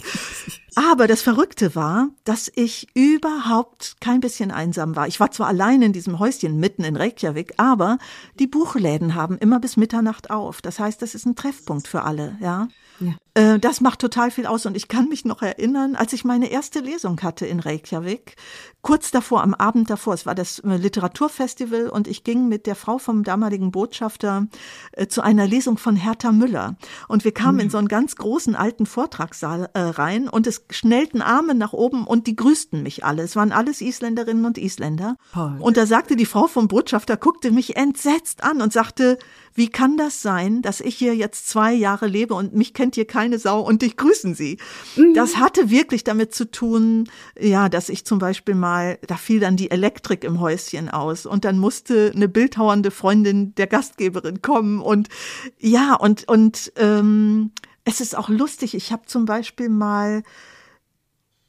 Aber 0.76 1.08
das 1.08 1.22
Verrückte 1.22 1.74
war, 1.74 2.10
dass 2.26 2.52
ich 2.54 2.88
überhaupt 2.94 3.96
kein 4.02 4.20
bisschen 4.20 4.52
einsam 4.52 4.98
war. 4.98 5.08
Ich 5.08 5.22
war 5.22 5.32
zwar 5.32 5.48
allein 5.48 5.82
in 5.82 5.94
diesem 5.94 6.20
Häuschen 6.20 6.60
mitten 6.60 6.84
in 6.84 6.98
Reykjavik, 6.98 7.54
aber 7.56 7.98
die 8.40 8.48
Buchläden 8.48 9.16
haben 9.16 9.38
immer 9.38 9.62
bis 9.62 9.78
Mitternacht 9.78 10.30
auf. 10.30 10.62
Das 10.62 10.80
heißt, 10.80 11.02
das 11.02 11.16
ist 11.16 11.26
ein 11.26 11.36
Treffpunkt 11.36 11.88
für 11.88 12.04
alle, 12.04 12.38
ja. 12.42 12.68
Ja. 13.00 13.14
Äh, 13.34 13.60
das 13.60 13.82
macht 13.82 14.00
total 14.00 14.32
viel 14.32 14.46
aus 14.48 14.66
und 14.66 14.76
ich 14.76 14.88
kann 14.88 15.10
mich 15.10 15.26
noch 15.26 15.42
erinnern, 15.42 15.96
als 15.96 16.14
ich 16.14 16.26
meine 16.26 16.50
erste 16.50 16.80
Lesung 16.80 17.22
hatte 17.22 17.46
in 17.46 17.60
Reykjavik, 17.60 18.36
kurz 18.82 19.12
davor, 19.12 19.44
am 19.44 19.54
Abend 19.54 19.90
davor, 19.90 20.14
es 20.14 20.26
war 20.26 20.34
das 20.34 20.60
äh, 20.60 20.78
Literaturfestival 20.78 21.90
und 21.90 22.08
ich 22.08 22.24
ging 22.24 22.48
mit 22.48 22.66
der 22.66 22.76
Frau 22.76 22.98
vom 22.98 23.24
damaligen 23.24 23.72
Botschafter 23.72 24.48
äh, 24.94 25.08
zu 25.08 25.22
einer 25.22 25.46
Lesung 25.46 25.78
von 25.78 25.96
Hertha 25.96 26.32
Müller 26.32 26.78
und 27.08 27.26
wir 27.26 27.34
kamen 27.34 27.56
mhm. 27.56 27.62
in 27.62 27.70
so 27.70 27.78
einen 27.78 27.88
ganz 27.88 28.16
großen 28.16 28.56
alten 28.56 28.86
Vortragssaal 28.86 29.70
äh, 29.74 29.80
rein 29.80 30.30
und 30.30 30.48
es 30.48 30.66
schnellten 30.72 31.22
Arme 31.22 31.54
nach 31.54 31.74
oben 31.74 32.08
und 32.08 32.28
die 32.28 32.36
grüßten 32.36 32.82
mich 32.82 33.06
alle. 33.06 33.24
Es 33.24 33.36
waren 33.36 33.52
alles 33.52 33.82
Isländerinnen 33.82 34.46
und 34.46 34.58
Isländer. 34.58 35.18
Toll. 35.34 35.58
Und 35.60 35.78
da 35.78 35.86
sagte 35.86 36.16
die 36.16 36.26
Frau 36.26 36.48
vom 36.48 36.68
Botschafter, 36.68 37.18
guckte 37.18 37.52
mich 37.52 37.76
entsetzt 37.76 38.44
an 38.44 38.62
und 38.62 38.74
sagte, 38.74 39.20
wie 39.58 39.70
kann 39.70 39.98
das 39.98 40.22
sein, 40.22 40.62
dass 40.62 40.82
ich 40.82 40.96
hier 40.96 41.16
jetzt 41.16 41.50
zwei 41.50 41.74
Jahre 41.74 42.06
lebe 42.06 42.36
und 42.36 42.54
mich 42.54 42.76
kennt 42.76 42.94
hier 42.94 43.08
keine 43.08 43.40
Sau 43.40 43.60
und 43.60 43.82
dich 43.82 43.98
grüßen 43.98 44.36
sie? 44.36 44.60
Mhm. 44.96 45.16
Das 45.16 45.38
hatte 45.38 45.72
wirklich 45.72 46.04
damit 46.04 46.34
zu 46.36 46.50
tun, 46.50 47.10
ja, 47.40 47.68
dass 47.68 47.90
ich 47.90 48.06
zum 48.06 48.20
Beispiel 48.20 48.54
mal, 48.54 49.00
da 49.08 49.18
fiel 49.18 49.40
dann 49.40 49.58
die 49.58 49.72
Elektrik 49.72 50.24
im 50.24 50.40
Häuschen 50.40 50.90
aus 50.90 51.26
und 51.26 51.44
dann 51.44 51.58
musste 51.58 52.12
eine 52.16 52.30
bildhauernde 52.30 52.92
Freundin 52.92 53.56
der 53.56 53.66
Gastgeberin 53.66 54.44
kommen 54.44 54.80
und 54.80 55.10
ja, 55.58 55.96
und, 55.96 56.28
und 56.28 56.72
ähm, 56.76 57.52
es 57.84 58.00
ist 58.00 58.16
auch 58.16 58.30
lustig. 58.30 58.76
Ich 58.76 58.92
habe 58.92 59.08
zum 59.08 59.26
Beispiel 59.26 59.70
mal 59.70 60.22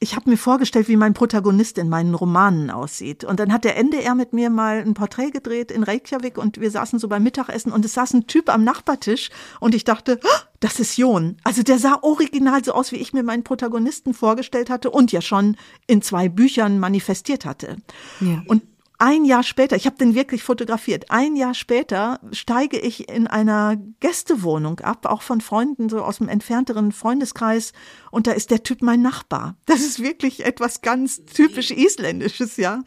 ich 0.01 0.15
habe 0.15 0.31
mir 0.31 0.37
vorgestellt, 0.37 0.89
wie 0.89 0.97
mein 0.97 1.15
Protagonist 1.15 1.77
in 1.77 1.89
meinen 1.89 2.15
Romanen 2.15 2.71
aussieht. 2.71 3.25
Und 3.25 3.41
dann 3.41 3.53
hat 3.53 3.65
der 3.65 3.77
NDR 3.77 4.15
mit 4.15 4.33
mir 4.33 4.49
mal 4.49 4.79
ein 4.79 4.95
Porträt 4.95 5.31
gedreht 5.31 5.73
in 5.73 5.83
Reykjavik 5.83 6.39
und 6.39 6.61
wir 6.61 6.71
saßen 6.71 6.99
so 6.99 7.09
beim 7.09 7.25
Mittagessen 7.25 7.73
und 7.73 7.85
es 7.85 7.95
saß 7.95 8.15
ein 8.15 8.27
Typ 8.29 8.49
am 8.49 8.63
Nachbartisch 8.63 9.31
und 9.59 9.75
ich 9.75 9.83
dachte, 9.83 10.21
oh, 10.23 10.41
das 10.61 10.79
ist 10.79 10.97
Jon. 10.99 11.37
Also 11.43 11.63
der 11.63 11.79
sah 11.79 11.99
original 12.03 12.65
so 12.65 12.73
aus, 12.73 12.93
wie 12.93 12.97
ich 12.97 13.13
mir 13.13 13.25
meinen 13.25 13.43
Protagonisten 13.43 14.15
vorgestellt 14.15 14.71
hatte 14.71 14.91
und 14.91 15.11
ja 15.11 15.21
schon 15.21 15.57
in 15.89 16.01
zwei 16.01 16.29
Büchern 16.29 16.79
manifestiert 16.79 17.45
hatte. 17.45 17.77
Ja. 18.21 18.43
Und 18.47 18.63
ein 18.99 19.25
Jahr 19.25 19.43
später, 19.45 19.77
ich 19.77 19.87
habe 19.87 19.97
den 19.97 20.15
wirklich 20.15 20.43
fotografiert, 20.43 21.11
ein 21.11 21.37
Jahr 21.37 21.55
später 21.55 22.21
steige 22.33 22.79
ich 22.79 23.09
in 23.09 23.27
einer 23.27 23.77
Gästewohnung 24.01 24.81
ab, 24.81 25.07
auch 25.07 25.23
von 25.23 25.41
Freunden, 25.41 25.89
so 25.89 26.03
aus 26.03 26.19
dem 26.19 26.29
entfernteren 26.29 26.93
Freundeskreis, 26.93 27.73
und 28.11 28.27
da 28.27 28.33
ist 28.33 28.51
der 28.51 28.65
Typ 28.65 28.83
mein 28.83 29.01
Nachbar. 29.01 29.57
Das 29.67 29.81
ist 29.81 30.03
wirklich 30.03 30.45
etwas 30.45 30.83
ganz 30.83 31.25
typisch 31.25 31.71
Isländisches, 31.71 32.57
ja. 32.57 32.83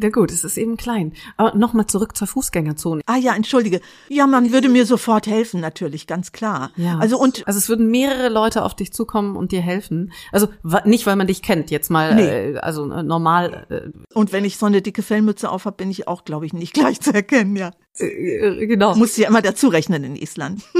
Ja 0.00 0.08
gut, 0.08 0.32
es 0.32 0.42
ist 0.42 0.56
eben 0.56 0.78
klein. 0.78 1.12
Aber 1.36 1.54
nochmal 1.54 1.86
zurück 1.86 2.16
zur 2.16 2.26
Fußgängerzone. 2.26 3.02
Ah 3.04 3.18
ja, 3.18 3.34
entschuldige. 3.34 3.82
Ja, 4.08 4.26
man 4.26 4.50
würde 4.50 4.70
mir 4.70 4.86
sofort 4.86 5.26
helfen, 5.26 5.60
natürlich, 5.60 6.06
ganz 6.06 6.32
klar. 6.32 6.70
Ja. 6.76 6.98
Also 6.98 7.18
und 7.18 7.46
also 7.46 7.58
es 7.58 7.68
würden 7.68 7.90
mehrere 7.90 8.30
Leute 8.30 8.62
auf 8.62 8.74
dich 8.74 8.94
zukommen 8.94 9.36
und 9.36 9.52
dir 9.52 9.60
helfen. 9.60 10.10
Also 10.32 10.48
nicht, 10.86 11.06
weil 11.06 11.16
man 11.16 11.26
dich 11.26 11.42
kennt, 11.42 11.70
jetzt 11.70 11.90
mal, 11.90 12.14
nee. 12.14 12.52
äh, 12.52 12.58
also 12.58 12.90
äh, 12.90 13.02
normal. 13.02 13.66
Äh, 13.68 14.14
und 14.14 14.32
wenn 14.32 14.46
ich 14.46 14.56
so 14.56 14.64
eine 14.64 14.80
dicke 14.80 15.02
Fellmütze 15.02 15.50
auf 15.50 15.66
habe, 15.66 15.76
bin 15.76 15.90
ich 15.90 16.08
auch, 16.08 16.24
glaube 16.24 16.46
ich, 16.46 16.54
nicht 16.54 16.72
gleich 16.74 16.98
zu 17.00 17.12
erkennen, 17.12 17.56
ja. 17.56 17.72
Äh, 17.98 18.06
äh 18.06 18.66
genau. 18.66 18.96
Muss 18.96 19.18
ja 19.18 19.28
immer 19.28 19.42
dazu 19.42 19.68
rechnen 19.68 20.04
in 20.04 20.16
Island. 20.16 20.62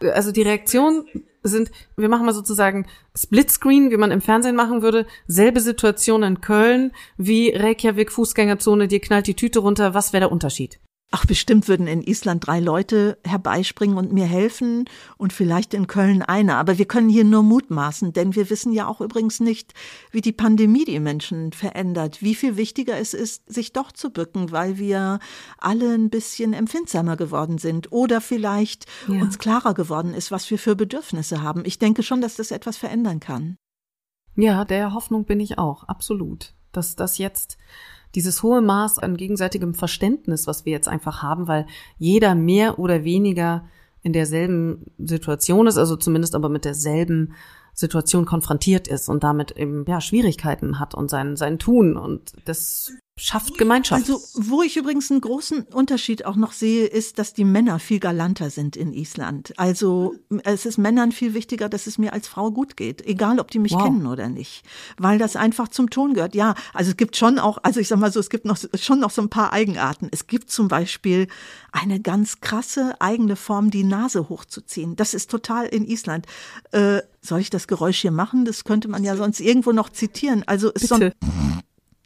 Also 0.00 0.30
die 0.30 0.42
Reaktion 0.42 1.04
sind, 1.44 1.70
wir 1.96 2.08
machen 2.08 2.26
mal 2.26 2.32
sozusagen 2.32 2.86
Splitscreen, 3.16 3.90
wie 3.90 3.96
man 3.96 4.10
im 4.10 4.20
Fernsehen 4.20 4.56
machen 4.56 4.82
würde, 4.82 5.06
selbe 5.26 5.60
Situation 5.60 6.22
in 6.22 6.40
Köln 6.40 6.92
wie 7.16 7.50
Reykjavik 7.50 8.10
Fußgängerzone, 8.10 8.88
dir 8.88 9.00
knallt 9.00 9.26
die 9.26 9.34
Tüte 9.36 9.60
runter, 9.60 9.94
was 9.94 10.12
wäre 10.12 10.22
der 10.22 10.32
Unterschied? 10.32 10.80
Ach, 11.16 11.26
bestimmt 11.26 11.68
würden 11.68 11.86
in 11.86 12.02
Island 12.02 12.44
drei 12.44 12.58
Leute 12.58 13.18
herbeispringen 13.24 13.96
und 13.96 14.12
mir 14.12 14.24
helfen 14.24 14.86
und 15.16 15.32
vielleicht 15.32 15.72
in 15.72 15.86
Köln 15.86 16.22
einer. 16.22 16.56
Aber 16.56 16.76
wir 16.76 16.86
können 16.86 17.08
hier 17.08 17.22
nur 17.22 17.44
mutmaßen, 17.44 18.12
denn 18.12 18.34
wir 18.34 18.50
wissen 18.50 18.72
ja 18.72 18.88
auch 18.88 19.00
übrigens 19.00 19.38
nicht, 19.38 19.74
wie 20.10 20.22
die 20.22 20.32
Pandemie 20.32 20.84
die 20.84 20.98
Menschen 20.98 21.52
verändert, 21.52 22.20
wie 22.20 22.34
viel 22.34 22.56
wichtiger 22.56 22.98
es 22.98 23.14
ist, 23.14 23.48
sich 23.48 23.72
doch 23.72 23.92
zu 23.92 24.10
bücken, 24.10 24.50
weil 24.50 24.76
wir 24.76 25.20
alle 25.58 25.94
ein 25.94 26.10
bisschen 26.10 26.52
empfindsamer 26.52 27.16
geworden 27.16 27.58
sind 27.58 27.92
oder 27.92 28.20
vielleicht 28.20 28.86
ja. 29.06 29.20
uns 29.20 29.38
klarer 29.38 29.72
geworden 29.72 30.14
ist, 30.14 30.32
was 30.32 30.50
wir 30.50 30.58
für 30.58 30.74
Bedürfnisse 30.74 31.42
haben. 31.42 31.62
Ich 31.64 31.78
denke 31.78 32.02
schon, 32.02 32.22
dass 32.22 32.34
das 32.34 32.50
etwas 32.50 32.76
verändern 32.76 33.20
kann. 33.20 33.56
Ja, 34.34 34.64
der 34.64 34.92
Hoffnung 34.92 35.26
bin 35.26 35.38
ich 35.38 35.58
auch, 35.58 35.84
absolut. 35.84 36.54
Dass 36.72 36.96
das 36.96 37.18
jetzt 37.18 37.56
dieses 38.14 38.42
hohe 38.42 38.60
Maß 38.60 38.98
an 38.98 39.16
gegenseitigem 39.16 39.74
Verständnis, 39.74 40.46
was 40.46 40.64
wir 40.64 40.72
jetzt 40.72 40.88
einfach 40.88 41.22
haben, 41.22 41.48
weil 41.48 41.66
jeder 41.98 42.34
mehr 42.34 42.78
oder 42.78 43.04
weniger 43.04 43.64
in 44.02 44.12
derselben 44.12 44.86
Situation 44.98 45.66
ist, 45.66 45.78
also 45.78 45.96
zumindest 45.96 46.34
aber 46.34 46.48
mit 46.48 46.64
derselben 46.64 47.34
Situation 47.72 48.24
konfrontiert 48.24 48.86
ist 48.86 49.08
und 49.08 49.24
damit 49.24 49.52
eben 49.52 49.84
ja 49.88 50.00
Schwierigkeiten 50.00 50.78
hat 50.78 50.94
und 50.94 51.10
sein 51.10 51.36
sein 51.36 51.58
Tun. 51.58 51.96
Und 51.96 52.32
das 52.44 52.92
schafft 53.16 53.58
Gemeinschaft. 53.58 54.02
Also, 54.08 54.20
wo 54.34 54.62
ich 54.62 54.76
übrigens 54.76 55.10
einen 55.10 55.20
großen 55.20 55.62
Unterschied 55.72 56.24
auch 56.24 56.34
noch 56.34 56.52
sehe, 56.52 56.86
ist, 56.86 57.18
dass 57.18 57.32
die 57.32 57.44
Männer 57.44 57.78
viel 57.78 58.00
galanter 58.00 58.50
sind 58.50 58.76
in 58.76 58.92
Island. 58.92 59.52
Also, 59.56 60.16
es 60.42 60.66
ist 60.66 60.78
Männern 60.78 61.12
viel 61.12 61.32
wichtiger, 61.32 61.68
dass 61.68 61.86
es 61.86 61.96
mir 61.96 62.12
als 62.12 62.26
Frau 62.26 62.50
gut 62.50 62.76
geht, 62.76 63.06
egal 63.06 63.38
ob 63.38 63.52
die 63.52 63.60
mich 63.60 63.72
wow. 63.72 63.84
kennen 63.84 64.06
oder 64.06 64.28
nicht, 64.28 64.64
weil 64.98 65.18
das 65.18 65.36
einfach 65.36 65.68
zum 65.68 65.90
Ton 65.90 66.14
gehört. 66.14 66.34
Ja, 66.34 66.54
also 66.72 66.90
es 66.90 66.96
gibt 66.96 67.16
schon 67.16 67.38
auch, 67.38 67.58
also 67.62 67.78
ich 67.78 67.86
sag 67.86 68.00
mal 68.00 68.12
so, 68.12 68.18
es 68.18 68.30
gibt 68.30 68.46
noch 68.46 68.58
schon 68.74 68.98
noch 68.98 69.10
so 69.10 69.22
ein 69.22 69.30
paar 69.30 69.52
Eigenarten. 69.52 70.08
Es 70.10 70.26
gibt 70.26 70.50
zum 70.50 70.66
Beispiel 70.66 71.28
eine 71.70 72.00
ganz 72.00 72.40
krasse 72.40 72.96
eigene 73.00 73.36
Form, 73.36 73.70
die 73.70 73.84
Nase 73.84 74.28
hochzuziehen. 74.28 74.96
Das 74.96 75.14
ist 75.14 75.30
total 75.30 75.66
in 75.66 75.86
Island. 75.86 76.26
Äh, 76.72 77.02
soll 77.20 77.40
ich 77.40 77.50
das 77.50 77.68
Geräusch 77.68 78.00
hier 78.00 78.10
machen? 78.10 78.44
Das 78.44 78.64
könnte 78.64 78.88
man 78.88 79.04
ja 79.04 79.16
sonst 79.16 79.40
irgendwo 79.40 79.70
noch 79.70 79.88
zitieren. 79.88 80.42
Also 80.46 80.70
ist 80.70 80.88
Bitte. 80.88 81.14
so 81.22 81.26
ein 81.30 81.62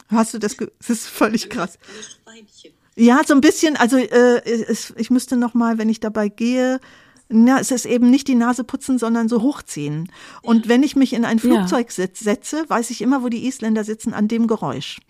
Hast 0.09 0.35
du 0.35 0.39
das? 0.39 0.57
Das 0.57 0.91
ist 0.91 1.07
völlig 1.07 1.51
krass. 1.51 1.79
Ja, 2.97 3.21
so 3.27 3.35
ein 3.35 3.41
bisschen. 3.41 3.77
Also 3.77 3.97
äh, 3.97 4.73
ich 4.97 5.11
müsste 5.11 5.37
noch 5.37 5.55
mal, 5.55 5.79
wenn 5.79 5.89
ich 5.89 6.01
dabei 6.01 6.29
gehe, 6.29 6.81
ja, 7.31 7.59
es 7.59 7.71
ist 7.71 7.85
eben 7.85 8.09
nicht 8.11 8.27
die 8.27 8.35
Nase 8.35 8.65
putzen, 8.65 8.99
sondern 8.99 9.29
so 9.29 9.43
hochziehen. 9.43 10.11
Und 10.41 10.67
wenn 10.67 10.83
ich 10.83 10.97
mich 10.97 11.13
in 11.13 11.27
ein 11.27 11.39
Flugzeug 11.39 11.89
ja. 11.95 12.07
setze, 12.15 12.65
weiß 12.69 12.89
ich 12.91 13.03
immer, 13.03 13.23
wo 13.23 13.29
die 13.29 13.47
Isländer 13.47 13.85
sitzen, 13.85 14.15
an 14.15 14.29
dem 14.29 14.47
Geräusch. 14.47 15.01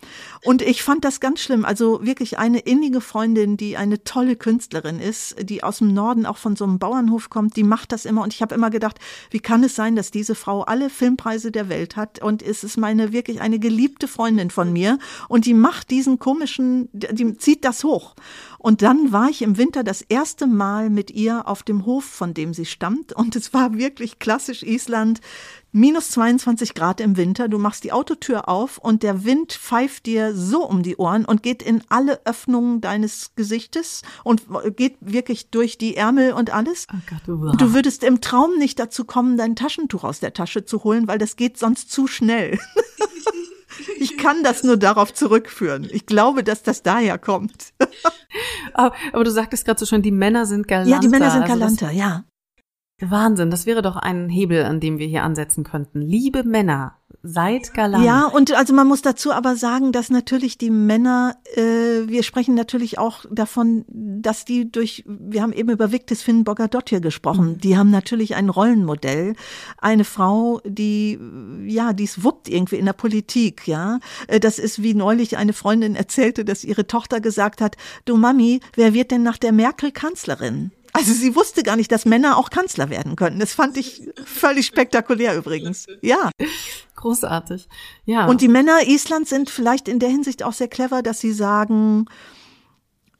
Und 0.43 0.61
ich 0.61 0.83
fand 0.83 1.05
das 1.05 1.21
ganz 1.21 1.39
schlimm. 1.39 1.63
Also 1.63 2.05
wirklich 2.05 2.37
eine 2.37 2.59
innige 2.59 2.99
Freundin, 2.99 3.55
die 3.55 3.77
eine 3.77 4.03
tolle 4.03 4.35
Künstlerin 4.35 4.99
ist, 4.99 5.35
die 5.41 5.63
aus 5.63 5.77
dem 5.77 5.93
Norden 5.93 6.25
auch 6.25 6.37
von 6.37 6.57
so 6.57 6.65
einem 6.65 6.77
Bauernhof 6.77 7.29
kommt, 7.29 7.55
die 7.55 7.63
macht 7.63 7.93
das 7.93 8.03
immer. 8.03 8.23
Und 8.23 8.33
ich 8.33 8.41
habe 8.41 8.53
immer 8.53 8.69
gedacht, 8.69 8.99
wie 9.31 9.39
kann 9.39 9.63
es 9.63 9.75
sein, 9.75 9.95
dass 9.95 10.11
diese 10.11 10.35
Frau 10.35 10.63
alle 10.63 10.89
Filmpreise 10.89 11.51
der 11.51 11.69
Welt 11.69 11.95
hat? 11.95 12.21
Und 12.21 12.41
es 12.41 12.65
ist 12.65 12.75
meine 12.75 13.13
wirklich 13.13 13.39
eine 13.39 13.59
geliebte 13.59 14.09
Freundin 14.09 14.49
von 14.49 14.73
mir. 14.73 14.99
Und 15.29 15.45
die 15.45 15.53
macht 15.53 15.89
diesen 15.89 16.19
komischen, 16.19 16.89
die 16.91 17.37
zieht 17.37 17.63
das 17.63 17.85
hoch. 17.85 18.15
Und 18.59 18.81
dann 18.81 19.13
war 19.13 19.29
ich 19.29 19.41
im 19.41 19.57
Winter 19.57 19.83
das 19.85 20.01
erste 20.01 20.45
Mal 20.45 20.89
mit 20.89 21.11
ihr 21.11 21.47
auf 21.47 21.63
dem 21.63 21.85
Hof, 21.85 22.03
von 22.03 22.33
dem 22.33 22.53
sie 22.53 22.65
stammt. 22.65 23.13
Und 23.13 23.37
es 23.37 23.53
war 23.53 23.77
wirklich 23.77 24.19
klassisch 24.19 24.63
Island. 24.63 25.21
Minus 25.71 26.09
22 26.11 26.73
Grad 26.73 26.99
im 26.99 27.15
Winter. 27.15 27.47
Du 27.47 27.57
machst 27.57 27.85
die 27.85 27.93
Autotür 27.93 28.49
auf 28.49 28.77
und 28.77 29.01
der 29.01 29.23
Wind 29.23 29.53
pfeift 29.53 30.07
dir 30.07 30.35
so 30.35 30.67
um 30.67 30.83
die 30.83 30.97
Ohren 30.97 31.23
und 31.23 31.41
geht 31.41 31.63
in 31.63 31.81
alle 31.87 32.25
Öffnungen 32.25 32.81
deines 32.81 33.31
Gesichtes 33.35 34.01
und 34.23 34.43
geht 34.75 34.97
wirklich 34.99 35.51
durch 35.51 35.77
die 35.77 35.95
Ärmel 35.95 36.33
und 36.33 36.53
alles. 36.53 36.87
Oh 36.91 36.97
Gott, 37.09 37.21
wow. 37.27 37.55
Du 37.55 37.73
würdest 37.73 38.03
im 38.03 38.19
Traum 38.19 38.57
nicht 38.57 38.77
dazu 38.77 39.05
kommen, 39.05 39.37
dein 39.37 39.55
Taschentuch 39.55 40.03
aus 40.03 40.19
der 40.19 40.33
Tasche 40.33 40.65
zu 40.65 40.83
holen, 40.83 41.07
weil 41.07 41.17
das 41.17 41.37
geht 41.37 41.57
sonst 41.57 41.91
zu 41.91 42.07
schnell. 42.07 42.59
Ich 43.99 44.17
kann 44.17 44.43
das 44.43 44.63
nur 44.63 44.77
darauf 44.77 45.13
zurückführen. 45.13 45.87
Ich 45.91 46.05
glaube, 46.05 46.43
dass 46.43 46.63
das 46.63 46.83
daher 46.83 47.17
kommt. 47.17 47.73
aber, 48.73 48.95
aber 49.13 49.23
du 49.23 49.31
sagtest 49.31 49.65
gerade 49.65 49.79
so 49.79 49.85
schon, 49.85 50.01
die 50.01 50.11
Männer 50.11 50.45
sind 50.45 50.67
galanter. 50.67 50.91
Ja, 50.91 50.99
die 50.99 51.09
Männer 51.09 51.31
sind 51.31 51.45
galanter, 51.45 51.65
also 51.65 51.85
das, 51.85 51.95
ja. 51.95 52.23
Wahnsinn, 53.01 53.49
das 53.49 53.65
wäre 53.65 53.81
doch 53.81 53.95
ein 53.95 54.29
Hebel, 54.29 54.65
an 54.65 54.79
dem 54.79 54.97
wir 54.97 55.07
hier 55.07 55.23
ansetzen 55.23 55.63
könnten. 55.63 56.01
Liebe 56.01 56.43
Männer, 56.43 56.98
seid 57.21 57.73
galant. 57.73 58.05
Ja, 58.05 58.25
und 58.25 58.53
also 58.53 58.73
man 58.73 58.87
muss 58.87 59.01
dazu 59.01 59.31
aber 59.31 59.55
sagen, 59.55 59.91
dass 59.91 60.09
natürlich 60.09 60.57
die 60.57 60.69
Männer, 60.69 61.35
äh, 61.55 62.07
wir 62.07 62.23
sprechen 62.23 62.55
natürlich 62.55 62.97
auch 62.97 63.25
davon, 63.29 63.85
dass 63.89 64.45
die 64.45 64.71
durch, 64.71 65.03
wir 65.05 65.41
haben 65.41 65.51
eben 65.51 65.69
über 65.69 65.91
Victis 65.91 66.21
Finn 66.21 66.43
Bogadottir 66.43 67.01
gesprochen, 67.01 67.53
mhm. 67.53 67.57
die 67.59 67.77
haben 67.77 67.91
natürlich 67.91 68.35
ein 68.35 68.49
Rollenmodell, 68.49 69.33
eine 69.77 70.05
Frau, 70.05 70.61
die, 70.65 71.19
ja, 71.65 71.93
die 71.93 72.05
es 72.05 72.23
wuppt 72.23 72.47
irgendwie 72.47 72.77
in 72.77 72.85
der 72.85 72.93
Politik, 72.93 73.67
ja. 73.67 73.99
Äh, 74.27 74.39
das 74.39 74.57
ist 74.57 74.81
wie 74.81 74.93
neulich 74.93 75.37
eine 75.37 75.53
Freundin 75.53 75.95
erzählte, 75.95 76.45
dass 76.45 76.63
ihre 76.63 76.87
Tochter 76.87 77.19
gesagt 77.19 77.59
hat, 77.59 77.75
du 78.05 78.15
Mami, 78.15 78.61
wer 78.75 78.93
wird 78.93 79.11
denn 79.11 79.23
nach 79.23 79.37
der 79.37 79.51
Merkel 79.51 79.91
Kanzlerin? 79.91 80.71
Also 80.93 81.13
sie 81.13 81.35
wusste 81.35 81.63
gar 81.63 81.75
nicht, 81.75 81.91
dass 81.91 82.05
Männer 82.05 82.37
auch 82.37 82.49
Kanzler 82.49 82.89
werden 82.89 83.15
können. 83.15 83.39
Das 83.39 83.53
fand 83.53 83.77
ich 83.77 84.09
völlig 84.25 84.65
spektakulär 84.65 85.35
übrigens. 85.35 85.87
Ja. 86.01 86.31
Großartig. 86.95 87.67
Ja. 88.05 88.25
Und 88.25 88.41
die 88.41 88.47
Männer 88.47 88.87
Islands 88.87 89.29
sind 89.29 89.49
vielleicht 89.49 89.87
in 89.87 89.99
der 89.99 90.09
Hinsicht 90.09 90.43
auch 90.43 90.53
sehr 90.53 90.67
clever, 90.67 91.01
dass 91.01 91.19
sie 91.19 91.31
sagen, 91.31 92.05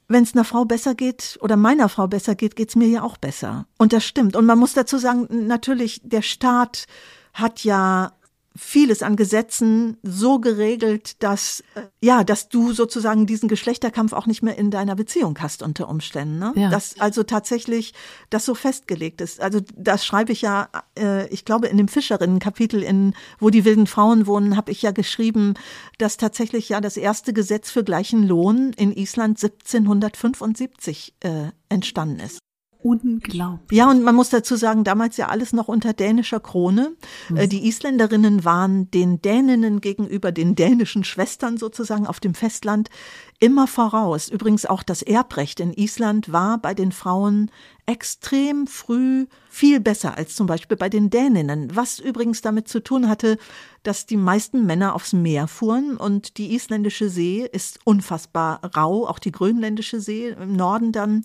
wenn 0.07 0.23
es 0.23 0.33
einer 0.33 0.43
Frau 0.43 0.65
besser 0.65 0.95
geht 0.95 1.37
oder 1.41 1.55
meiner 1.55 1.87
Frau 1.87 2.07
besser 2.07 2.35
geht, 2.35 2.55
geht's 2.55 2.75
mir 2.75 2.87
ja 2.87 3.03
auch 3.03 3.17
besser. 3.17 3.67
Und 3.77 3.93
das 3.93 4.03
stimmt. 4.03 4.35
Und 4.35 4.45
man 4.45 4.57
muss 4.57 4.73
dazu 4.73 4.97
sagen, 4.97 5.27
natürlich, 5.47 6.01
der 6.03 6.23
Staat 6.23 6.85
hat 7.33 7.63
ja 7.63 8.11
vieles 8.59 9.01
an 9.01 9.15
Gesetzen 9.15 9.97
so 10.03 10.39
geregelt, 10.39 11.23
dass 11.23 11.63
äh, 11.75 11.81
ja, 12.01 12.23
dass 12.23 12.49
du 12.49 12.73
sozusagen 12.73 13.25
diesen 13.25 13.47
Geschlechterkampf 13.47 14.13
auch 14.13 14.25
nicht 14.25 14.43
mehr 14.43 14.57
in 14.57 14.69
deiner 14.69 14.95
Beziehung 14.95 15.37
hast 15.39 15.63
unter 15.63 15.87
Umständen. 15.87 16.39
Ne? 16.39 16.53
Ja. 16.55 16.69
Dass 16.69 16.99
also 16.99 17.23
tatsächlich 17.23 17.93
das 18.29 18.45
so 18.45 18.55
festgelegt 18.55 19.21
ist. 19.21 19.41
Also 19.41 19.61
das 19.75 20.05
schreibe 20.05 20.31
ich 20.33 20.41
ja, 20.41 20.69
äh, 20.97 21.27
ich 21.29 21.45
glaube 21.45 21.67
in 21.67 21.77
dem 21.77 21.87
Fischerinnen-Kapitel 21.87 22.83
in 22.83 23.13
wo 23.39 23.49
die 23.49 23.65
wilden 23.65 23.87
Frauen 23.87 24.27
wohnen, 24.27 24.57
habe 24.57 24.71
ich 24.71 24.81
ja 24.81 24.91
geschrieben, 24.91 25.53
dass 25.97 26.17
tatsächlich 26.17 26.69
ja 26.69 26.81
das 26.81 26.97
erste 26.97 27.33
Gesetz 27.33 27.71
für 27.71 27.83
gleichen 27.83 28.27
Lohn 28.27 28.73
in 28.75 28.91
Island 28.91 29.41
1775 29.41 31.15
äh, 31.21 31.49
entstanden 31.69 32.19
ist. 32.19 32.39
Unglaublich. 32.81 33.77
Ja, 33.77 33.89
und 33.89 34.03
man 34.03 34.15
muss 34.15 34.29
dazu 34.29 34.55
sagen, 34.55 34.85
damals 34.85 35.17
ja 35.17 35.27
alles 35.27 35.51
noch 35.51 35.67
unter 35.67 35.91
dänischer 35.91 36.39
Krone. 36.39 36.95
Mhm. 37.27 37.49
Die 37.49 37.67
Isländerinnen 37.67 38.45
waren 38.45 38.89
den 38.91 39.21
Däninnen 39.21 39.81
gegenüber 39.81 40.31
den 40.31 40.55
dänischen 40.55 41.03
Schwestern 41.03 41.57
sozusagen 41.57 42.07
auf 42.07 42.21
dem 42.21 42.33
Festland 42.33 42.89
immer 43.39 43.67
voraus. 43.67 44.29
Übrigens 44.29 44.65
auch 44.65 44.81
das 44.81 45.01
Erbrecht 45.01 45.59
in 45.59 45.73
Island 45.73 46.31
war 46.31 46.57
bei 46.57 46.73
den 46.73 46.93
Frauen 46.93 47.51
extrem 47.85 48.67
früh 48.67 49.25
viel 49.49 49.79
besser 49.79 50.17
als 50.17 50.35
zum 50.35 50.45
Beispiel 50.45 50.77
bei 50.77 50.89
den 50.89 51.09
Däninnen, 51.09 51.75
was 51.75 51.99
übrigens 51.99 52.41
damit 52.41 52.67
zu 52.67 52.81
tun 52.81 53.09
hatte, 53.09 53.37
dass 53.83 54.05
die 54.05 54.17
meisten 54.17 54.65
Männer 54.65 54.93
aufs 54.93 55.11
Meer 55.11 55.47
fuhren 55.47 55.97
und 55.97 56.37
die 56.37 56.53
isländische 56.53 57.09
See 57.09 57.49
ist 57.51 57.79
unfassbar 57.85 58.61
rau, 58.75 59.07
auch 59.07 59.19
die 59.19 59.31
grönländische 59.31 59.99
See 59.99 60.29
im 60.29 60.53
Norden 60.53 60.91
dann. 60.91 61.23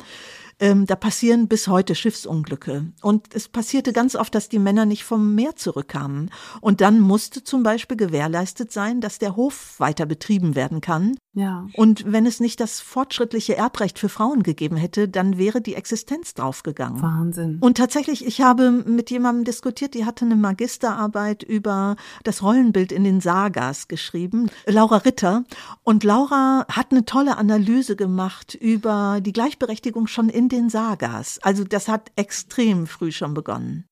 Ähm, 0.61 0.87
da 0.87 0.97
passieren 0.97 1.49
bis 1.49 1.69
heute 1.69 1.95
Schiffsunglücke. 1.95 2.93
Und 3.03 3.35
es 3.35 3.49
passierte 3.49 3.93
ganz 3.93 4.15
oft, 4.15 4.35
dass 4.35 4.49
die 4.49 4.59
Männer 4.59 4.87
nicht 4.87 5.05
vom 5.05 5.35
Meer 5.35 5.57
zurückkamen. 5.57 6.31
Und 6.61 6.81
dann 6.81 7.01
musste 7.01 7.43
zum 7.43 7.63
Beispiel 7.63 7.97
gewährleistet 7.97 8.73
sein, 8.73 9.01
dass 9.01 9.19
der 9.19 9.37
Hof 9.37 9.79
weiter 9.79 10.07
betrieben 10.07 10.55
werden 10.55 10.81
kann. 10.81 11.17
Ja. 11.35 11.67
Und 11.75 12.11
wenn 12.11 12.27
es 12.27 12.39
nicht 12.39 12.61
das 12.61 12.81
fortschrittliche 12.81 13.57
Erbrecht 13.57 13.99
für 13.99 14.09
Frauen 14.09 14.45
gegeben 14.45 14.77
hätte, 14.77 15.09
dann 15.09 15.37
wäre 15.37 15.61
die 15.61 15.75
Existenz 15.75 16.35
draufgegangen. 16.35 17.03
Wahnsinn. 17.03 17.59
Und 17.61 17.77
tatsächlich, 17.77 18.25
ich 18.25 18.41
habe 18.41 18.71
mit 18.71 19.11
jemandem 19.11 19.45
diskutiert, 19.45 19.95
die 19.95 20.05
hatte 20.05 20.25
eine 20.25 20.37
Magisterarbeit 20.37 21.43
über 21.43 21.97
das 22.23 22.43
Rollenbild 22.43 22.93
in 22.93 23.03
den 23.03 23.21
Sagas 23.21 23.89
geschrieben, 23.89 24.49
Laura 24.67 24.99
Ritter. 24.99 25.45
Und 25.83 26.05
Laura 26.05 26.67
hat 26.69 26.93
eine 26.93 27.05
tolle 27.05 27.37
Analyse 27.37 27.97
gemacht 27.97 28.55
über 28.55 29.21
die 29.21 29.33
Gleichberechtigung 29.33 30.07
schon 30.07 30.29
in 30.29 30.49
den 30.49 30.71
Sagas. 30.71 31.41
Also 31.43 31.65
das 31.65 31.89
hat 31.89 32.13
extrem 32.15 32.87
früh 32.87 33.11
schon 33.11 33.35
begonnen. 33.35 33.87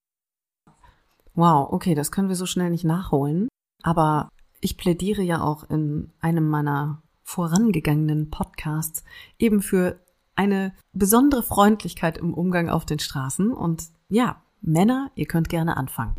Wow, 1.34 1.72
okay, 1.72 1.94
das 1.94 2.12
können 2.12 2.28
wir 2.28 2.36
so 2.36 2.46
schnell 2.46 2.70
nicht 2.70 2.84
nachholen. 2.84 3.48
Aber 3.82 4.28
ich 4.60 4.76
plädiere 4.76 5.22
ja 5.22 5.42
auch 5.42 5.68
in 5.68 6.12
einem 6.20 6.48
meiner 6.48 7.02
vorangegangenen 7.32 8.30
Podcasts 8.30 9.04
eben 9.38 9.62
für 9.62 10.00
eine 10.34 10.74
besondere 10.92 11.42
Freundlichkeit 11.42 12.18
im 12.18 12.34
Umgang 12.34 12.68
auf 12.68 12.84
den 12.84 12.98
Straßen. 12.98 13.52
Und 13.52 13.84
ja, 14.08 14.42
Männer, 14.60 15.10
ihr 15.14 15.26
könnt 15.26 15.48
gerne 15.48 15.76
anfangen. 15.76 16.14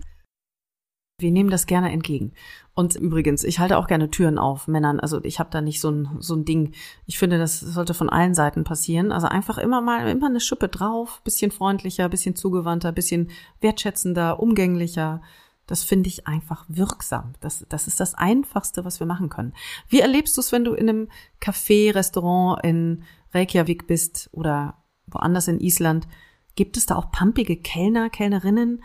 Wir 1.19 1.31
nehmen 1.31 1.51
das 1.51 1.67
gerne 1.67 1.91
entgegen. 1.91 2.33
Und 2.73 2.95
übrigens, 2.95 3.43
ich 3.43 3.59
halte 3.59 3.77
auch 3.77 3.87
gerne 3.87 4.09
Türen 4.09 4.39
auf 4.39 4.67
Männern. 4.67 4.99
Also 4.99 5.23
ich 5.23 5.39
habe 5.39 5.51
da 5.51 5.61
nicht 5.61 5.79
so 5.79 5.91
ein, 5.91 6.09
so 6.19 6.35
ein 6.35 6.45
Ding. 6.45 6.73
Ich 7.05 7.19
finde, 7.19 7.37
das 7.37 7.59
sollte 7.59 7.93
von 7.93 8.09
allen 8.09 8.33
Seiten 8.33 8.63
passieren. 8.63 9.11
Also 9.11 9.27
einfach 9.27 9.59
immer 9.59 9.81
mal, 9.81 10.09
immer 10.09 10.27
eine 10.27 10.39
Schippe 10.39 10.67
drauf, 10.67 11.21
bisschen 11.23 11.51
freundlicher, 11.51 12.09
bisschen 12.09 12.35
zugewandter, 12.35 12.91
bisschen 12.91 13.29
wertschätzender, 13.61 14.39
umgänglicher. 14.39 15.21
Das 15.67 15.83
finde 15.83 16.09
ich 16.09 16.27
einfach 16.27 16.65
wirksam. 16.67 17.33
Das, 17.39 17.65
das 17.69 17.87
ist 17.87 17.99
das 17.99 18.15
Einfachste, 18.15 18.83
was 18.83 18.99
wir 18.99 19.07
machen 19.07 19.29
können. 19.29 19.53
Wie 19.87 20.01
erlebst 20.01 20.35
du 20.35 20.41
es, 20.41 20.51
wenn 20.51 20.65
du 20.65 20.73
in 20.73 20.89
einem 20.89 21.09
Café, 21.41 21.93
Restaurant 21.93 22.63
in 22.63 23.03
Reykjavik 23.33 23.87
bist 23.87 24.29
oder 24.31 24.83
woanders 25.07 25.47
in 25.47 25.59
Island? 25.59 26.07
Gibt 26.55 26.77
es 26.77 26.85
da 26.85 26.95
auch 26.95 27.11
pumpige 27.11 27.55
Kellner, 27.55 28.09
Kellnerinnen? 28.09 28.83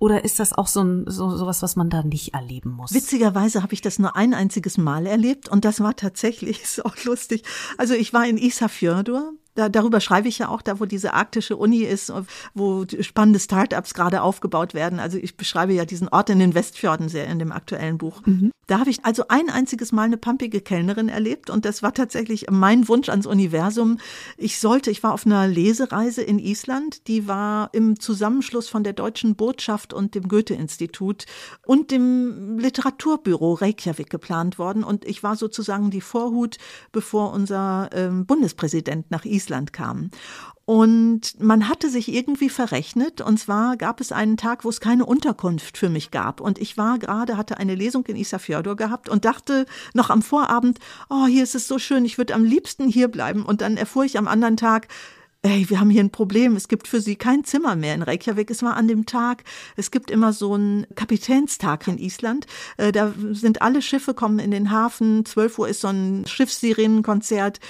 Oder 0.00 0.24
ist 0.24 0.38
das 0.38 0.52
auch 0.52 0.68
so 0.68 0.82
ein 0.82 1.04
so 1.08 1.36
sowas, 1.36 1.60
was 1.60 1.74
man 1.74 1.90
da 1.90 2.02
nicht 2.02 2.34
erleben 2.34 2.70
muss? 2.70 2.94
Witzigerweise 2.94 3.62
habe 3.62 3.74
ich 3.74 3.80
das 3.80 3.98
nur 3.98 4.14
ein 4.14 4.32
einziges 4.32 4.78
Mal 4.78 5.06
erlebt 5.06 5.48
und 5.48 5.64
das 5.64 5.80
war 5.80 5.96
tatsächlich 5.96 6.62
ist 6.62 6.84
auch 6.84 6.96
lustig. 7.04 7.42
Also 7.78 7.94
ich 7.94 8.12
war 8.12 8.26
in 8.26 8.38
Isafjordur 8.38 9.32
da, 9.58 9.68
darüber 9.68 10.00
schreibe 10.00 10.28
ich 10.28 10.38
ja 10.38 10.48
auch, 10.48 10.62
da 10.62 10.78
wo 10.78 10.84
diese 10.84 11.14
arktische 11.14 11.56
Uni 11.56 11.78
ist, 11.78 12.12
wo 12.54 12.86
spannende 13.00 13.40
Startups 13.40 13.92
gerade 13.92 14.22
aufgebaut 14.22 14.72
werden. 14.72 15.00
Also 15.00 15.18
ich 15.18 15.36
beschreibe 15.36 15.72
ja 15.72 15.84
diesen 15.84 16.08
Ort 16.08 16.30
in 16.30 16.38
den 16.38 16.54
Westfjorden 16.54 17.08
sehr 17.08 17.26
in 17.26 17.40
dem 17.40 17.50
aktuellen 17.50 17.98
Buch. 17.98 18.22
Mhm. 18.24 18.52
Da 18.68 18.78
habe 18.78 18.90
ich 18.90 19.04
also 19.04 19.24
ein 19.28 19.48
einziges 19.48 19.92
Mal 19.92 20.02
eine 20.02 20.18
pampige 20.18 20.60
Kellnerin 20.60 21.08
erlebt 21.08 21.50
und 21.50 21.64
das 21.64 21.82
war 21.82 21.92
tatsächlich 21.92 22.46
mein 22.50 22.86
Wunsch 22.86 23.08
ans 23.08 23.26
Universum. 23.26 23.98
Ich 24.36 24.60
sollte, 24.60 24.90
ich 24.90 25.02
war 25.02 25.14
auf 25.14 25.26
einer 25.26 25.48
Lesereise 25.48 26.22
in 26.22 26.38
Island, 26.38 27.08
die 27.08 27.26
war 27.26 27.70
im 27.72 27.98
Zusammenschluss 27.98 28.68
von 28.68 28.84
der 28.84 28.92
Deutschen 28.92 29.36
Botschaft 29.36 29.92
und 29.92 30.14
dem 30.14 30.28
Goethe-Institut 30.28 31.24
und 31.66 31.90
dem 31.90 32.58
Literaturbüro 32.58 33.54
Reykjavik 33.54 34.10
geplant 34.10 34.58
worden 34.58 34.84
und 34.84 35.04
ich 35.06 35.22
war 35.22 35.34
sozusagen 35.34 35.90
die 35.90 36.02
Vorhut, 36.02 36.58
bevor 36.92 37.32
unser 37.32 37.88
ähm, 37.92 38.26
Bundespräsident 38.26 39.10
nach 39.10 39.24
Island 39.24 39.47
Island 39.48 39.72
kamen. 39.72 40.10
Und 40.64 41.40
man 41.40 41.66
hatte 41.66 41.88
sich 41.88 42.12
irgendwie 42.12 42.50
verrechnet. 42.50 43.22
Und 43.22 43.38
zwar 43.38 43.78
gab 43.78 44.02
es 44.02 44.12
einen 44.12 44.36
Tag, 44.36 44.66
wo 44.66 44.68
es 44.68 44.80
keine 44.80 45.06
Unterkunft 45.06 45.78
für 45.78 45.88
mich 45.88 46.10
gab. 46.10 46.42
Und 46.42 46.58
ich 46.58 46.76
war 46.76 46.98
gerade, 46.98 47.38
hatte 47.38 47.56
eine 47.56 47.74
Lesung 47.74 48.04
in 48.04 48.16
Isafjordur 48.16 48.76
gehabt 48.76 49.08
und 49.08 49.24
dachte 49.24 49.64
noch 49.94 50.10
am 50.10 50.20
Vorabend, 50.20 50.78
oh, 51.08 51.24
hier 51.26 51.42
ist 51.42 51.54
es 51.54 51.68
so 51.68 51.78
schön, 51.78 52.04
ich 52.04 52.18
würde 52.18 52.34
am 52.34 52.44
liebsten 52.44 52.86
hier 52.86 53.08
bleiben. 53.08 53.46
Und 53.46 53.62
dann 53.62 53.78
erfuhr 53.78 54.04
ich 54.04 54.18
am 54.18 54.28
anderen 54.28 54.58
Tag, 54.58 54.88
ey, 55.42 55.70
wir 55.70 55.78
haben 55.78 55.90
hier 55.90 56.02
ein 56.02 56.10
Problem, 56.10 56.56
es 56.56 56.66
gibt 56.66 56.88
für 56.88 57.00
sie 57.00 57.14
kein 57.14 57.44
Zimmer 57.44 57.76
mehr 57.76 57.94
in 57.94 58.02
Reykjavik. 58.02 58.50
Es 58.50 58.64
war 58.64 58.76
an 58.76 58.88
dem 58.88 59.06
Tag, 59.06 59.44
es 59.76 59.92
gibt 59.92 60.10
immer 60.10 60.32
so 60.32 60.54
einen 60.54 60.86
Kapitänstag 60.96 61.86
in 61.86 61.96
Island. 61.98 62.46
Äh, 62.76 62.90
da 62.90 63.12
sind 63.30 63.62
alle 63.62 63.80
Schiffe 63.80 64.14
kommen 64.14 64.40
in 64.40 64.50
den 64.50 64.72
Hafen, 64.72 65.24
12 65.24 65.58
Uhr 65.60 65.68
ist 65.68 65.80
so 65.80 65.88
ein 65.88 66.24
Schiffssirenenkonzert 66.26 67.60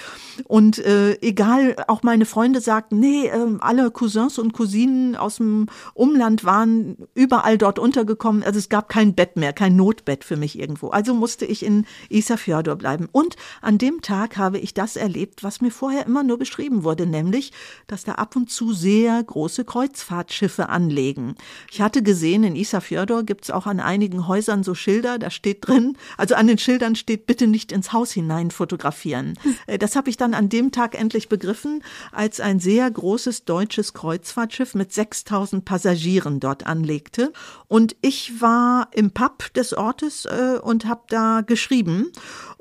und 0.45 0.79
äh, 0.79 1.19
egal, 1.21 1.75
auch 1.87 2.01
meine 2.01 2.25
Freunde 2.25 2.59
sagten, 2.59 2.99
nee, 2.99 3.27
äh, 3.27 3.57
alle 3.59 3.91
Cousins 3.91 4.39
und 4.39 4.53
Cousinen 4.53 5.15
aus 5.15 5.37
dem 5.37 5.67
Umland 5.93 6.43
waren 6.43 6.97
überall 7.13 7.59
dort 7.59 7.77
untergekommen. 7.77 8.41
Also 8.41 8.57
es 8.57 8.69
gab 8.69 8.89
kein 8.89 9.13
Bett 9.13 9.37
mehr, 9.37 9.53
kein 9.53 9.75
Notbett 9.75 10.23
für 10.23 10.37
mich 10.37 10.57
irgendwo. 10.57 10.89
Also 10.89 11.13
musste 11.13 11.45
ich 11.45 11.63
in 11.63 11.85
Isafjordur 12.09 12.77
bleiben. 12.77 13.07
Und 13.11 13.35
an 13.61 13.77
dem 13.77 14.01
Tag 14.01 14.37
habe 14.37 14.57
ich 14.57 14.73
das 14.73 14.95
erlebt, 14.95 15.43
was 15.43 15.61
mir 15.61 15.71
vorher 15.71 16.07
immer 16.07 16.23
nur 16.23 16.39
beschrieben 16.39 16.83
wurde, 16.83 17.05
nämlich 17.05 17.51
dass 17.87 18.03
da 18.03 18.13
ab 18.13 18.35
und 18.35 18.49
zu 18.49 18.73
sehr 18.73 19.21
große 19.23 19.65
Kreuzfahrtschiffe 19.65 20.69
anlegen. 20.69 21.35
Ich 21.71 21.81
hatte 21.81 22.03
gesehen, 22.03 22.43
in 22.43 22.55
Isafjordur 22.55 23.23
gibt 23.23 23.45
es 23.45 23.51
auch 23.51 23.65
an 23.65 23.79
einigen 23.79 24.27
Häusern 24.27 24.63
so 24.63 24.75
Schilder, 24.75 25.19
da 25.19 25.29
steht 25.29 25.67
drin, 25.67 25.97
also 26.17 26.35
an 26.35 26.47
den 26.47 26.57
Schildern 26.57 26.95
steht, 26.95 27.25
bitte 27.25 27.47
nicht 27.47 27.71
ins 27.71 27.93
Haus 27.93 28.11
hinein 28.11 28.51
fotografieren. 28.51 29.37
Äh, 29.67 29.77
das 29.77 29.95
habe 29.95 30.09
ich 30.09 30.17
dann 30.17 30.33
an 30.33 30.49
dem 30.49 30.71
Tag 30.71 30.99
endlich 30.99 31.29
begriffen, 31.29 31.83
als 32.11 32.39
ein 32.39 32.59
sehr 32.59 32.89
großes 32.89 33.45
deutsches 33.45 33.93
Kreuzfahrtschiff 33.93 34.75
mit 34.75 34.93
6000 34.93 35.65
Passagieren 35.65 36.39
dort 36.39 36.65
anlegte. 36.65 37.33
Und 37.67 37.95
ich 38.01 38.41
war 38.41 38.89
im 38.93 39.11
Pub 39.11 39.53
des 39.53 39.73
Ortes 39.73 40.25
äh, 40.25 40.59
und 40.61 40.85
habe 40.85 41.03
da 41.07 41.41
geschrieben. 41.41 42.11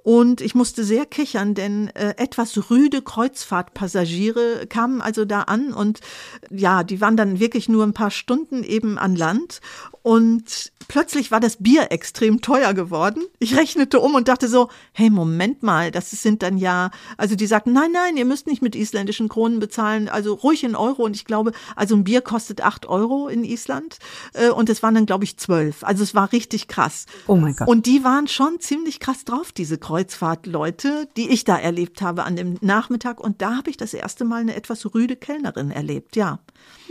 Und 0.09 0.41
ich 0.41 0.55
musste 0.55 0.85
sehr 0.85 1.05
kichern, 1.05 1.53
denn 1.53 1.89
äh, 1.89 2.15
etwas 2.17 2.71
rüde 2.71 3.03
Kreuzfahrtpassagiere 3.03 4.67
kamen 4.67 5.03
also 5.03 5.27
da 5.27 5.43
an 5.43 5.75
und 5.75 6.01
ja, 6.49 6.83
die 6.83 7.03
waren 7.03 7.19
dann 7.19 7.41
wirklich 7.41 7.69
nur 7.69 7.85
ein 7.85 7.93
paar 7.93 8.11
Stunden 8.11 8.65
eben 8.65 8.97
an 8.97 9.15
Land 9.15 9.61
Und 10.03 10.73
plötzlich 10.89 11.31
war 11.31 11.41
das 11.41 11.57
Bier 11.57 11.91
extrem 11.91 12.41
teuer 12.41 12.75
geworden. 12.75 13.25
Ich 13.39 13.57
rechnete 13.57 14.01
um 14.01 14.15
und 14.15 14.29
dachte 14.29 14.49
so, 14.49 14.69
hey, 14.93 15.11
Moment 15.11 15.63
mal, 15.63 15.91
das 15.91 16.11
sind 16.11 16.43
dann 16.43 16.59
ja, 16.59 16.91
also 17.17 17.37
die 17.37 17.47
sagten, 17.47 17.73
nein, 17.73 17.93
nein, 17.93 18.17
ihr 18.17 18.25
müsst 18.25 18.47
nicht 18.47 18.63
mit 18.63 18.75
isländischen 18.75 19.29
Kronen 19.29 19.61
bezahlen, 19.61 20.09
also 20.09 20.35
ruhig 20.35 20.65
in 20.65 20.75
Euro. 20.75 21.05
Und 21.05 21.15
ich 21.15 21.25
glaube, 21.25 21.53
also 21.77 21.95
ein 21.95 22.05
Bier 22.05 22.21
kostet 22.21 22.63
acht 22.63 22.87
Euro 22.87 23.29
in 23.29 23.45
Island. 23.45 23.99
Äh, 24.33 24.51
und 24.51 24.69
es 24.69 24.83
waren 24.83 24.95
dann, 24.95 25.07
glaube 25.07 25.25
ich, 25.25 25.37
zwölf. 25.37 25.85
Also 25.85 26.03
es 26.03 26.15
war 26.15 26.33
richtig 26.33 26.69
krass. 26.69 27.07
Oh 27.27 27.37
mein 27.37 27.55
Gott. 27.55 27.69
Und 27.69 27.87
die 27.87 28.05
waren 28.05 28.29
schon 28.29 28.61
ziemlich 28.61 29.01
krass 29.01 29.25
drauf, 29.25 29.53
diese 29.53 29.79
Kreuzfahrtleute, 29.79 31.09
die 31.17 31.29
ich 31.29 31.45
da 31.45 31.57
erlebt 31.57 32.03
habe 32.03 32.25
an 32.25 32.37
dem 32.37 32.59
Nachmittag. 32.61 33.21
Und 33.21 33.43
da 33.43 33.57
habe 33.57 33.71
ich 33.71 33.77
das 33.77 33.95
erste 33.95 34.25
Mal 34.25 34.41
eine 34.41 34.55
etwas 34.55 34.95
rüde 34.95 35.17
Kellnerin 35.17 35.71
erlebt, 35.71 36.17
ja. 36.17 36.39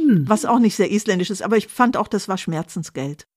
Hm. 0.07 0.23
Was 0.27 0.45
auch 0.45 0.59
nicht 0.59 0.75
sehr 0.75 0.89
isländisch 0.89 1.29
ist, 1.29 1.41
aber 1.41 1.57
ich 1.57 1.67
fand 1.67 1.97
auch, 1.97 2.07
das 2.07 2.27
war 2.27 2.37
Schmerzensgeld. 2.37 3.27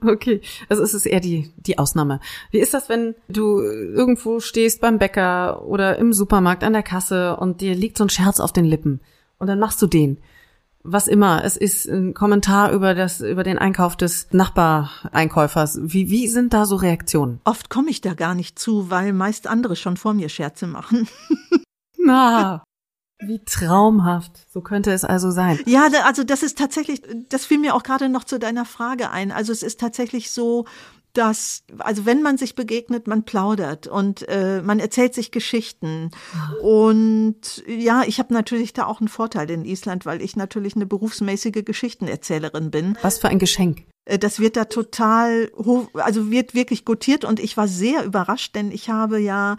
Okay, 0.00 0.40
also 0.68 0.82
es 0.82 0.94
ist 0.94 1.06
eher 1.06 1.18
die, 1.18 1.52
die 1.56 1.78
Ausnahme. 1.78 2.20
Wie 2.52 2.60
ist 2.60 2.72
das, 2.72 2.88
wenn 2.88 3.16
du 3.28 3.60
irgendwo 3.60 4.38
stehst 4.38 4.80
beim 4.80 4.98
Bäcker 4.98 5.64
oder 5.66 5.98
im 5.98 6.12
Supermarkt 6.12 6.62
an 6.62 6.72
der 6.72 6.84
Kasse 6.84 7.36
und 7.36 7.60
dir 7.60 7.74
liegt 7.74 7.98
so 7.98 8.04
ein 8.04 8.10
Scherz 8.10 8.38
auf 8.38 8.52
den 8.52 8.64
Lippen 8.64 9.00
und 9.38 9.48
dann 9.48 9.58
machst 9.58 9.82
du 9.82 9.88
den? 9.88 10.18
Was 10.84 11.08
immer, 11.08 11.44
es 11.44 11.56
ist 11.56 11.86
ein 11.86 12.14
Kommentar 12.14 12.70
über 12.70 12.94
das, 12.94 13.20
über 13.20 13.42
den 13.42 13.58
Einkauf 13.58 13.96
des 13.96 14.28
Nachbareinkäufers. 14.30 15.80
Wie, 15.82 16.10
wie 16.10 16.28
sind 16.28 16.54
da 16.54 16.64
so 16.64 16.76
Reaktionen? 16.76 17.40
Oft 17.44 17.68
komme 17.68 17.90
ich 17.90 18.00
da 18.00 18.14
gar 18.14 18.36
nicht 18.36 18.58
zu, 18.58 18.90
weil 18.90 19.12
meist 19.12 19.48
andere 19.48 19.74
schon 19.74 19.96
vor 19.96 20.14
mir 20.14 20.28
Scherze 20.28 20.68
machen. 20.68 21.08
Na, 21.98 22.62
wie 23.20 23.40
traumhaft. 23.44 24.46
So 24.52 24.60
könnte 24.60 24.92
es 24.92 25.04
also 25.04 25.30
sein. 25.30 25.58
Ja, 25.66 25.88
also 26.04 26.24
das 26.24 26.42
ist 26.42 26.58
tatsächlich, 26.58 27.02
das 27.28 27.46
fiel 27.46 27.58
mir 27.58 27.74
auch 27.74 27.82
gerade 27.82 28.08
noch 28.08 28.24
zu 28.24 28.38
deiner 28.38 28.64
Frage 28.64 29.10
ein. 29.10 29.32
Also 29.32 29.52
es 29.52 29.62
ist 29.62 29.80
tatsächlich 29.80 30.30
so, 30.30 30.66
dass, 31.14 31.64
also 31.78 32.06
wenn 32.06 32.22
man 32.22 32.38
sich 32.38 32.54
begegnet, 32.54 33.08
man 33.08 33.24
plaudert 33.24 33.88
und 33.88 34.28
äh, 34.28 34.62
man 34.62 34.78
erzählt 34.78 35.14
sich 35.14 35.32
Geschichten. 35.32 36.10
Und 36.62 37.64
ja, 37.66 38.04
ich 38.06 38.20
habe 38.20 38.32
natürlich 38.32 38.72
da 38.72 38.86
auch 38.86 39.00
einen 39.00 39.08
Vorteil 39.08 39.50
in 39.50 39.64
Island, 39.64 40.06
weil 40.06 40.22
ich 40.22 40.36
natürlich 40.36 40.76
eine 40.76 40.86
berufsmäßige 40.86 41.64
Geschichtenerzählerin 41.64 42.70
bin. 42.70 42.96
Was 43.02 43.18
für 43.18 43.28
ein 43.28 43.40
Geschenk. 43.40 43.84
Äh, 44.04 44.18
das 44.18 44.38
wird 44.38 44.56
da 44.56 44.66
total, 44.66 45.50
hoch, 45.56 45.88
also 45.94 46.30
wird 46.30 46.54
wirklich 46.54 46.84
gutiert 46.84 47.24
und 47.24 47.40
ich 47.40 47.56
war 47.56 47.66
sehr 47.66 48.04
überrascht, 48.04 48.54
denn 48.54 48.70
ich 48.70 48.88
habe 48.88 49.18
ja, 49.18 49.56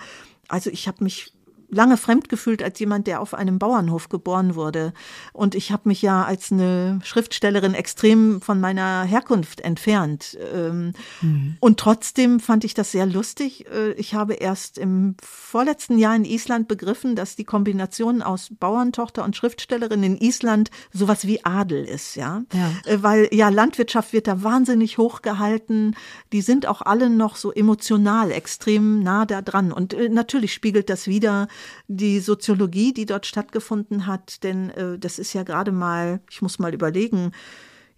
also 0.47 0.69
ich 0.69 0.87
habe 0.87 1.03
mich 1.03 1.33
lange 1.69 1.97
fremd 1.97 2.29
gefühlt 2.29 2.63
als 2.63 2.79
jemand, 2.79 3.07
der 3.07 3.21
auf 3.21 3.33
einem 3.33 3.59
Bauernhof 3.59 4.09
geboren 4.09 4.55
wurde. 4.55 4.93
Und 5.33 5.55
ich 5.55 5.71
habe 5.71 5.89
mich 5.89 6.01
ja 6.01 6.23
als 6.23 6.51
eine 6.51 6.99
Schriftstellerin 7.03 7.73
extrem 7.73 8.41
von 8.41 8.59
meiner 8.59 9.03
Herkunft 9.03 9.61
entfernt. 9.61 10.37
Mhm. 11.21 11.57
Und 11.59 11.79
trotzdem 11.79 12.39
fand 12.39 12.63
ich 12.63 12.73
das 12.73 12.91
sehr 12.91 13.05
lustig. 13.05 13.67
Äh, 13.71 13.91
ich 13.93 14.13
habe 14.13 14.33
erst 14.33 14.77
im 14.77 15.15
vorletzten 15.21 15.97
Jahr 15.97 16.15
in 16.15 16.25
Island 16.25 16.67
begriffen, 16.67 17.15
dass 17.15 17.35
die 17.35 17.43
Kombination 17.43 18.21
aus 18.21 18.49
Bauerntochter 18.59 19.23
und 19.23 19.35
Schriftstellerin 19.35 20.03
in 20.03 20.17
Island 20.17 20.71
sowas 20.93 21.25
wie 21.27 21.43
Adel 21.45 21.85
ist, 21.85 22.15
ja. 22.15 22.43
ja. 22.53 22.71
Äh, 22.85 23.03
weil 23.03 23.29
ja 23.31 23.49
Landwirtschaft 23.49 24.13
wird 24.13 24.27
da 24.27 24.43
wahnsinnig 24.43 24.97
hochgehalten. 24.97 25.95
Die 26.31 26.41
sind 26.41 26.65
auch 26.65 26.81
alle 26.81 27.09
noch 27.09 27.35
so 27.35 27.51
emotional 27.51 28.31
extrem 28.31 29.03
nah 29.03 29.25
da 29.25 29.41
dran. 29.41 29.71
Und 29.71 29.93
äh, 29.93 30.09
natürlich 30.09 30.53
spiegelt 30.53 30.89
das 30.89 31.07
wieder 31.07 31.47
die 31.87 32.19
Soziologie, 32.19 32.93
die 32.93 33.05
dort 33.05 33.25
stattgefunden 33.25 34.05
hat, 34.05 34.43
denn 34.43 34.69
äh, 34.71 34.99
das 34.99 35.19
ist 35.19 35.33
ja 35.33 35.43
gerade 35.43 35.71
mal, 35.71 36.21
ich 36.29 36.41
muss 36.41 36.59
mal 36.59 36.73
überlegen, 36.73 37.31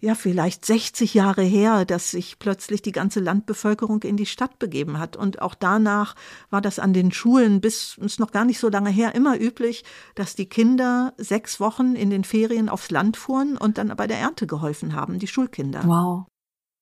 ja, 0.02 0.16
vielleicht 0.16 0.66
60 0.66 1.14
Jahre 1.14 1.42
her, 1.42 1.84
dass 1.84 2.10
sich 2.10 2.40
plötzlich 2.40 2.82
die 2.82 2.90
ganze 2.90 3.20
Landbevölkerung 3.20 4.02
in 4.02 4.16
die 4.16 4.26
Stadt 4.26 4.58
begeben 4.58 4.98
hat. 4.98 5.16
Und 5.16 5.40
auch 5.40 5.54
danach 5.54 6.16
war 6.50 6.60
das 6.60 6.80
an 6.80 6.92
den 6.92 7.12
Schulen 7.12 7.60
bis, 7.60 7.98
ist 7.98 8.18
noch 8.18 8.32
gar 8.32 8.44
nicht 8.44 8.58
so 8.58 8.68
lange 8.68 8.90
her, 8.90 9.14
immer 9.14 9.40
üblich, 9.40 9.84
dass 10.16 10.34
die 10.34 10.48
Kinder 10.48 11.14
sechs 11.18 11.60
Wochen 11.60 11.94
in 11.94 12.10
den 12.10 12.24
Ferien 12.24 12.68
aufs 12.68 12.90
Land 12.90 13.16
fuhren 13.16 13.56
und 13.56 13.78
dann 13.78 13.94
bei 13.96 14.08
der 14.08 14.18
Ernte 14.18 14.48
geholfen 14.48 14.96
haben, 14.96 15.20
die 15.20 15.28
Schulkinder. 15.28 15.84
Wow. 15.86 16.26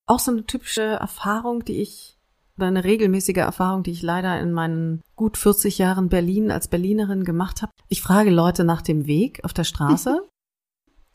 Auch 0.07 0.18
so 0.18 0.31
eine 0.31 0.47
typische 0.47 0.83
Erfahrung, 0.83 1.62
die 1.62 1.83
ich 1.83 2.20
oder 2.61 2.69
eine 2.69 2.85
regelmäßige 2.85 3.39
Erfahrung, 3.39 3.83
die 3.83 3.91
ich 3.91 4.03
leider 4.03 4.39
in 4.39 4.53
meinen 4.53 5.01
gut 5.17 5.39
40 5.39 5.79
Jahren 5.79 6.11
Berlin 6.11 6.51
als 6.51 6.69
Berlinerin 6.69 7.25
gemacht 7.25 7.63
habe. 7.63 7.73
Ich 7.89 8.03
frage 8.03 8.31
Leute 8.31 8.65
nach 8.65 8.83
dem 8.83 9.07
Weg 9.07 9.43
auf 9.45 9.55
der 9.55 9.65
Straße. 9.65 10.21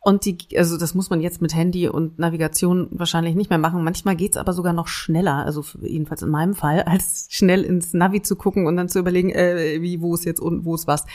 Und 0.08 0.26
die, 0.26 0.38
also 0.56 0.78
das 0.78 0.94
muss 0.94 1.10
man 1.10 1.20
jetzt 1.20 1.42
mit 1.42 1.56
Handy 1.56 1.90
und 1.90 2.20
Navigation 2.20 2.90
wahrscheinlich 2.92 3.34
nicht 3.34 3.50
mehr 3.50 3.58
machen. 3.58 3.84
Manchmal 3.84 4.16
geht's 4.16 4.38
aber 4.38 4.54
sogar 4.54 4.72
noch 4.72 4.88
schneller, 4.88 5.44
also 5.44 5.66
jedenfalls 5.82 6.22
in 6.22 6.30
meinem 6.30 6.54
Fall, 6.54 6.84
als 6.86 7.26
schnell 7.32 7.64
ins 7.64 7.92
Navi 7.96 8.22
zu 8.22 8.36
gucken 8.36 8.68
und 8.68 8.78
dann 8.78 8.88
zu 8.88 9.00
überlegen, 9.00 9.32
äh, 9.32 9.82
wie, 9.82 10.02
wo 10.02 10.14
ist 10.14 10.24
jetzt 10.24 10.40
und 10.40 10.64
wo 10.64 10.76
ist 10.76 10.86
was. 10.86 11.08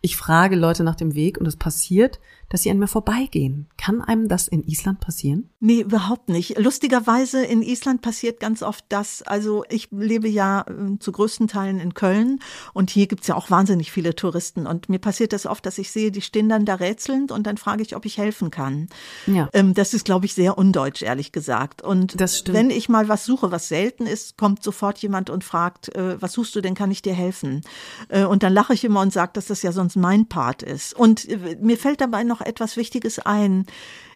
Ich 0.00 0.16
frage 0.16 0.54
Leute 0.54 0.84
nach 0.84 0.94
dem 0.94 1.16
Weg 1.16 1.38
und 1.38 1.46
es 1.46 1.56
passiert, 1.56 2.20
dass 2.48 2.62
sie 2.62 2.70
an 2.70 2.78
mir 2.78 2.88
vorbeigehen. 2.88 3.68
Kann 3.76 4.00
einem 4.00 4.28
das 4.28 4.48
in 4.48 4.62
Island 4.64 5.00
passieren? 5.00 5.50
Nee, 5.60 5.80
überhaupt 5.80 6.28
nicht. 6.28 6.58
Lustigerweise 6.58 7.44
in 7.44 7.62
Island 7.62 8.02
passiert 8.02 8.40
ganz 8.40 8.62
oft 8.62 8.84
das, 8.88 9.22
also 9.22 9.64
ich 9.68 9.88
lebe 9.90 10.28
ja 10.28 10.62
äh, 10.62 10.98
zu 10.98 11.12
größten 11.12 11.48
Teilen 11.48 11.80
in 11.80 11.94
Köln 11.94 12.40
und 12.72 12.90
hier 12.90 13.06
gibt's 13.06 13.26
ja 13.26 13.34
auch 13.34 13.50
wahnsinnig 13.50 13.92
viele 13.92 14.14
Touristen 14.14 14.66
und 14.66 14.88
mir 14.88 14.98
passiert 14.98 15.32
das 15.32 15.46
oft, 15.46 15.66
dass 15.66 15.78
ich 15.78 15.90
sehe, 15.90 16.10
die 16.10 16.22
stehen 16.22 16.48
dann 16.48 16.64
da 16.64 16.74
rätselnd 16.74 17.32
und 17.32 17.46
dann 17.46 17.56
frage 17.56 17.82
ich, 17.82 17.96
ob 17.96 18.04
ich 18.04 18.18
helfen 18.18 18.50
kann. 18.50 18.88
Ja. 19.26 19.48
Ähm, 19.52 19.74
das 19.74 19.94
ist, 19.94 20.04
glaube 20.04 20.26
ich, 20.26 20.34
sehr 20.34 20.58
undeutsch, 20.58 21.02
ehrlich 21.02 21.32
gesagt. 21.32 21.82
Und 21.82 22.16
wenn 22.46 22.70
ich 22.70 22.88
mal 22.88 23.08
was 23.08 23.24
suche, 23.24 23.50
was 23.50 23.68
selten 23.68 24.06
ist, 24.06 24.36
kommt 24.36 24.62
sofort 24.62 24.98
jemand 24.98 25.30
und 25.30 25.44
fragt, 25.44 25.94
äh, 25.94 26.20
was 26.20 26.32
suchst 26.32 26.54
du 26.54 26.60
denn, 26.60 26.74
kann 26.74 26.90
ich 26.90 27.02
dir 27.02 27.14
helfen? 27.14 27.62
Äh, 28.08 28.24
und 28.24 28.42
dann 28.42 28.52
lache 28.52 28.74
ich 28.74 28.84
immer 28.84 29.00
und 29.00 29.12
sage, 29.12 29.32
dass 29.34 29.46
das 29.46 29.62
ja 29.62 29.72
sonst 29.72 29.96
mein 29.96 30.26
Part 30.28 30.62
ist. 30.62 30.94
Und 30.94 31.28
äh, 31.28 31.56
mir 31.60 31.76
fällt 31.76 32.00
dabei 32.00 32.24
noch 32.24 32.35
etwas 32.40 32.76
Wichtiges 32.76 33.18
ein. 33.18 33.66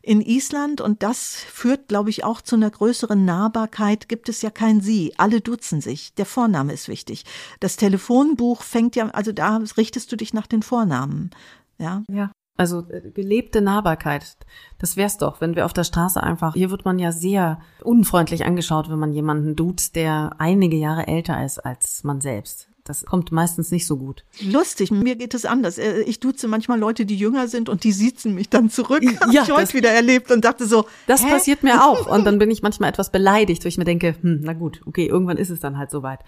In 0.03 0.23
Island, 0.23 0.81
und 0.81 1.03
das 1.03 1.35
führt, 1.35 1.89
glaube 1.89 2.09
ich, 2.09 2.25
auch 2.25 2.41
zu 2.41 2.57
einer 2.57 2.71
größeren 2.71 3.23
Nahbarkeit, 3.25 4.09
gibt 4.09 4.31
es 4.31 4.41
ja 4.41 4.49
kein 4.49 4.81
Sie. 4.81 5.13
Alle 5.19 5.43
duzen 5.43 5.83
sich. 5.83 6.15
Der 6.15 6.25
Vorname 6.25 6.73
ist 6.73 6.89
wichtig. 6.89 7.25
Das 7.61 7.77
Telefonbuch 7.77 8.63
fängt 8.63 8.97
ja, 8.97 9.09
also 9.11 9.33
da 9.33 9.61
richtest 9.77 10.11
du 10.11 10.17
dich 10.17 10.33
nach 10.33 10.47
den 10.47 10.63
Vornamen. 10.63 11.31
Ja. 11.79 12.03
Ja. 12.09 12.31
Also 12.57 12.85
äh, 12.91 13.11
gelebte 13.11 13.63
Nahbarkeit, 13.63 14.37
das 14.79 14.97
wär's 14.97 15.17
doch, 15.17 15.41
wenn 15.41 15.57
wir 15.57 15.65
auf 15.65 15.73
der 15.73 15.85
Straße 15.85 16.23
einfach, 16.23 16.53
hier 16.53 16.71
wird 16.71 16.85
man 16.85 16.99
ja 16.99 17.11
sehr 17.11 17.59
unfreundlich 17.83 18.45
angeschaut, 18.45 18.91
wenn 18.91 18.99
man 18.99 19.13
jemanden 19.13 19.57
duzt, 19.57 19.97
der 19.97 20.33
einige 20.37 20.77
Jahre 20.77 21.07
älter 21.07 21.43
ist 21.43 21.59
als 21.59 22.05
man 22.05 22.21
selbst. 22.21 22.70
Das 22.91 23.05
kommt 23.05 23.31
meistens 23.31 23.71
nicht 23.71 23.87
so 23.87 23.97
gut. 23.97 24.25
Lustig, 24.41 24.91
mir 24.91 25.15
geht 25.15 25.33
es 25.33 25.45
anders. 25.45 25.79
Äh, 25.79 26.01
ich 26.01 26.19
duze 26.19 26.49
manchmal 26.49 26.77
Leute, 26.77 27.07
die 27.07 27.15
jünger 27.15 27.47
sind 27.47 27.69
und 27.69 27.85
die 27.85 27.93
siezen 27.93 28.35
mich 28.35 28.51
dann 28.51 28.69
zurück. 28.69 29.05
Ja, 29.05 29.21
Hab 29.21 29.49
ich 29.49 29.53
heute 29.53 29.75
wieder 29.75 29.91
erlebt 29.91 30.33
und 30.33 30.45
dachte 30.45 30.67
so. 30.67 30.87
Das 31.07 31.25
hä? 31.25 31.31
passiert 31.31 31.63
mir 31.63 31.85
auch. 31.85 32.07
Und 32.11 32.25
dann 32.25 32.41
bin 32.41 32.51
ich 32.51 32.63
manchmal 32.63 32.91
etwas 32.91 33.13
beleidigt, 33.13 33.63
weil 33.63 33.69
ich 33.69 33.79
mir 33.79 33.85
denke, 33.85 34.17
hm, 34.21 34.41
na 34.43 34.55
gut, 34.55 34.81
okay, 34.87 35.07
irgendwann 35.07 35.37
ist 35.37 35.51
es 35.51 35.61
dann 35.61 35.79
halt 35.79 35.93
soweit. 35.93 36.19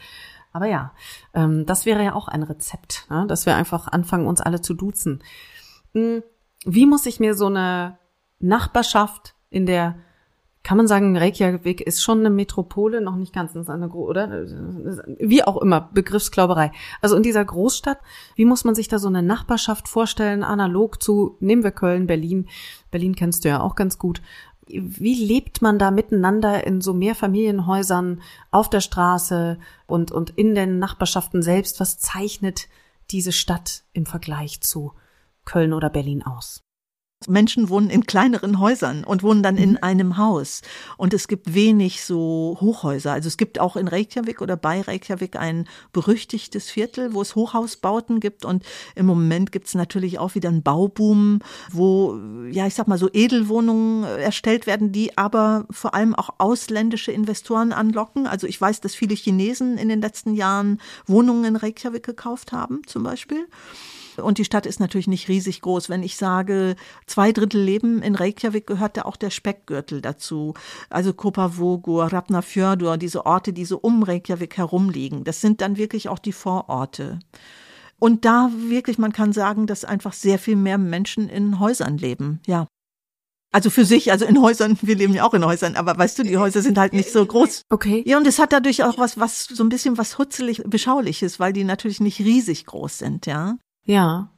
Aber 0.53 0.67
ja, 0.67 0.93
ähm, 1.35 1.67
das 1.67 1.85
wäre 1.85 2.05
ja 2.05 2.15
auch 2.15 2.29
ein 2.29 2.45
Rezept, 2.45 3.07
ne? 3.11 3.25
dass 3.27 3.45
wir 3.45 3.57
einfach 3.57 3.89
anfangen, 3.89 4.29
uns 4.29 4.41
alle 4.41 4.61
zu 4.61 4.75
duzen. 4.75 5.25
Hm, 5.95 6.23
wie 6.65 6.87
muss 6.87 7.07
ich 7.07 7.19
mir 7.19 7.35
so 7.35 7.47
eine 7.47 7.99
Nachbarschaft 8.39 9.35
in 9.51 9.67
der 9.67 9.97
kann 10.63 10.77
man 10.77 10.87
sagen, 10.87 11.17
Reykjavik 11.17 11.81
ist 11.81 12.03
schon 12.03 12.21
eine 12.21 12.31
Metropole, 12.31 13.01
noch 13.01 13.17
nicht 13.17 13.33
ganz, 13.33 13.57
eine, 13.69 13.89
oder? 13.89 14.47
Wie 15.19 15.43
auch 15.43 15.61
immer, 15.61 15.91
Begriffsklauberei. 15.93 16.71
Also 17.01 17.17
in 17.17 17.25
dieser 17.25 17.45
Großstadt, 17.45 17.99
wie 18.37 18.45
muss 18.45 18.65
man 18.65 18.77
sich 18.77 18.87
da 18.87 18.99
so 18.99 19.09
eine 19.09 19.23
Nachbarschaft 19.23 19.89
vorstellen, 19.89 20.45
analog 20.45 21.03
zu, 21.03 21.37
nehmen 21.41 21.65
wir 21.65 21.73
Köln, 21.73 22.07
Berlin. 22.07 22.49
Berlin 22.93 23.17
kennst 23.17 23.45
du 23.45 23.49
ja 23.49 23.61
auch 23.61 23.75
ganz 23.75 23.99
gut. 23.99 24.23
Wie 24.69 25.15
lebt 25.15 25.63
man 25.63 25.81
da 25.81 25.91
miteinander 25.91 26.65
in 26.65 26.81
so 26.81 26.95
Mehrfamilienhäusern 26.95 28.23
auf 28.53 28.71
der 28.71 28.81
Straße 28.81 29.59
und, 29.87 30.13
und 30.13 30.31
in 30.31 30.55
den 30.55 30.79
Nachbarschaften 30.79 31.43
selbst? 31.43 31.81
Was 31.81 31.99
zeichnet 31.99 32.69
diese 33.11 33.33
Stadt 33.33 33.83
im 33.93 34.07
Vergleich 34.07 34.61
zu 34.61 34.93
Köln 35.45 35.73
oder 35.73 35.91
Berlin 35.91 36.23
aus? 36.23 36.63
Menschen 37.29 37.69
wohnen 37.69 37.91
in 37.91 38.07
kleineren 38.07 38.59
Häusern 38.59 39.05
und 39.05 39.23
wohnen 39.23 39.43
dann 39.43 39.57
in 39.57 39.73
mhm. 39.73 39.79
einem 39.81 40.17
Haus. 40.17 40.63
Und 40.97 41.15
es 41.15 41.29
gibt 41.29 41.55
wenig 41.55 42.05
so 42.05 42.57
Hochhäuser. 42.61 43.13
Also 43.13 43.29
es 43.29 43.37
gibt 43.37 43.59
auch 43.59 43.77
in 43.77 43.89
Reykjavik 43.89 44.41
oder 44.41 44.57
bei 44.57 44.81
Reykjavik 44.81 45.37
ein 45.37 45.69
berüchtigtes 45.93 46.71
Viertel, 46.71 47.15
wo 47.15 47.23
es 47.23 47.35
Hochhausbauten 47.35 48.21
gibt. 48.21 48.45
Und 48.45 48.65
im 48.95 49.07
Moment 49.07 49.53
gibt 49.53 49.69
es 49.69 49.75
natürlich 49.75 50.19
auch 50.19 50.35
wieder 50.35 50.49
einen 50.49 50.63
Bauboom, 50.63 51.41
wo, 51.71 52.19
ja, 52.51 52.67
ich 52.67 52.75
sag 52.75 52.89
mal 52.89 52.99
so 52.99 53.09
Edelwohnungen 53.13 54.05
erstellt 54.05 54.67
werden, 54.67 54.93
die 54.93 55.17
aber 55.17 55.67
vor 55.71 55.95
allem 55.95 56.15
auch 56.15 56.31
ausländische 56.39 57.13
Investoren 57.13 57.73
anlocken. 57.73 58.27
Also 58.27 58.47
ich 58.47 58.61
weiß, 58.61 58.81
dass 58.81 58.95
viele 58.95 59.15
Chinesen 59.15 59.79
in 59.79 59.89
den 59.89 60.01
letzten 60.01 60.35
Jahren 60.35 60.81
Wohnungen 61.07 61.45
in 61.45 61.57
Reykjavik 61.57 62.03
gekauft 62.03 62.53
haben, 62.53 62.83
zum 62.87 63.03
Beispiel. 63.03 63.47
Und 64.17 64.39
die 64.39 64.45
Stadt 64.45 64.67
ist 64.67 64.81
natürlich 64.81 65.09
nicht 65.09 65.29
riesig 65.29 65.61
groß. 65.61 65.89
Wenn 65.89 66.03
ich 66.03 66.17
sage, 66.17 66.77
zwei 67.07 67.33
Drittel 67.33 67.61
Leben 67.61 68.03
in 68.03 68.15
Reykjavik 68.15 68.67
gehört 68.67 68.97
da 68.97 69.03
auch 69.03 69.17
der 69.17 69.31
Speckgürtel 69.31 70.01
dazu. 70.01 70.55
Also 70.91 71.13
Kopavogur, 71.13 72.13
Rapnafjörður, 72.13 72.97
diese 72.97 73.27
Orte, 73.27 73.53
die 73.53 73.65
so 73.65 73.79
um 73.79 74.03
Reykjavik 74.03 74.57
herumliegen. 74.57 75.25
Das 75.25 75.41
sind 75.41 75.61
dann 75.61 75.77
wirklich 75.77 76.09
auch 76.09 76.19
die 76.19 76.33
Vororte. 76.33 77.19
Und 77.99 78.25
da 78.25 78.51
wirklich, 78.69 78.99
man 78.99 79.13
kann 79.13 79.33
sagen, 79.33 79.67
dass 79.67 79.85
einfach 79.85 80.13
sehr 80.13 80.39
viel 80.39 80.57
mehr 80.57 80.77
Menschen 80.77 81.29
in 81.29 81.61
Häusern 81.61 81.99
leben. 81.99 82.41
Ja. 82.47 82.67
Also 83.53 83.69
für 83.69 83.85
sich, 83.85 84.11
also 84.11 84.25
in 84.25 84.41
Häusern, 84.41 84.79
wir 84.81 84.97
leben 84.97 85.15
ja 85.15 85.25
auch 85.25 85.35
in 85.35 85.45
Häusern, 85.45 85.77
aber 85.77 85.97
weißt 85.97 86.19
du, 86.19 86.23
die 86.23 86.39
Häuser 86.39 86.63
sind 86.63 86.79
halt 86.79 86.95
nicht 86.95 87.13
so 87.13 87.25
groß. 87.25 87.63
Okay. 87.69 88.03
Ja, 88.07 88.17
und 88.17 88.27
es 88.27 88.39
hat 88.39 88.53
dadurch 88.53 88.83
auch 88.83 88.97
was, 88.97 89.21
was 89.21 89.45
so 89.45 89.63
ein 89.63 89.69
bisschen 89.69 89.99
was 89.99 90.19
hutzelig, 90.19 90.63
beschauliches, 90.65 91.39
weil 91.39 91.53
die 91.53 91.63
natürlich 91.63 92.01
nicht 92.01 92.19
riesig 92.21 92.65
groß 92.65 92.99
sind, 92.99 93.27
ja. 93.27 93.59
Ja. 93.85 94.31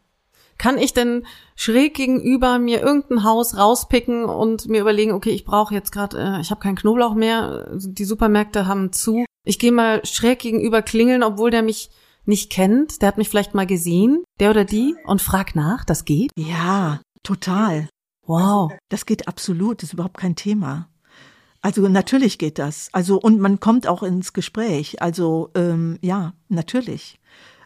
Kann 0.57 0.79
ich 0.79 0.95
denn 0.95 1.27
schräg 1.57 1.95
gegenüber 1.95 2.59
mir 2.59 2.81
irgendein 2.81 3.25
Haus 3.25 3.57
rauspicken 3.57 4.25
und 4.25 4.69
mir 4.69 4.81
überlegen, 4.81 5.13
okay, 5.13 5.31
ich 5.31 5.45
brauche 5.45 5.75
jetzt 5.75 5.91
gerade, 5.91 6.19
äh, 6.19 6.41
ich 6.41 6.51
habe 6.51 6.61
keinen 6.61 6.77
Knoblauch 6.77 7.15
mehr, 7.15 7.71
die 7.75 8.05
Supermärkte 8.05 8.67
haben 8.67 8.93
zu. 8.93 9.25
Ich 9.45 9.59
gehe 9.59 9.73
mal 9.73 10.05
schräg 10.07 10.39
gegenüber 10.39 10.83
klingeln, 10.83 11.23
obwohl 11.23 11.51
der 11.51 11.63
mich 11.63 11.91
nicht 12.25 12.51
kennt, 12.51 13.03
der 13.03 13.09
hat 13.09 13.19
mich 13.19 13.29
vielleicht 13.29 13.55
mal 13.55 13.67
gesehen, 13.67 14.25
der 14.41 14.51
oder 14.51 14.65
die, 14.65 14.95
und 15.05 15.21
frag 15.21 15.55
nach, 15.55 15.85
das 15.85 16.05
geht? 16.05 16.31
Ja, 16.37 17.01
total. 17.23 17.89
Wow. 18.27 18.73
Das 18.89 19.05
geht 19.05 19.29
absolut, 19.29 19.83
das 19.83 19.91
ist 19.91 19.95
überhaupt 19.95 20.17
kein 20.17 20.37
Thema. 20.37 20.89
Also 21.61 21.89
natürlich 21.89 22.39
geht 22.39 22.59
das. 22.59 22.89
Also 22.93 23.19
und 23.19 23.41
man 23.41 23.59
kommt 23.59 23.87
auch 23.87 24.03
ins 24.03 24.35
Gespräch. 24.35 25.01
Also 25.01 25.51
ähm, 25.55 25.99
ja, 26.03 26.35
natürlich. 26.49 27.19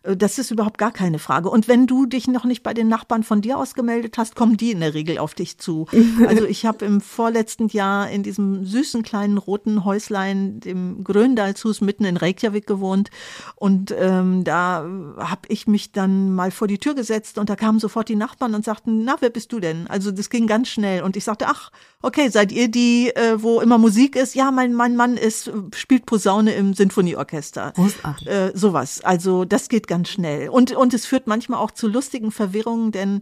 Äh, 0.03 0.17
das 0.17 0.39
ist 0.39 0.51
überhaupt 0.51 0.79
gar 0.79 0.93
keine 0.93 1.19
Frage. 1.19 1.51
Und 1.51 1.69
wenn 1.69 1.87
du 1.87 2.07
dich 2.07 2.29
noch 2.29 2.45
nicht 2.45 2.63
bei 2.63 2.75
den 2.75 2.89
Nachbarn 2.89 3.23
von 3.23 3.41
dir 3.41 3.59
aus 3.59 3.75
gemeldet 3.75 4.19
hast, 4.19 4.37
kommen 4.37 4.57
die 4.57 4.73
in 4.73 4.81
der 4.81 4.95
Regel 4.95 5.19
auf 5.19 5.35
dich 5.35 5.59
zu. 5.59 5.87
Also 6.29 6.45
ich 6.45 6.67
habe 6.67 6.85
im 6.85 7.01
vorletzten 7.01 7.69
Jahr 7.69 8.11
in 8.11 8.23
diesem 8.23 8.65
süßen 8.65 9.03
kleinen 9.03 9.39
roten 9.39 9.85
Häuslein, 9.85 10.61
dem 10.61 11.05
Gröndalshus 11.05 11.81
mitten 11.81 12.05
in 12.05 12.17
Reykjavik 12.17 12.67
gewohnt. 12.67 13.11
Und 13.55 13.95
ähm, 13.97 14.45
da 14.45 14.85
habe 15.17 15.43
ich 15.49 15.67
mich 15.67 15.93
dann 15.93 16.35
mal 16.35 16.51
vor 16.51 16.67
die 16.69 16.79
Tür 16.79 16.95
gesetzt 16.95 17.39
und 17.39 17.49
da 17.49 17.57
kamen 17.57 17.79
sofort 17.79 18.09
die 18.09 18.17
Nachbarn 18.17 18.55
und 18.55 18.65
sagten, 18.65 19.05
na, 19.05 19.17
wer 19.21 19.31
bist 19.31 19.53
du 19.53 19.61
denn? 19.61 19.87
Also 19.87 20.11
das 20.11 20.29
ging 20.29 20.47
ganz 20.47 20.69
schnell. 20.69 21.03
Und 21.03 21.17
ich 21.17 21.25
sagte, 21.25 21.47
ach, 21.49 21.71
okay, 22.03 22.29
seid 22.29 22.53
ihr 22.53 22.69
die, 22.69 23.11
äh, 23.15 23.43
wo 23.43 23.61
immer 23.61 23.79
Musik 23.79 24.17
ist? 24.17 24.35
Ja, 24.35 24.51
mein, 24.51 24.75
mein 24.75 24.97
Mann 24.97 25.17
ist, 25.17 25.51
spielt 25.75 26.07
Posaune 26.07 26.53
im 26.55 26.75
Sinfonieorchester. 26.75 27.73
Großartig. 27.75 28.29
Äh, 28.29 28.53
sowas. 28.55 29.01
Also 29.03 29.45
das 29.45 29.69
geht 29.69 29.88
ganz 29.89 30.11
schnell. 30.11 30.49
Und, 30.49 30.71
und 30.73 30.95
es 30.95 31.07
führt 31.07 31.27
manchmal 31.27 31.59
auch 31.59 31.73
zu 31.73 31.89
lustigen 31.89 32.31
Verwirrungen, 32.31 32.93
denn 32.93 33.19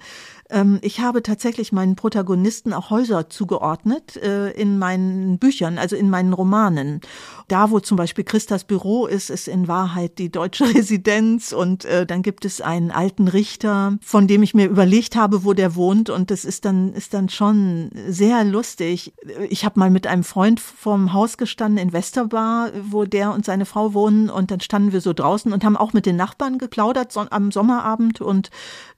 ich 0.81 1.01
habe 1.01 1.23
tatsächlich 1.23 1.73
meinen 1.73 1.97
Protagonisten 1.97 2.73
auch 2.73 2.91
Häuser 2.91 3.29
zugeordnet 3.29 4.17
äh, 4.17 4.51
in 4.53 4.79
meinen 4.79 5.39
Büchern, 5.39 5.77
also 5.77 5.97
in 5.97 6.09
meinen 6.09 6.33
Romanen. 6.33 7.01
Da, 7.49 7.71
wo 7.73 7.81
zum 7.81 7.97
Beispiel 7.97 8.23
Christas 8.23 8.63
Büro 8.63 9.07
ist, 9.07 9.29
ist 9.29 9.49
in 9.49 9.67
Wahrheit 9.67 10.19
die 10.19 10.31
deutsche 10.31 10.65
Residenz 10.75 11.53
und 11.53 11.85
äh, 11.85 12.07
dann 12.07 12.23
gibt 12.23 12.45
es 12.45 12.61
einen 12.61 12.93
alten 12.93 13.27
Richter, 13.27 13.99
von 14.03 14.29
dem 14.29 14.45
ich 14.45 14.55
mir 14.55 14.67
überlegt 14.67 15.17
habe, 15.17 15.45
wo 15.45 15.53
der 15.53 15.75
wohnt 15.75 16.11
und 16.11 16.31
das 16.31 16.45
ist 16.45 16.65
dann 16.65 16.93
ist 16.93 17.13
dann 17.13 17.29
schon 17.29 17.91
sehr 18.07 18.45
lustig. 18.45 19.15
Ich 19.49 19.65
habe 19.65 19.81
mal 19.81 19.91
mit 19.91 20.07
einem 20.07 20.25
Freund 20.25 20.61
vorm 20.61 21.13
Haus 21.13 21.39
gestanden 21.39 21.79
in 21.79 21.93
Westerbar, 21.93 22.71
wo 22.89 23.05
der 23.05 23.33
und 23.33 23.45
seine 23.45 23.67
Frau 23.67 23.95
wohnen 23.95 24.31
und 24.31 24.53
dann 24.53 24.61
standen 24.61 24.93
wir 24.93 25.01
so 25.01 25.13
draußen 25.13 25.53
und 25.53 25.65
haben 25.65 25.77
auch 25.77 25.93
mit 25.93 26.07
den 26.07 26.17
Nachbarn 26.17 26.59
geplaudert 26.59 27.11
so, 27.11 27.27
am 27.31 27.51
Sommerabend 27.51 28.21
und 28.21 28.51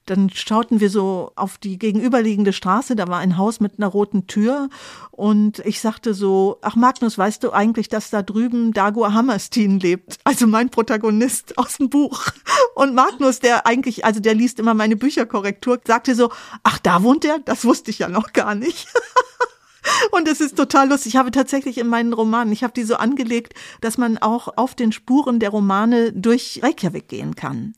dann 0.09 0.29
schauten 0.29 0.79
wir 0.79 0.89
so 0.89 1.31
auf 1.39 1.57
die 1.57 1.77
gegenüberliegende 1.77 2.53
Straße, 2.53 2.95
da 2.95 3.07
war 3.07 3.19
ein 3.19 3.37
Haus 3.37 3.59
mit 3.59 3.73
einer 3.77 3.87
roten 3.87 4.27
Tür 4.27 4.69
und 5.11 5.59
ich 5.59 5.81
sagte 5.81 6.13
so, 6.13 6.59
ach 6.61 6.75
Magnus, 6.75 7.17
weißt 7.17 7.43
du 7.43 7.51
eigentlich, 7.51 7.89
dass 7.89 8.09
da 8.09 8.21
drüben 8.21 8.73
Dagur 8.73 9.13
Hammerstein 9.13 9.79
lebt? 9.79 10.17
Also 10.23 10.47
mein 10.47 10.69
Protagonist 10.69 11.57
aus 11.57 11.77
dem 11.77 11.89
Buch. 11.89 12.27
Und 12.75 12.95
Magnus, 12.95 13.39
der 13.39 13.65
eigentlich, 13.65 14.05
also 14.05 14.19
der 14.19 14.35
liest 14.35 14.59
immer 14.59 14.73
meine 14.73 14.95
Bücherkorrektur, 14.95 15.79
sagte 15.85 16.15
so, 16.15 16.31
ach 16.63 16.79
da 16.79 17.03
wohnt 17.03 17.25
er? 17.25 17.39
Das 17.39 17.65
wusste 17.65 17.91
ich 17.91 17.99
ja 17.99 18.07
noch 18.07 18.33
gar 18.33 18.55
nicht. 18.55 18.87
Und 20.11 20.27
es 20.27 20.41
ist 20.41 20.57
total 20.57 20.89
lustig. 20.89 21.13
Ich 21.13 21.17
habe 21.17 21.31
tatsächlich 21.31 21.77
in 21.77 21.87
meinen 21.87 22.13
Romanen, 22.13 22.53
ich 22.53 22.63
habe 22.63 22.73
die 22.73 22.83
so 22.83 22.95
angelegt, 22.95 23.53
dass 23.81 23.97
man 23.97 24.17
auch 24.17 24.57
auf 24.57 24.75
den 24.75 24.91
Spuren 24.91 25.39
der 25.39 25.49
Romane 25.49 26.13
durch 26.13 26.61
Reykjavik 26.63 27.07
gehen 27.07 27.35
kann. 27.35 27.73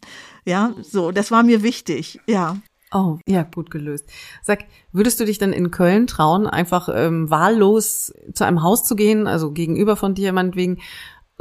Ja, 0.46 0.74
so, 0.82 1.12
das 1.12 1.32
war 1.32 1.44
mir 1.44 1.64
wichtig, 1.64 2.20
ja. 2.26 2.58
Oh, 2.94 3.20
ja, 3.26 3.44
gut 3.44 3.72
gelöst. 3.72 4.10
Sag, 4.42 4.66
würdest 4.92 5.20
du 5.20 5.26
dich 5.26 5.38
dann 5.38 5.54
in 5.54 5.72
Köln 5.72 6.08
trauen, 6.08 6.46
einfach 6.46 6.90
ähm, 6.94 7.30
wahllos 7.30 8.14
zu 8.34 8.44
einem 8.46 8.64
Haus 8.64 8.84
zu 8.84 8.98
gehen, 8.98 9.28
also 9.28 9.52
gegenüber 9.52 9.96
von 9.96 10.14
dir 10.14 10.34
meinetwegen, 10.34 10.80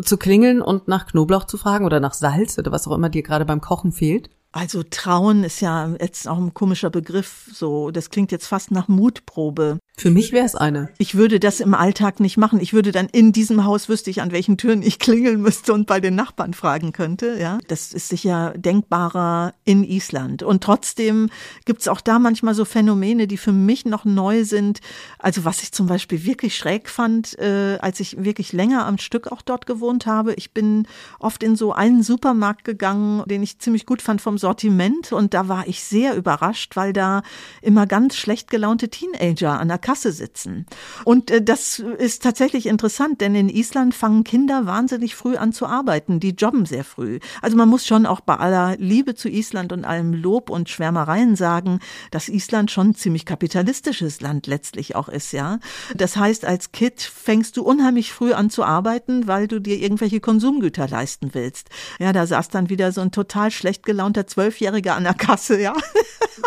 zu 0.03 0.17
klingeln 0.17 0.63
und 0.63 0.87
nach 0.89 1.07
Knoblauch 1.07 1.45
zu 1.45 1.59
fragen 1.59 1.85
oder 1.85 1.99
nach 2.01 2.15
Salz 2.15 2.57
oder 2.59 2.71
was 2.73 2.87
auch 2.87 2.95
immer 2.95 3.09
dir 3.09 3.23
gerade 3.23 3.45
beim 3.45 3.61
Kochen 3.61 3.93
fehlt? 3.93 4.31
Also 4.53 4.83
trauen 4.83 5.45
ist 5.45 5.61
ja 5.61 5.95
jetzt 6.01 6.27
auch 6.27 6.39
ein 6.39 6.55
komischer 6.55 6.91
Begriff, 6.91 7.49
so 7.53 7.93
das 7.93 8.11
klingt 8.11 8.33
jetzt 8.33 8.47
fast 8.47 8.73
nach 8.73 8.89
Mutprobe. 8.89 9.79
Für 9.97 10.11
mich 10.11 10.33
wäre 10.33 10.47
es 10.47 10.57
eine. 10.57 10.89
Ich 10.97 11.15
würde 11.15 11.39
das 11.39 11.61
im 11.61 11.75
Alltag 11.75 12.21
nicht 12.21 12.39
machen. 12.39 12.59
Ich 12.59 12.73
würde 12.73 12.91
dann 12.91 13.07
in 13.07 13.33
diesem 13.33 13.65
Haus 13.65 13.89
wüsste 13.89 14.09
ich, 14.09 14.23
an 14.23 14.33
welchen 14.33 14.57
Türen 14.57 14.83
ich 14.83 14.99
klingeln 14.99 15.43
müsste 15.43 15.75
und 15.75 15.87
bei 15.87 16.01
den 16.01 16.15
Nachbarn 16.15 16.55
fragen 16.55 16.93
könnte. 16.93 17.37
Ja, 17.39 17.59
das 17.69 17.93
ist 17.93 18.09
sicher 18.09 18.55
denkbarer 18.57 19.53
in 19.65 19.85
Island. 19.85 20.43
Und 20.43 20.65
trotzdem 20.65 21.29
gibt's 21.67 21.87
auch 21.87 22.01
da 22.01 22.19
manchmal 22.19 22.55
so 22.55 22.65
Phänomene, 22.65 23.27
die 23.27 23.37
für 23.37 23.53
mich 23.53 23.85
noch 23.85 24.07
neu 24.07 24.45
sind. 24.45 24.81
Also 25.19 25.45
was 25.45 25.63
ich 25.63 25.73
zum 25.73 25.87
Beispiel 25.87 26.25
wirklich 26.25 26.57
schräg 26.57 26.89
fand, 26.89 27.39
äh, 27.39 27.77
als 27.81 28.01
ich 28.01 28.25
wirklich 28.25 28.55
länger 28.55 28.87
am 28.87 28.97
Stück 28.97 29.31
auch 29.31 29.43
dort 29.43 29.67
gewohnt 29.67 30.07
habe. 30.07 30.33
Ich 30.35 30.53
bin 30.53 30.89
oft 31.19 31.43
in 31.43 31.57
so 31.57 31.73
einen 31.73 32.03
Supermarkt 32.03 32.65
gegangen, 32.65 33.23
den 33.27 33.43
ich 33.43 33.59
ziemlich 33.59 33.85
gut 33.85 34.01
fand 34.01 34.23
vom 34.23 34.39
Sortiment 34.41 35.13
und 35.13 35.35
da 35.35 35.49
war 35.49 35.69
ich 35.69 35.85
sehr 35.85 36.17
überrascht, 36.17 36.77
weil 36.77 36.93
da 36.93 37.23
immer 37.63 37.87
ganz 37.87 38.17
schlecht 38.17 38.51
gelaunte 38.51 38.89
Teenager 38.89 39.59
an 39.61 39.69
der 39.69 39.79
Kasse 39.79 40.13
sitzen. 40.13 40.67
Und 41.05 41.31
äh, 41.31 41.43
das 41.43 41.79
ist 41.79 42.23
tatsächlich 42.23 42.67
interessant, 42.67 43.21
denn 43.21 43.35
in 43.35 43.49
Island 43.49 43.95
fangen 43.95 44.25
Kinder 44.25 44.67
wahnsinnig 44.67 45.15
früh 45.15 45.37
an 45.37 45.53
zu 45.53 45.67
arbeiten. 45.67 46.21
Die 46.21 46.31
jobben 46.31 46.67
sehr 46.67 46.85
früh. 46.85 47.21
Also 47.43 47.57
man 47.57 47.69
muss 47.69 47.87
schon 47.87 48.07
auch 48.07 48.21
bei 48.21 48.37
aller 48.37 48.77
Liebe 48.79 49.15
zu 49.15 49.29
Island 49.29 49.73
und 49.73 49.85
allem 49.85 50.15
Lob 50.15 50.51
und 50.51 50.69
Schwärmereien 50.69 51.37
sagen, 51.37 51.81
dass 52.11 52.29
Island 52.29 52.71
schon 52.71 52.91
ein 52.91 52.95
ziemlich 52.95 53.27
kapitalistisches 53.27 54.21
Land 54.21 54.47
letztlich 54.47 54.97
auch 54.97 55.09
ist, 55.09 55.33
ja. 55.33 55.59
Das 55.95 56.17
heißt, 56.17 56.45
als 56.45 56.73
Kind 56.73 57.01
fängst 57.01 57.57
du 57.57 57.63
unheimlich 57.63 58.13
früh 58.13 58.33
an 58.33 58.51
zu 58.51 58.65
arbeiten, 58.65 59.27
weil 59.27 59.49
du 59.49 59.61
dir 59.61 59.79
irgendwelche 59.79 60.21
Konsumgüter 60.21 60.89
leisten 60.89 61.31
willst. 61.33 61.69
Ja, 61.99 62.13
da 62.13 62.27
saß 62.27 62.49
dann 62.49 62.71
wieder 62.71 62.93
so 62.93 63.01
ein 63.01 63.13
total 63.13 63.51
schlecht 63.51 63.85
gelaunter 63.85 64.27
Zwölfjähriger 64.31 64.95
an 64.95 65.05
der 65.05 65.15
Kasse, 65.15 65.61
ja, 65.61 65.75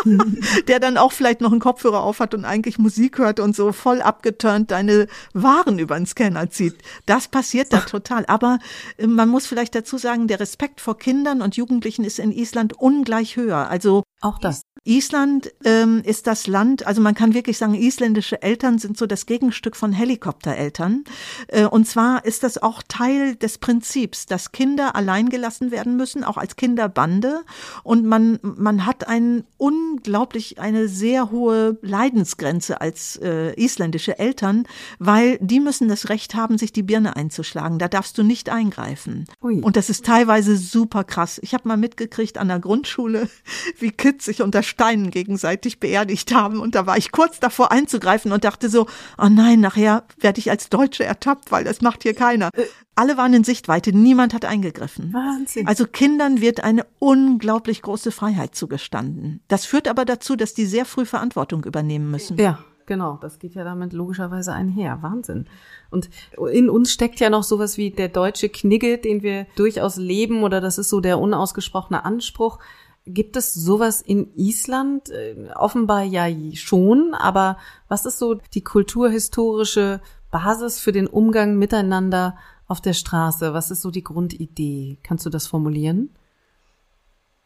der 0.68 0.80
dann 0.80 0.96
auch 0.96 1.12
vielleicht 1.12 1.40
noch 1.40 1.52
einen 1.52 1.60
Kopfhörer 1.60 2.02
aufhat 2.02 2.34
und 2.34 2.44
eigentlich 2.44 2.78
Musik 2.78 3.18
hört 3.18 3.40
und 3.40 3.54
so 3.54 3.72
voll 3.72 4.02
abgeturnt 4.02 4.70
deine 4.70 5.06
Waren 5.32 5.78
über 5.78 5.96
den 5.96 6.06
Scanner 6.06 6.50
zieht. 6.50 6.76
Das 7.06 7.28
passiert 7.28 7.72
da 7.72 7.80
total. 7.80 8.24
Aber 8.26 8.58
äh, 8.96 9.06
man 9.06 9.28
muss 9.28 9.46
vielleicht 9.46 9.74
dazu 9.74 9.98
sagen, 9.98 10.28
der 10.28 10.40
Respekt 10.40 10.80
vor 10.80 10.98
Kindern 10.98 11.42
und 11.42 11.56
Jugendlichen 11.56 12.04
ist 12.04 12.18
in 12.18 12.32
Island 12.32 12.74
ungleich 12.74 13.36
höher. 13.36 13.68
Also 13.68 14.02
auch 14.24 14.38
das. 14.38 14.62
Island 14.84 15.50
ähm, 15.64 16.02
ist 16.04 16.26
das 16.26 16.46
Land, 16.46 16.86
also 16.86 17.00
man 17.00 17.14
kann 17.14 17.32
wirklich 17.32 17.56
sagen, 17.56 17.74
isländische 17.74 18.42
Eltern 18.42 18.78
sind 18.78 18.98
so 18.98 19.06
das 19.06 19.24
Gegenstück 19.24 19.76
von 19.76 19.92
Helikoptereltern. 19.92 21.04
Äh, 21.48 21.64
und 21.64 21.86
zwar 21.86 22.24
ist 22.26 22.42
das 22.42 22.62
auch 22.62 22.82
Teil 22.86 23.34
des 23.34 23.56
Prinzips, 23.58 24.26
dass 24.26 24.52
Kinder 24.52 24.94
allein 24.94 25.30
gelassen 25.30 25.70
werden 25.70 25.96
müssen, 25.96 26.22
auch 26.22 26.36
als 26.36 26.56
Kinderbande. 26.56 27.44
Und 27.82 28.04
man, 28.04 28.38
man 28.42 28.84
hat 28.84 29.08
ein 29.08 29.44
unglaublich, 29.56 30.60
eine 30.60 30.88
sehr 30.88 31.30
hohe 31.30 31.78
Leidensgrenze 31.80 32.82
als 32.82 33.16
äh, 33.16 33.54
isländische 33.54 34.18
Eltern, 34.18 34.66
weil 34.98 35.38
die 35.40 35.60
müssen 35.60 35.88
das 35.88 36.10
Recht 36.10 36.34
haben, 36.34 36.58
sich 36.58 36.72
die 36.72 36.82
Birne 36.82 37.16
einzuschlagen. 37.16 37.78
Da 37.78 37.88
darfst 37.88 38.18
du 38.18 38.22
nicht 38.22 38.50
eingreifen. 38.50 39.24
Ui. 39.42 39.60
Und 39.60 39.76
das 39.76 39.88
ist 39.88 40.04
teilweise 40.04 40.58
super 40.58 41.04
krass. 41.04 41.40
Ich 41.42 41.54
habe 41.54 41.68
mal 41.68 41.78
mitgekriegt 41.78 42.36
an 42.36 42.48
der 42.48 42.58
Grundschule, 42.58 43.30
wie 43.78 43.90
Kids 43.90 44.13
sich 44.22 44.42
unter 44.42 44.62
Steinen 44.62 45.10
gegenseitig 45.10 45.80
beerdigt 45.80 46.34
haben. 46.34 46.60
Und 46.60 46.74
da 46.74 46.86
war 46.86 46.96
ich 46.96 47.12
kurz 47.12 47.40
davor 47.40 47.72
einzugreifen 47.72 48.32
und 48.32 48.44
dachte 48.44 48.68
so, 48.68 48.86
oh 49.18 49.28
nein, 49.28 49.60
nachher 49.60 50.04
werde 50.18 50.38
ich 50.38 50.50
als 50.50 50.68
Deutsche 50.68 51.04
ertappt, 51.04 51.52
weil 51.52 51.64
das 51.64 51.80
macht 51.80 52.02
hier 52.02 52.14
keiner. 52.14 52.50
Alle 52.94 53.16
waren 53.16 53.34
in 53.34 53.44
Sichtweite, 53.44 53.92
niemand 53.92 54.34
hat 54.34 54.44
eingegriffen. 54.44 55.12
Wahnsinn. 55.12 55.66
Also 55.66 55.86
Kindern 55.86 56.40
wird 56.40 56.62
eine 56.62 56.86
unglaublich 56.98 57.82
große 57.82 58.12
Freiheit 58.12 58.54
zugestanden. 58.54 59.40
Das 59.48 59.64
führt 59.64 59.88
aber 59.88 60.04
dazu, 60.04 60.36
dass 60.36 60.54
die 60.54 60.66
sehr 60.66 60.84
früh 60.84 61.04
Verantwortung 61.04 61.64
übernehmen 61.64 62.10
müssen. 62.10 62.36
Ja. 62.38 62.58
Genau, 62.86 63.18
das 63.20 63.38
geht 63.38 63.54
ja 63.54 63.64
damit 63.64 63.94
logischerweise 63.94 64.52
einher. 64.52 64.98
Wahnsinn. 65.00 65.46
Und 65.90 66.10
in 66.52 66.68
uns 66.68 66.92
steckt 66.92 67.18
ja 67.18 67.30
noch 67.30 67.42
sowas 67.42 67.78
wie 67.78 67.90
der 67.90 68.08
deutsche 68.08 68.50
Knigge, 68.50 68.98
den 68.98 69.22
wir 69.22 69.46
durchaus 69.56 69.96
leben, 69.96 70.42
oder 70.42 70.60
das 70.60 70.76
ist 70.76 70.90
so 70.90 71.00
der 71.00 71.18
unausgesprochene 71.18 72.04
Anspruch 72.04 72.58
Gibt 73.06 73.36
es 73.36 73.52
sowas 73.52 74.00
in 74.00 74.34
Island? 74.34 75.10
Äh, 75.10 75.50
offenbar 75.54 76.02
ja 76.04 76.26
schon, 76.54 77.14
aber 77.14 77.58
was 77.88 78.06
ist 78.06 78.18
so 78.18 78.34
die 78.54 78.62
kulturhistorische 78.64 80.00
Basis 80.30 80.80
für 80.80 80.92
den 80.92 81.06
Umgang 81.06 81.56
miteinander 81.58 82.36
auf 82.66 82.80
der 82.80 82.94
Straße? 82.94 83.52
Was 83.52 83.70
ist 83.70 83.82
so 83.82 83.90
die 83.90 84.04
Grundidee? 84.04 84.98
Kannst 85.02 85.26
du 85.26 85.30
das 85.30 85.46
formulieren? 85.46 86.10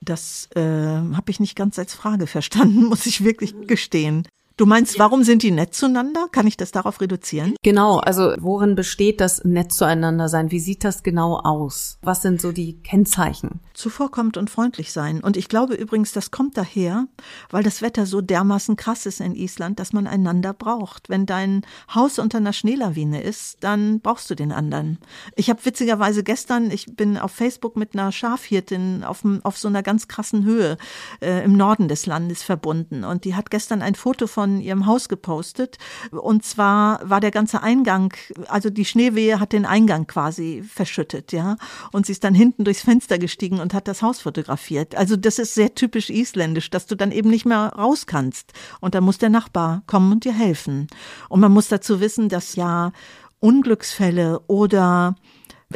Das 0.01 0.49
äh, 0.55 0.63
habe 0.63 1.31
ich 1.31 1.41
nicht 1.41 1.57
ganz 1.57 1.79
als 1.79 1.93
Frage 1.93 2.27
verstanden, 2.27 2.85
muss 2.89 3.07
ich 3.07 3.25
wirklich 3.25 3.55
gestehen. 3.67 4.27
Du 4.59 4.67
meinst, 4.67 4.99
warum 4.99 5.23
sind 5.23 5.45
die 5.45 5.53
nett 5.53 5.73
zueinander? 5.73 6.27
Kann 6.33 6.49
ich 6.49 6.57
das 6.57 6.73
darauf 6.73 7.01
reduzieren? 7.01 7.55
Genau, 7.63 7.99
also 7.99 8.35
worin 8.41 8.75
besteht 8.75 9.21
das 9.21 9.45
nett 9.45 9.71
zueinander 9.71 10.29
sein? 10.29 10.51
Wie 10.51 10.59
sieht 10.59 10.83
das 10.83 11.05
genau 11.05 11.37
aus? 11.37 11.97
Was 12.03 12.23
sind 12.23 12.41
so 12.41 12.51
die 12.51 12.83
Kennzeichen? 12.83 13.61
Zuvorkommt 13.73 14.37
und 14.37 14.51
freundlich 14.51 14.91
sein. 14.93 15.21
Und 15.21 15.37
ich 15.37 15.49
glaube 15.49 15.75
übrigens, 15.75 16.11
das 16.11 16.33
kommt 16.33 16.57
daher, 16.57 17.07
weil 17.51 17.63
das 17.63 17.83
Wetter 17.83 18.05
so 18.05 18.21
dermaßen 18.21 18.75
krass 18.75 19.07
ist 19.07 19.21
in 19.21 19.37
Island, 19.37 19.79
dass 19.79 19.93
man 19.93 20.09
einander 20.09 20.53
braucht. 20.55 21.09
Wenn 21.09 21.25
dein 21.25 21.63
Haus 21.95 22.19
unter 22.19 22.39
einer 22.39 22.53
Schneelawine 22.53 23.23
ist, 23.23 23.59
dann 23.63 24.01
brauchst 24.01 24.29
du 24.29 24.35
den 24.35 24.51
anderen. 24.51 24.99
Ich 25.37 25.51
habe 25.51 25.65
witzigerweise 25.65 26.25
gestern, 26.25 26.73
ich 26.73 26.97
bin 26.97 27.17
auf 27.17 27.31
Facebook 27.31 27.77
mit 27.77 27.95
einer 27.95 28.11
Schafhirtin 28.11 29.05
auf, 29.05 29.25
auf 29.45 29.57
so 29.57 29.69
einer 29.69 29.85
ganz 29.85 30.09
krassen 30.09 30.45
Höhe 30.45 30.79
äh, 31.21 31.45
im 31.45 31.57
Norden 31.57 31.87
des 31.87 32.07
Landes 32.07 32.43
verbunden. 32.43 33.05
Und 33.05 33.25
die 33.25 33.37
hat 33.37 33.53
gestern 33.53 33.83
ein 33.83 33.95
Foto 33.95 34.27
von 34.27 34.48
von 34.49 34.61
ihrem 34.61 34.87
Haus 34.87 35.09
gepostet. 35.09 35.79
Und 36.11 36.45
zwar 36.45 37.01
war 37.09 37.21
der 37.21 37.31
ganze 37.31 37.63
Eingang, 37.63 38.15
also 38.49 38.71
die 38.71 38.85
Schneewehe 38.85 39.41
hat 39.41 39.53
den 39.53 39.67
Eingang 39.67 40.07
quasi 40.07 40.63
verschüttet, 40.67 41.33
ja. 41.33 41.57
Und 41.93 42.07
sie 42.07 42.13
ist 42.13 42.25
dann 42.25 42.35
hinten 42.35 42.65
durchs 42.65 42.83
Fenster 42.83 43.19
gestiegen 43.19 43.61
und 43.61 43.75
hat 43.75 43.89
das 43.89 44.03
Haus 44.03 44.21
fotografiert. 44.21 44.95
Also 44.95 45.17
das 45.17 45.39
ist 45.39 45.55
sehr 45.55 45.75
typisch 45.75 46.11
isländisch, 46.11 46.71
dass 46.71 46.87
du 46.87 46.95
dann 46.95 47.13
eben 47.13 47.31
nicht 47.31 47.47
mehr 47.47 47.73
raus 47.77 48.07
kannst. 48.07 48.53
Und 48.81 48.95
da 48.95 49.01
muss 49.01 49.19
der 49.19 49.31
Nachbar 49.31 49.83
kommen 49.87 50.13
und 50.13 50.25
dir 50.25 50.33
helfen. 50.33 50.87
Und 51.29 51.41
man 51.41 51.53
muss 51.53 51.69
dazu 51.69 52.01
wissen, 52.01 52.29
dass 52.29 52.57
ja 52.57 52.93
Unglücksfälle 53.41 54.41
oder 54.47 55.15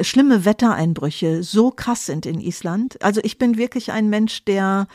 schlimme 0.00 0.44
Wettereinbrüche 0.46 1.42
so 1.42 1.70
krass 1.70 2.06
sind 2.06 2.24
in 2.24 2.40
Island. 2.40 3.02
Also 3.02 3.20
ich 3.22 3.36
bin 3.36 3.58
wirklich 3.58 3.92
ein 3.92 4.08
Mensch, 4.08 4.44
der 4.44 4.86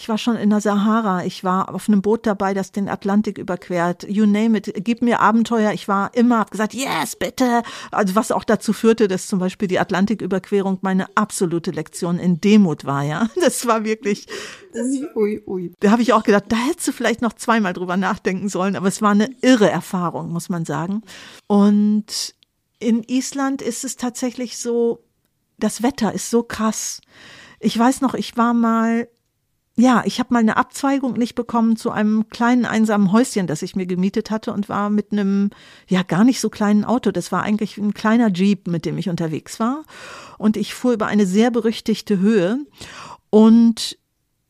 ich 0.00 0.08
war 0.08 0.16
schon 0.16 0.36
in 0.36 0.48
der 0.48 0.62
Sahara, 0.62 1.26
ich 1.26 1.44
war 1.44 1.74
auf 1.74 1.86
einem 1.86 2.00
Boot 2.00 2.26
dabei, 2.26 2.54
das 2.54 2.72
den 2.72 2.88
Atlantik 2.88 3.36
überquert. 3.36 4.04
You 4.08 4.24
name 4.24 4.56
it, 4.56 4.72
gib 4.82 5.02
mir 5.02 5.20
Abenteuer. 5.20 5.72
Ich 5.72 5.88
war 5.88 6.14
immer, 6.14 6.38
hab 6.38 6.50
gesagt, 6.50 6.72
yes, 6.72 7.16
bitte. 7.16 7.62
Also 7.90 8.14
was 8.14 8.32
auch 8.32 8.44
dazu 8.44 8.72
führte, 8.72 9.08
dass 9.08 9.26
zum 9.26 9.40
Beispiel 9.40 9.68
die 9.68 9.78
Atlantiküberquerung 9.78 10.78
meine 10.80 11.14
absolute 11.18 11.70
Lektion 11.70 12.18
in 12.18 12.40
Demut 12.40 12.86
war, 12.86 13.02
ja. 13.02 13.28
Das 13.42 13.66
war 13.66 13.84
wirklich. 13.84 14.26
Ui, 15.14 15.42
ui. 15.46 15.74
Da 15.80 15.90
habe 15.90 16.00
ich 16.00 16.14
auch 16.14 16.22
gedacht, 16.22 16.44
da 16.48 16.56
hättest 16.56 16.88
du 16.88 16.92
vielleicht 16.92 17.20
noch 17.20 17.34
zweimal 17.34 17.74
drüber 17.74 17.98
nachdenken 17.98 18.48
sollen, 18.48 18.76
aber 18.76 18.88
es 18.88 19.02
war 19.02 19.10
eine 19.10 19.28
irre 19.42 19.68
Erfahrung, 19.68 20.32
muss 20.32 20.48
man 20.48 20.64
sagen. 20.64 21.02
Und 21.46 22.34
in 22.78 23.02
Island 23.02 23.60
ist 23.60 23.84
es 23.84 23.96
tatsächlich 23.96 24.56
so, 24.56 25.04
das 25.58 25.82
Wetter 25.82 26.14
ist 26.14 26.30
so 26.30 26.42
krass. 26.42 27.02
Ich 27.58 27.78
weiß 27.78 28.00
noch, 28.00 28.14
ich 28.14 28.38
war 28.38 28.54
mal 28.54 29.06
ja, 29.76 30.02
ich 30.04 30.18
habe 30.18 30.34
mal 30.34 30.40
eine 30.40 30.56
Abzweigung 30.56 31.14
nicht 31.14 31.34
bekommen 31.34 31.76
zu 31.76 31.90
einem 31.90 32.28
kleinen 32.28 32.66
einsamen 32.66 33.12
Häuschen, 33.12 33.46
das 33.46 33.62
ich 33.62 33.76
mir 33.76 33.86
gemietet 33.86 34.30
hatte 34.30 34.52
und 34.52 34.68
war 34.68 34.90
mit 34.90 35.12
einem 35.12 35.50
ja 35.88 36.02
gar 36.02 36.24
nicht 36.24 36.40
so 36.40 36.50
kleinen 36.50 36.84
Auto. 36.84 37.10
Das 37.10 37.32
war 37.32 37.42
eigentlich 37.42 37.78
ein 37.78 37.94
kleiner 37.94 38.30
Jeep, 38.30 38.66
mit 38.66 38.84
dem 38.84 38.98
ich 38.98 39.08
unterwegs 39.08 39.58
war. 39.58 39.84
Und 40.38 40.56
ich 40.56 40.74
fuhr 40.74 40.92
über 40.92 41.06
eine 41.06 41.26
sehr 41.26 41.50
berüchtigte 41.50 42.18
Höhe 42.18 42.58
und 43.30 43.96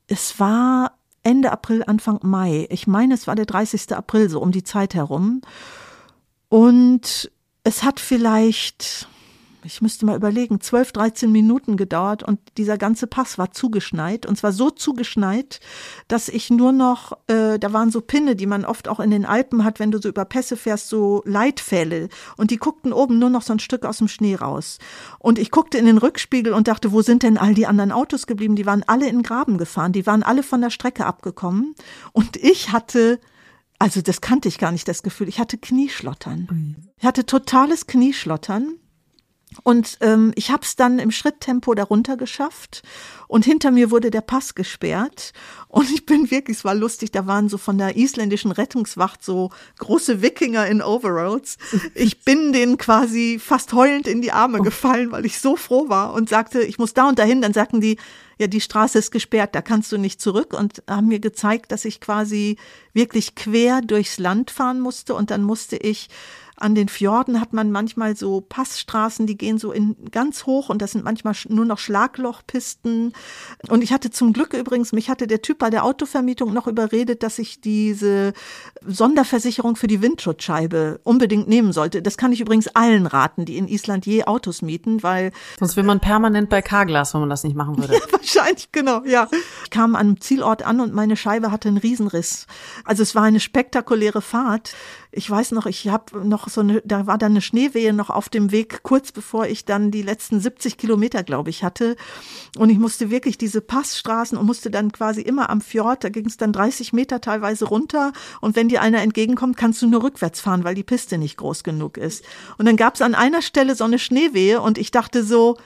es 0.08 0.40
war 0.40 0.98
Ende 1.22 1.52
April, 1.52 1.84
Anfang 1.86 2.18
Mai. 2.22 2.66
Ich 2.70 2.86
meine, 2.86 3.14
es 3.14 3.26
war 3.26 3.36
der 3.36 3.46
30. 3.46 3.92
April, 3.94 4.30
so 4.30 4.40
um 4.40 4.52
die 4.52 4.64
Zeit 4.64 4.94
herum. 4.94 5.42
Und 6.48 7.30
es 7.62 7.82
hat 7.82 8.00
vielleicht 8.00 9.06
ich 9.64 9.82
müsste 9.82 10.06
mal 10.06 10.16
überlegen, 10.16 10.60
12, 10.60 10.92
13 10.92 11.32
Minuten 11.32 11.76
gedauert 11.76 12.22
und 12.22 12.40
dieser 12.56 12.78
ganze 12.78 13.06
Pass 13.06 13.38
war 13.38 13.52
zugeschneit 13.52 14.26
und 14.26 14.36
zwar 14.36 14.52
so 14.52 14.70
zugeschneit, 14.70 15.60
dass 16.08 16.28
ich 16.28 16.50
nur 16.50 16.72
noch, 16.72 17.12
äh, 17.26 17.58
da 17.58 17.72
waren 17.72 17.90
so 17.90 18.00
Pinne, 18.00 18.36
die 18.36 18.46
man 18.46 18.64
oft 18.64 18.88
auch 18.88 19.00
in 19.00 19.10
den 19.10 19.26
Alpen 19.26 19.64
hat, 19.64 19.78
wenn 19.78 19.90
du 19.90 20.00
so 20.00 20.08
über 20.08 20.24
Pässe 20.24 20.56
fährst, 20.56 20.88
so 20.88 21.22
Leitfälle 21.24 22.08
und 22.36 22.50
die 22.50 22.58
guckten 22.58 22.92
oben 22.92 23.18
nur 23.18 23.30
noch 23.30 23.42
so 23.42 23.52
ein 23.52 23.58
Stück 23.58 23.84
aus 23.84 23.98
dem 23.98 24.08
Schnee 24.08 24.34
raus. 24.34 24.78
Und 25.18 25.38
ich 25.38 25.50
guckte 25.50 25.78
in 25.78 25.86
den 25.86 25.98
Rückspiegel 25.98 26.52
und 26.52 26.68
dachte, 26.68 26.92
wo 26.92 27.02
sind 27.02 27.22
denn 27.22 27.38
all 27.38 27.54
die 27.54 27.66
anderen 27.66 27.92
Autos 27.92 28.26
geblieben? 28.26 28.56
Die 28.56 28.66
waren 28.66 28.84
alle 28.86 29.08
in 29.08 29.22
Graben 29.22 29.58
gefahren, 29.58 29.92
die 29.92 30.06
waren 30.06 30.22
alle 30.22 30.42
von 30.42 30.60
der 30.60 30.70
Strecke 30.70 31.06
abgekommen 31.06 31.74
und 32.12 32.36
ich 32.36 32.72
hatte 32.72 33.20
also 33.80 34.02
das 34.02 34.20
kannte 34.20 34.46
ich 34.46 34.58
gar 34.58 34.72
nicht, 34.72 34.86
das 34.88 35.02
Gefühl. 35.02 35.26
Ich 35.30 35.40
hatte 35.40 35.56
Knieschlottern. 35.56 36.76
Ich 36.98 37.06
hatte 37.06 37.24
totales 37.24 37.86
Knieschlottern 37.86 38.74
und 39.64 39.98
ähm, 40.00 40.32
ich 40.36 40.50
habe 40.50 40.62
es 40.62 40.76
dann 40.76 40.98
im 40.98 41.10
Schritttempo 41.10 41.74
darunter 41.74 42.16
geschafft 42.16 42.82
und 43.26 43.44
hinter 43.44 43.70
mir 43.70 43.90
wurde 43.90 44.10
der 44.10 44.20
Pass 44.20 44.54
gesperrt 44.54 45.32
und 45.72 45.88
ich 45.90 46.04
bin 46.04 46.30
wirklich, 46.32 46.58
es 46.58 46.64
war 46.64 46.74
lustig, 46.74 47.12
da 47.12 47.26
waren 47.28 47.48
so 47.48 47.56
von 47.56 47.78
der 47.78 47.96
isländischen 47.96 48.50
Rettungswacht 48.50 49.24
so 49.24 49.50
große 49.78 50.20
Wikinger 50.20 50.66
in 50.66 50.82
Overalls. 50.82 51.58
Ich 51.94 52.24
bin 52.24 52.52
denen 52.52 52.76
quasi 52.76 53.38
fast 53.40 53.72
heulend 53.72 54.08
in 54.08 54.20
die 54.20 54.32
Arme 54.32 54.58
oh. 54.58 54.62
gefallen, 54.62 55.12
weil 55.12 55.24
ich 55.26 55.38
so 55.38 55.54
froh 55.54 55.88
war 55.88 56.12
und 56.12 56.28
sagte, 56.28 56.62
ich 56.62 56.78
muss 56.78 56.92
da 56.92 57.08
und 57.08 57.20
dahin. 57.20 57.40
Dann 57.40 57.52
sagten 57.52 57.80
die, 57.80 57.98
ja, 58.38 58.48
die 58.48 58.60
Straße 58.60 58.98
ist 58.98 59.12
gesperrt, 59.12 59.54
da 59.54 59.62
kannst 59.62 59.92
du 59.92 59.98
nicht 59.98 60.20
zurück 60.20 60.54
und 60.54 60.82
haben 60.88 61.06
mir 61.06 61.20
gezeigt, 61.20 61.70
dass 61.70 61.84
ich 61.84 62.00
quasi 62.00 62.56
wirklich 62.94 63.36
quer 63.36 63.80
durchs 63.80 64.18
Land 64.18 64.50
fahren 64.50 64.80
musste 64.80 65.14
und 65.14 65.30
dann 65.30 65.44
musste 65.44 65.76
ich 65.76 66.08
an 66.60 66.74
den 66.74 66.88
Fjorden 66.88 67.40
hat 67.40 67.52
man 67.52 67.72
manchmal 67.72 68.14
so 68.16 68.40
Passstraßen, 68.42 69.26
die 69.26 69.36
gehen 69.36 69.58
so 69.58 69.72
in 69.72 69.96
ganz 70.10 70.44
hoch 70.44 70.68
und 70.68 70.82
das 70.82 70.92
sind 70.92 71.04
manchmal 71.04 71.34
nur 71.48 71.64
noch 71.64 71.78
Schlaglochpisten. 71.78 73.14
Und 73.68 73.82
ich 73.82 73.92
hatte 73.92 74.10
zum 74.10 74.32
Glück 74.32 74.52
übrigens, 74.52 74.92
mich 74.92 75.08
hatte 75.08 75.26
der 75.26 75.42
Typ 75.42 75.58
bei 75.58 75.70
der 75.70 75.84
Autovermietung 75.84 76.52
noch 76.52 76.66
überredet, 76.66 77.22
dass 77.22 77.38
ich 77.38 77.60
diese 77.60 78.34
Sonderversicherung 78.86 79.76
für 79.76 79.86
die 79.86 80.02
Windschutzscheibe 80.02 81.00
unbedingt 81.02 81.48
nehmen 81.48 81.72
sollte. 81.72 82.02
Das 82.02 82.18
kann 82.18 82.32
ich 82.32 82.40
übrigens 82.40 82.68
allen 82.68 83.06
raten, 83.06 83.46
die 83.46 83.56
in 83.56 83.66
Island 83.66 84.04
je 84.04 84.24
Autos 84.24 84.60
mieten, 84.60 85.02
weil 85.02 85.32
sonst 85.58 85.76
wäre 85.76 85.86
man 85.86 86.00
permanent 86.00 86.50
bei 86.50 86.60
Carglass, 86.60 87.14
wenn 87.14 87.20
man 87.20 87.30
das 87.30 87.44
nicht 87.44 87.56
machen 87.56 87.78
würde. 87.78 87.90
Ja, 88.00 88.12
wahrscheinlich 88.12 88.72
genau, 88.72 89.02
ja. 89.04 89.28
Ich 89.64 89.70
kam 89.70 89.94
am 89.94 90.20
Zielort 90.20 90.62
an 90.62 90.80
und 90.80 90.94
meine 90.94 91.16
Scheibe 91.16 91.50
hatte 91.50 91.68
einen 91.68 91.78
Riesenriss. 91.78 92.46
Also 92.84 93.02
es 93.02 93.14
war 93.14 93.24
eine 93.24 93.40
spektakuläre 93.40 94.22
Fahrt 94.22 94.74
ich 95.12 95.28
weiß 95.28 95.52
noch, 95.52 95.66
ich 95.66 95.88
habe 95.88 96.24
noch 96.24 96.48
so 96.48 96.60
eine, 96.60 96.82
da 96.84 97.06
war 97.06 97.18
dann 97.18 97.32
eine 97.32 97.40
Schneewehe 97.40 97.92
noch 97.92 98.10
auf 98.10 98.28
dem 98.28 98.52
Weg, 98.52 98.84
kurz 98.84 99.10
bevor 99.10 99.46
ich 99.46 99.64
dann 99.64 99.90
die 99.90 100.02
letzten 100.02 100.40
70 100.40 100.76
Kilometer, 100.76 101.24
glaube 101.24 101.50
ich, 101.50 101.64
hatte. 101.64 101.96
Und 102.56 102.70
ich 102.70 102.78
musste 102.78 103.10
wirklich 103.10 103.36
diese 103.36 103.60
Passstraßen 103.60 104.38
und 104.38 104.46
musste 104.46 104.70
dann 104.70 104.92
quasi 104.92 105.20
immer 105.20 105.50
am 105.50 105.60
Fjord, 105.60 106.04
da 106.04 106.10
ging 106.10 106.26
es 106.26 106.36
dann 106.36 106.52
30 106.52 106.92
Meter 106.92 107.20
teilweise 107.20 107.64
runter. 107.64 108.12
Und 108.40 108.54
wenn 108.54 108.68
dir 108.68 108.82
einer 108.82 109.02
entgegenkommt, 109.02 109.56
kannst 109.56 109.82
du 109.82 109.88
nur 109.88 110.04
rückwärts 110.04 110.40
fahren, 110.40 110.62
weil 110.62 110.76
die 110.76 110.84
Piste 110.84 111.18
nicht 111.18 111.36
groß 111.36 111.64
genug 111.64 111.96
ist. 111.96 112.24
Und 112.56 112.66
dann 112.66 112.76
gab 112.76 112.94
es 112.94 113.02
an 113.02 113.16
einer 113.16 113.42
Stelle 113.42 113.74
so 113.74 113.84
eine 113.84 113.98
Schneewehe 113.98 114.60
und 114.60 114.78
ich 114.78 114.92
dachte 114.92 115.24
so, 115.24 115.56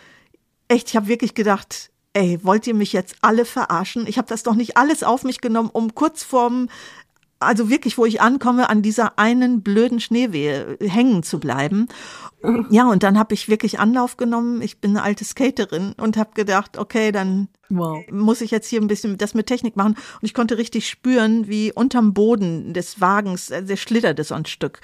echt, 0.69 0.89
ich 0.89 0.97
habe 0.97 1.09
wirklich 1.09 1.35
gedacht, 1.35 1.91
ey, 2.15 2.39
wollt 2.43 2.67
ihr 2.67 2.75
mich 2.75 2.93
jetzt 2.93 3.17
alle 3.21 3.45
verarschen? 3.45 4.07
Ich 4.07 4.17
habe 4.17 4.29
das 4.29 4.43
doch 4.43 4.55
nicht 4.55 4.77
alles 4.77 5.03
auf 5.03 5.25
mich 5.25 5.41
genommen, 5.41 5.69
um 5.71 5.95
kurz 5.95 6.23
vorm 6.23 6.69
also 7.39 7.71
wirklich, 7.71 7.99
wo 7.99 8.07
ich 8.07 8.21
ankomme, 8.21 8.69
an 8.69 8.83
dieser 8.83 9.19
einen 9.19 9.63
blöden 9.63 10.01
Schneewehe 10.01 10.77
hängen 10.81 11.23
zu 11.23 11.41
bleiben. 11.41 11.89
Ja, 12.71 12.89
und 12.89 13.03
dann 13.03 13.19
habe 13.19 13.35
ich 13.35 13.49
wirklich 13.49 13.79
Anlauf 13.79 14.17
genommen. 14.17 14.61
Ich 14.63 14.81
bin 14.81 14.91
eine 14.91 15.03
alte 15.03 15.25
Skaterin 15.25 15.95
und 15.97 16.17
habe 16.17 16.31
gedacht, 16.35 16.79
okay, 16.79 17.13
dann 17.13 17.49
Wow. 17.71 18.05
Muss 18.11 18.41
ich 18.41 18.51
jetzt 18.51 18.69
hier 18.69 18.81
ein 18.81 18.87
bisschen 18.87 19.17
das 19.19 19.35
mit 19.35 19.47
Technik 19.47 19.77
machen. 19.77 19.95
Und 19.95 20.23
ich 20.23 20.35
konnte 20.35 20.59
richtig 20.59 20.89
spüren, 20.89 21.49
wie 21.49 21.73
unterm 21.73 22.13
Boden 22.15 22.75
des 22.75 23.01
Wagens, 23.01 23.51
äh, 23.51 23.63
der 23.63 23.77
schlitterte 23.77 24.25
so 24.25 24.35
ein 24.35 24.47
Stück. 24.47 24.81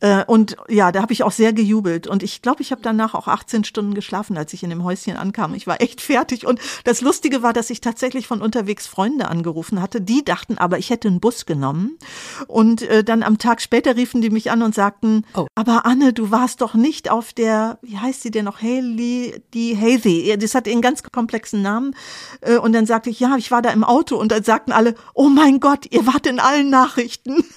Äh, 0.00 0.24
und 0.24 0.56
ja, 0.68 0.92
da 0.92 1.02
habe 1.02 1.12
ich 1.12 1.22
auch 1.22 1.32
sehr 1.32 1.52
gejubelt. 1.52 2.06
Und 2.06 2.22
ich 2.22 2.42
glaube, 2.42 2.62
ich 2.62 2.72
habe 2.72 2.82
danach 2.82 3.14
auch 3.14 3.28
18 3.28 3.64
Stunden 3.64 3.94
geschlafen, 3.94 4.36
als 4.36 4.52
ich 4.52 4.62
in 4.62 4.70
dem 4.70 4.84
Häuschen 4.84 5.16
ankam. 5.16 5.54
Ich 5.54 5.66
war 5.66 5.80
echt 5.80 6.00
fertig. 6.00 6.46
Und 6.46 6.60
das 6.84 7.00
Lustige 7.00 7.42
war, 7.42 7.52
dass 7.52 7.70
ich 7.70 7.80
tatsächlich 7.80 8.26
von 8.26 8.42
unterwegs 8.42 8.86
Freunde 8.86 9.28
angerufen 9.28 9.80
hatte. 9.80 10.00
Die 10.00 10.24
dachten 10.24 10.58
aber, 10.58 10.78
ich 10.78 10.90
hätte 10.90 11.08
einen 11.08 11.20
Bus 11.20 11.46
genommen. 11.46 11.98
Und 12.46 12.82
äh, 12.82 13.04
dann 13.04 13.22
am 13.22 13.38
Tag 13.38 13.60
später 13.60 13.96
riefen 13.96 14.20
die 14.20 14.30
mich 14.30 14.50
an 14.50 14.62
und 14.62 14.74
sagten, 14.74 15.24
oh. 15.34 15.46
aber 15.54 15.86
Anne, 15.86 16.12
du 16.12 16.30
warst 16.30 16.60
doch 16.60 16.74
nicht 16.74 17.10
auf 17.10 17.32
der, 17.32 17.78
wie 17.82 17.98
heißt 17.98 18.22
sie 18.22 18.30
denn 18.30 18.44
noch, 18.44 18.60
Haley, 18.60 19.42
die 19.54 19.76
Hazy. 19.76 20.36
Das 20.38 20.54
hat 20.54 20.68
einen 20.68 20.82
ganz 20.82 21.02
komplexen 21.02 21.62
Namen. 21.62 21.94
Äh, 22.40 22.56
und 22.56 22.72
dann 22.72 22.86
sagte 22.86 23.10
ich, 23.10 23.20
ja, 23.20 23.36
ich 23.36 23.50
war 23.50 23.62
da 23.62 23.70
im 23.70 23.84
Auto 23.84 24.16
und 24.16 24.32
dann 24.32 24.44
sagten 24.44 24.72
alle, 24.72 24.94
oh 25.14 25.28
mein 25.28 25.60
Gott, 25.60 25.86
ihr 25.90 26.06
wart 26.06 26.26
in 26.26 26.40
allen 26.40 26.70
Nachrichten. 26.70 27.44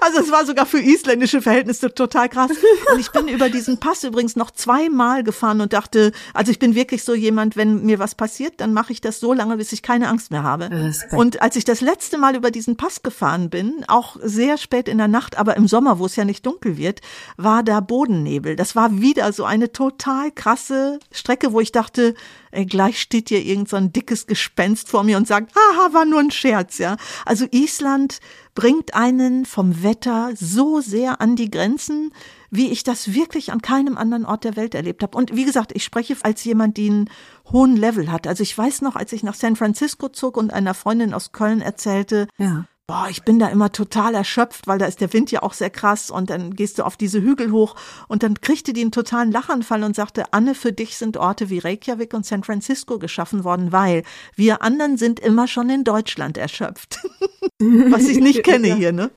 Also 0.00 0.20
es 0.20 0.30
war 0.30 0.46
sogar 0.46 0.66
für 0.66 0.80
isländische 0.80 1.42
Verhältnisse 1.42 1.94
total 1.94 2.28
krass. 2.28 2.50
Und 2.92 2.98
ich 3.00 3.10
bin 3.12 3.28
über 3.28 3.48
diesen 3.48 3.78
Pass 3.78 4.04
übrigens 4.04 4.36
noch 4.36 4.50
zweimal 4.50 5.22
gefahren 5.22 5.60
und 5.60 5.72
dachte, 5.72 6.12
also 6.34 6.50
ich 6.50 6.58
bin 6.58 6.74
wirklich 6.74 7.04
so 7.04 7.14
jemand, 7.14 7.56
wenn 7.56 7.84
mir 7.84 7.98
was 7.98 8.14
passiert, 8.14 8.60
dann 8.60 8.72
mache 8.72 8.92
ich 8.92 9.00
das 9.00 9.20
so 9.20 9.32
lange, 9.32 9.56
bis 9.56 9.72
ich 9.72 9.82
keine 9.82 10.08
Angst 10.08 10.30
mehr 10.30 10.42
habe. 10.42 10.70
Respekt. 10.70 11.12
Und 11.12 11.42
als 11.42 11.56
ich 11.56 11.64
das 11.64 11.80
letzte 11.80 12.18
Mal 12.18 12.36
über 12.36 12.50
diesen 12.50 12.76
Pass 12.76 13.02
gefahren 13.02 13.50
bin, 13.50 13.84
auch 13.88 14.16
sehr 14.22 14.58
spät 14.58 14.88
in 14.88 14.98
der 14.98 15.08
Nacht, 15.08 15.38
aber 15.38 15.56
im 15.56 15.68
Sommer, 15.68 15.98
wo 15.98 16.06
es 16.06 16.16
ja 16.16 16.24
nicht 16.24 16.46
dunkel 16.46 16.76
wird, 16.76 17.00
war 17.36 17.62
da 17.62 17.80
Bodennebel. 17.80 18.56
Das 18.56 18.76
war 18.76 19.00
wieder 19.00 19.32
so 19.32 19.44
eine 19.44 19.72
total 19.72 20.30
krasse 20.30 20.98
Strecke, 21.10 21.52
wo 21.52 21.60
ich 21.60 21.72
dachte, 21.72 22.14
ey, 22.52 22.66
gleich 22.66 23.00
steht 23.00 23.30
hier 23.30 23.42
irgend 23.42 23.68
so 23.68 23.76
ein 23.76 23.92
dickes 23.92 24.26
Gespenst 24.26 24.88
vor 24.88 25.04
mir 25.04 25.16
und 25.16 25.26
sagt, 25.26 25.52
haha, 25.54 25.92
war 25.92 26.04
nur 26.04 26.20
ein 26.20 26.30
Scherz, 26.30 26.78
ja. 26.78 26.96
Also 27.24 27.46
Island 27.50 28.20
bringt 28.54 28.94
einen 28.94 29.44
vom 29.44 29.82
Wetter 29.82 30.30
so 30.34 30.80
sehr 30.80 31.20
an 31.20 31.36
die 31.36 31.50
Grenzen, 31.50 32.12
wie 32.50 32.70
ich 32.70 32.84
das 32.84 33.14
wirklich 33.14 33.50
an 33.50 33.62
keinem 33.62 33.96
anderen 33.96 34.26
Ort 34.26 34.44
der 34.44 34.56
Welt 34.56 34.74
erlebt 34.74 35.02
habe. 35.02 35.16
Und 35.16 35.34
wie 35.34 35.44
gesagt, 35.44 35.72
ich 35.74 35.84
spreche 35.84 36.16
als 36.22 36.44
jemand, 36.44 36.76
die 36.76 36.90
einen 36.90 37.10
hohen 37.50 37.76
Level 37.76 38.12
hat. 38.12 38.26
Also 38.26 38.42
ich 38.42 38.56
weiß 38.56 38.82
noch, 38.82 38.94
als 38.94 39.12
ich 39.12 39.22
nach 39.22 39.34
San 39.34 39.56
Francisco 39.56 40.08
zog 40.08 40.36
und 40.36 40.52
einer 40.52 40.74
Freundin 40.74 41.14
aus 41.14 41.32
Köln 41.32 41.62
erzählte, 41.62 42.28
Ja. 42.36 42.66
Boah, 42.92 43.06
ich 43.08 43.22
bin 43.22 43.38
da 43.38 43.48
immer 43.48 43.72
total 43.72 44.14
erschöpft, 44.14 44.66
weil 44.66 44.76
da 44.78 44.84
ist 44.84 45.00
der 45.00 45.14
Wind 45.14 45.30
ja 45.30 45.42
auch 45.42 45.54
sehr 45.54 45.70
krass 45.70 46.10
und 46.10 46.28
dann 46.28 46.54
gehst 46.54 46.78
du 46.78 46.82
auf 46.82 46.98
diese 46.98 47.22
Hügel 47.22 47.50
hoch 47.50 47.74
und 48.06 48.22
dann 48.22 48.38
kriegte 48.42 48.74
die 48.74 48.82
einen 48.82 48.92
totalen 48.92 49.32
Lachanfall 49.32 49.82
und 49.82 49.96
sagte, 49.96 50.24
Anne, 50.34 50.54
für 50.54 50.74
dich 50.74 50.98
sind 50.98 51.16
Orte 51.16 51.48
wie 51.48 51.58
Reykjavik 51.58 52.12
und 52.12 52.26
San 52.26 52.44
Francisco 52.44 52.98
geschaffen 52.98 53.44
worden, 53.44 53.72
weil 53.72 54.02
wir 54.36 54.60
anderen 54.60 54.98
sind 54.98 55.20
immer 55.20 55.48
schon 55.48 55.70
in 55.70 55.84
Deutschland 55.84 56.36
erschöpft. 56.36 56.98
Was 57.58 58.08
ich 58.08 58.20
nicht 58.20 58.44
kenne 58.44 58.68
Ja. 58.68 58.74
hier, 58.74 58.92
ne? 58.92 59.10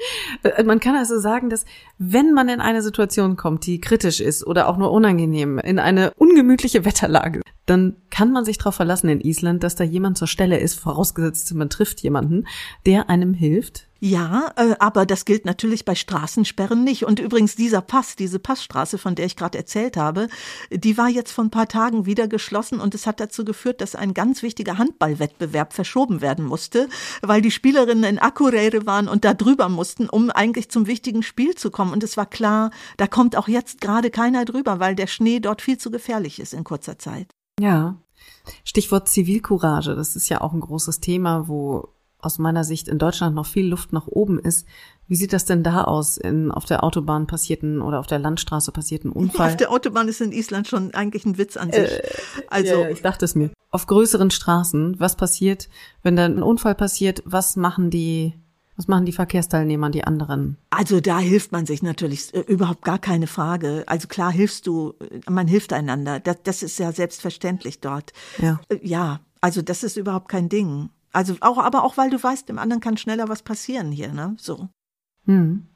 Äh, 0.44 0.64
Man 0.64 0.80
kann 0.80 0.96
also 0.96 1.20
sagen, 1.20 1.50
dass 1.50 1.66
wenn 1.98 2.32
man 2.34 2.48
in 2.48 2.62
eine 2.62 2.82
Situation 2.82 3.36
kommt, 3.36 3.66
die 3.66 3.82
kritisch 3.82 4.22
ist 4.22 4.48
oder 4.48 4.70
auch 4.70 4.78
nur 4.78 4.92
unangenehm, 4.92 5.60
in 5.60 5.80
eine 5.80 6.14
ungemütliche 6.16 6.86
Wetterlage, 6.86 7.42
dann 7.66 7.96
kann 8.10 8.32
man 8.32 8.46
sich 8.46 8.58
darauf 8.58 8.76
verlassen 8.76 9.10
in 9.10 9.22
Island, 9.22 9.64
dass 9.64 9.76
da 9.76 9.84
jemand 9.84 10.18
zur 10.18 10.28
Stelle 10.28 10.60
ist, 10.60 10.80
vorausgesetzt 10.80 11.54
man 11.54 11.70
trifft 11.70 12.02
jemanden, 12.02 12.48
der 12.86 13.10
einem 13.10 13.34
hilft. 13.34 13.88
Ja, 14.02 14.52
äh, 14.58 14.76
aber 14.78 15.06
das 15.06 15.26
gilt 15.26 15.46
natürlich 15.46 15.84
bei 15.84 15.96
Straßensperren 15.96 16.84
nicht. 16.84 17.06
Und 17.06 17.20
übrigens 17.20 17.56
dieser 17.56 17.82
Pass, 17.82 18.16
diese 18.16 18.38
Passstraße, 18.40 18.98
von 19.00 19.16
der 19.16 19.26
ich 19.26 19.36
gerade 19.36 19.58
erzählt 19.58 19.98
habe, 19.98 20.28
die 20.70 20.98
war 20.98 21.10
jetzt 21.10 21.32
vor 21.32 21.44
ein 21.44 21.50
paar 21.50 21.68
Tagen 21.68 22.06
wieder 22.06 22.28
geschlossen 22.28 22.80
und 22.80 22.94
es 22.94 23.08
hat 23.08 23.20
dazu 23.20 23.44
geführt, 23.46 23.82
dass 23.82 23.96
ein 23.96 24.14
ganz 24.14 24.44
wichtiger 24.44 24.78
Handballwettbewerb 24.78 25.74
verschoben 25.74 26.22
werden 26.22 26.46
musste, 26.46 26.88
weil 27.22 27.42
die 27.42 27.52
Spielerinnen 27.52 28.04
in 28.04 28.20
Akureyri 28.20 28.86
waren 28.86 29.08
und 29.08 29.26
da 29.26 29.34
drüber 29.34 29.70
mussten, 29.70 30.08
um 30.08 30.30
eigentlich 30.30 30.70
zum 30.70 30.86
wichtigen 30.86 31.24
Spiel 31.24 31.56
zu 31.56 31.72
kommen. 31.72 31.92
Und 31.92 32.04
es 32.04 32.16
war 32.16 32.28
klar, 32.28 32.70
da 32.98 33.08
kommt 33.08 33.36
auch 33.36 33.48
jetzt 33.48 33.82
gerade 33.82 34.12
keiner 34.12 34.46
drüber, 34.46 34.80
weil 34.80 34.96
der 34.96 35.08
Schnee 35.08 35.40
dort 35.40 35.62
viel 35.62 35.80
zu 35.80 35.90
gefährlich 35.90 36.40
ist 36.40 36.54
in 36.54 36.64
kurzer 36.64 37.00
Zeit. 37.00 37.35
Ja. 37.60 37.98
Stichwort 38.64 39.10
Zivilcourage, 39.10 39.96
das 39.96 40.16
ist 40.16 40.30
ja 40.30 40.42
auch 40.42 40.54
ein 40.54 40.60
großes 40.60 41.00
Thema, 41.00 41.48
wo 41.48 41.90
aus 42.20 42.40
meiner 42.40 42.64
Sicht 42.64 42.88
in 42.88 42.98
Deutschland 42.98 43.36
noch 43.36 43.46
viel 43.46 43.68
Luft 43.68 43.94
nach 43.94 44.08
oben 44.08 44.40
ist. 44.40 44.68
Wie 45.08 45.16
sieht 45.16 45.32
das 45.32 45.46
denn 45.46 45.62
da 45.62 45.84
aus 45.84 46.18
in 46.18 46.52
auf 46.52 46.66
der 46.66 46.84
Autobahn 46.84 47.28
passierten 47.28 47.82
oder 47.82 48.00
auf 48.00 48.08
der 48.08 48.18
Landstraße 48.18 48.72
passierten 48.72 49.12
Unfall? 49.12 49.52
Auf 49.52 49.58
der 49.58 49.72
Autobahn 49.72 50.08
ist 50.08 50.22
in 50.22 50.32
Island 50.32 50.68
schon 50.68 50.94
eigentlich 50.96 51.26
ein 51.26 51.38
Witz 51.38 51.56
an 51.56 51.72
sich. 51.72 51.90
also 52.50 52.74
ja, 52.74 52.80
ja, 52.82 52.90
ich 52.90 53.02
dachte 53.02 53.26
es 53.26 53.36
mir. 53.36 53.52
Auf 53.70 53.86
größeren 53.86 54.32
Straßen, 54.32 55.00
was 55.00 55.16
passiert, 55.16 55.70
wenn 56.02 56.16
da 56.16 56.26
ein 56.26 56.42
Unfall 56.42 56.74
passiert? 56.74 57.22
Was 57.26 57.56
machen 57.56 57.92
die, 57.92 58.34
was 58.78 58.88
machen 58.88 59.06
die 59.06 59.12
Verkehrsteilnehmer, 59.14 59.90
die 59.90 60.04
anderen? 60.04 60.58
Also 60.70 61.00
da 61.00 61.20
hilft 61.20 61.52
man 61.52 61.66
sich 61.66 61.82
natürlich 61.82 62.34
äh, 62.34 62.42
überhaupt 62.42 62.84
gar 62.84 63.00
keine 63.00 63.28
Frage. 63.28 63.84
Also 63.88 64.08
klar 64.08 64.32
hilfst 64.32 64.68
du, 64.68 64.94
äh, 65.00 65.30
man 65.30 65.48
hilft 65.48 65.72
einander. 65.74 66.20
Das, 66.20 66.38
das 66.44 66.64
ist 66.64 66.78
ja 66.80 66.92
selbstverständlich 66.92 67.80
dort. 67.80 68.12
Ja. 68.38 68.60
Äh, 68.70 68.80
Ja, 68.82 69.22
also 69.42 69.62
das 69.62 69.84
ist 69.84 69.98
überhaupt 69.98 70.28
kein 70.30 70.50
Ding. 70.50 70.90
Also 71.14 71.36
auch, 71.40 71.58
aber 71.58 71.84
auch 71.84 71.96
weil 71.96 72.10
du 72.10 72.22
weißt, 72.22 72.50
dem 72.50 72.60
anderen 72.60 72.82
kann 72.82 72.98
schneller 72.98 73.30
was 73.30 73.44
passieren 73.44 73.92
hier, 73.92 74.12
ne? 74.12 74.36
So. 74.38 74.68
Hm. 75.26 75.68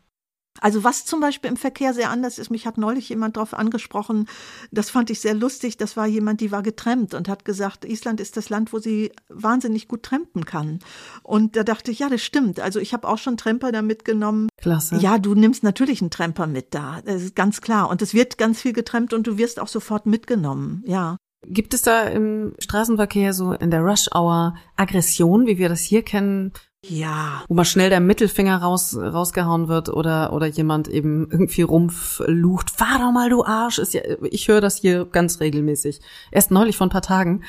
Also 0.62 0.84
was 0.84 1.06
zum 1.06 1.20
Beispiel 1.20 1.50
im 1.50 1.58
Verkehr 1.58 1.94
sehr 1.94 2.10
anders 2.10 2.40
ist, 2.40 2.50
mich 2.50 2.66
hat 2.66 2.78
neulich 2.78 3.10
jemand 3.10 3.38
darauf 3.38 3.54
angesprochen, 3.54 4.28
das 4.72 4.90
fand 4.90 5.10
ich 5.10 5.20
sehr 5.20 5.34
lustig, 5.34 5.78
das 5.78 5.98
war 5.98 6.08
jemand, 6.08 6.42
die 6.42 6.52
war 6.52 6.64
getrennt 6.64 7.14
und 7.14 7.28
hat 7.28 7.46
gesagt, 7.46 7.86
Island 7.86 8.20
ist 8.20 8.38
das 8.38 8.50
Land, 8.50 8.74
wo 8.74 8.80
sie 8.80 9.12
wahnsinnig 9.30 9.88
gut 9.88 10.04
trampen 10.04 10.46
kann. 10.46 10.80
Und 11.24 11.56
da 11.56 11.64
dachte 11.64 11.92
ich, 11.92 12.00
ja, 12.00 12.10
das 12.10 12.22
stimmt. 12.22 12.60
Also 12.60 12.80
ich 12.80 12.94
habe 12.94 13.08
auch 13.08 13.18
schon 13.18 13.38
Tramper 13.38 13.72
da 13.72 13.82
mitgenommen. 13.82 14.50
Klasse. 14.58 14.98
Ja, 14.98 15.18
du 15.18 15.36
nimmst 15.36 15.64
natürlich 15.64 16.02
einen 16.02 16.12
Tramper 16.12 16.48
mit 16.48 16.74
da, 16.74 17.02
das 17.06 17.24
ist 17.24 17.36
ganz 17.36 17.62
klar. 17.62 17.90
Und 17.90 18.02
es 18.02 18.14
wird 18.14 18.38
ganz 18.38 18.62
viel 18.62 18.74
getrennt 18.74 19.14
und 19.14 19.28
du 19.28 19.38
wirst 19.38 19.60
auch 19.60 19.68
sofort 19.68 20.06
mitgenommen, 20.06 20.84
ja. 20.86 21.18
Gibt 21.46 21.74
es 21.74 21.82
da 21.84 22.04
im 22.04 22.54
Straßenverkehr 22.60 23.34
so 23.34 23.54
in 23.54 23.72
der 23.72 23.80
Rush 23.80 24.10
Hour 24.14 24.56
Aggression, 24.76 25.48
wie 25.48 25.58
wir 25.58 25.70
das 25.70 25.82
hier 25.82 26.04
kennen, 26.04 26.52
Ja, 26.82 27.44
wo 27.50 27.56
mal 27.56 27.66
schnell 27.66 27.90
der 27.90 28.00
Mittelfinger 28.00 28.62
raus, 28.62 28.96
rausgehauen 28.96 29.68
wird 29.68 29.90
oder, 29.90 30.32
oder 30.32 30.46
jemand 30.46 30.88
eben 30.88 31.30
irgendwie 31.30 31.62
rumpflucht, 31.62 32.72
fahr 32.72 33.00
doch 33.00 33.12
mal, 33.12 33.30
du 33.30 33.44
Arsch. 33.44 33.80
Ist 33.80 33.94
ja, 33.94 34.02
ich 34.24 34.48
höre 34.48 34.62
das 34.62 34.78
hier 34.78 35.06
ganz 35.06 35.42
regelmäßig. 35.42 36.00
Erst 36.32 36.52
neulich 36.52 36.78
vor 36.78 36.88
ein 36.88 36.92
paar 36.92 37.02
Tagen 37.02 37.44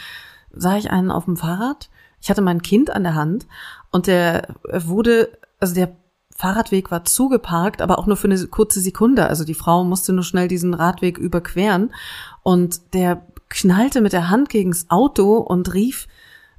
sah 0.53 0.76
ich 0.76 0.91
einen 0.91 1.12
auf 1.12 1.26
dem 1.26 1.37
Fahrrad. 1.37 1.91
Ich 2.20 2.28
hatte 2.28 2.43
mein 2.43 2.61
Kind 2.61 2.91
an 2.91 3.05
der 3.05 3.14
Hand 3.14 3.47
und 3.93 4.09
der 4.09 4.57
wurde, 4.68 5.39
also 5.61 5.74
der 5.74 5.95
Fahrradweg 6.35 6.91
war 6.91 7.05
zugeparkt, 7.05 7.83
aber 7.83 7.99
auch 7.99 8.07
nur 8.07 8.16
für 8.16 8.26
eine 8.26 8.47
kurze 8.49 8.81
Sekunde. 8.81 9.28
Also 9.28 9.45
die 9.45 9.55
Frau 9.55 9.85
musste 9.85 10.12
nur 10.12 10.24
schnell 10.24 10.49
diesen 10.49 10.74
Radweg 10.74 11.18
überqueren 11.18 11.95
und 12.43 12.95
der 12.95 13.26
knallte 13.49 14.01
mit 14.01 14.12
der 14.12 14.28
Hand 14.28 14.49
gegens 14.49 14.91
Auto 14.91 15.37
und 15.37 15.72
rief, 15.72 16.09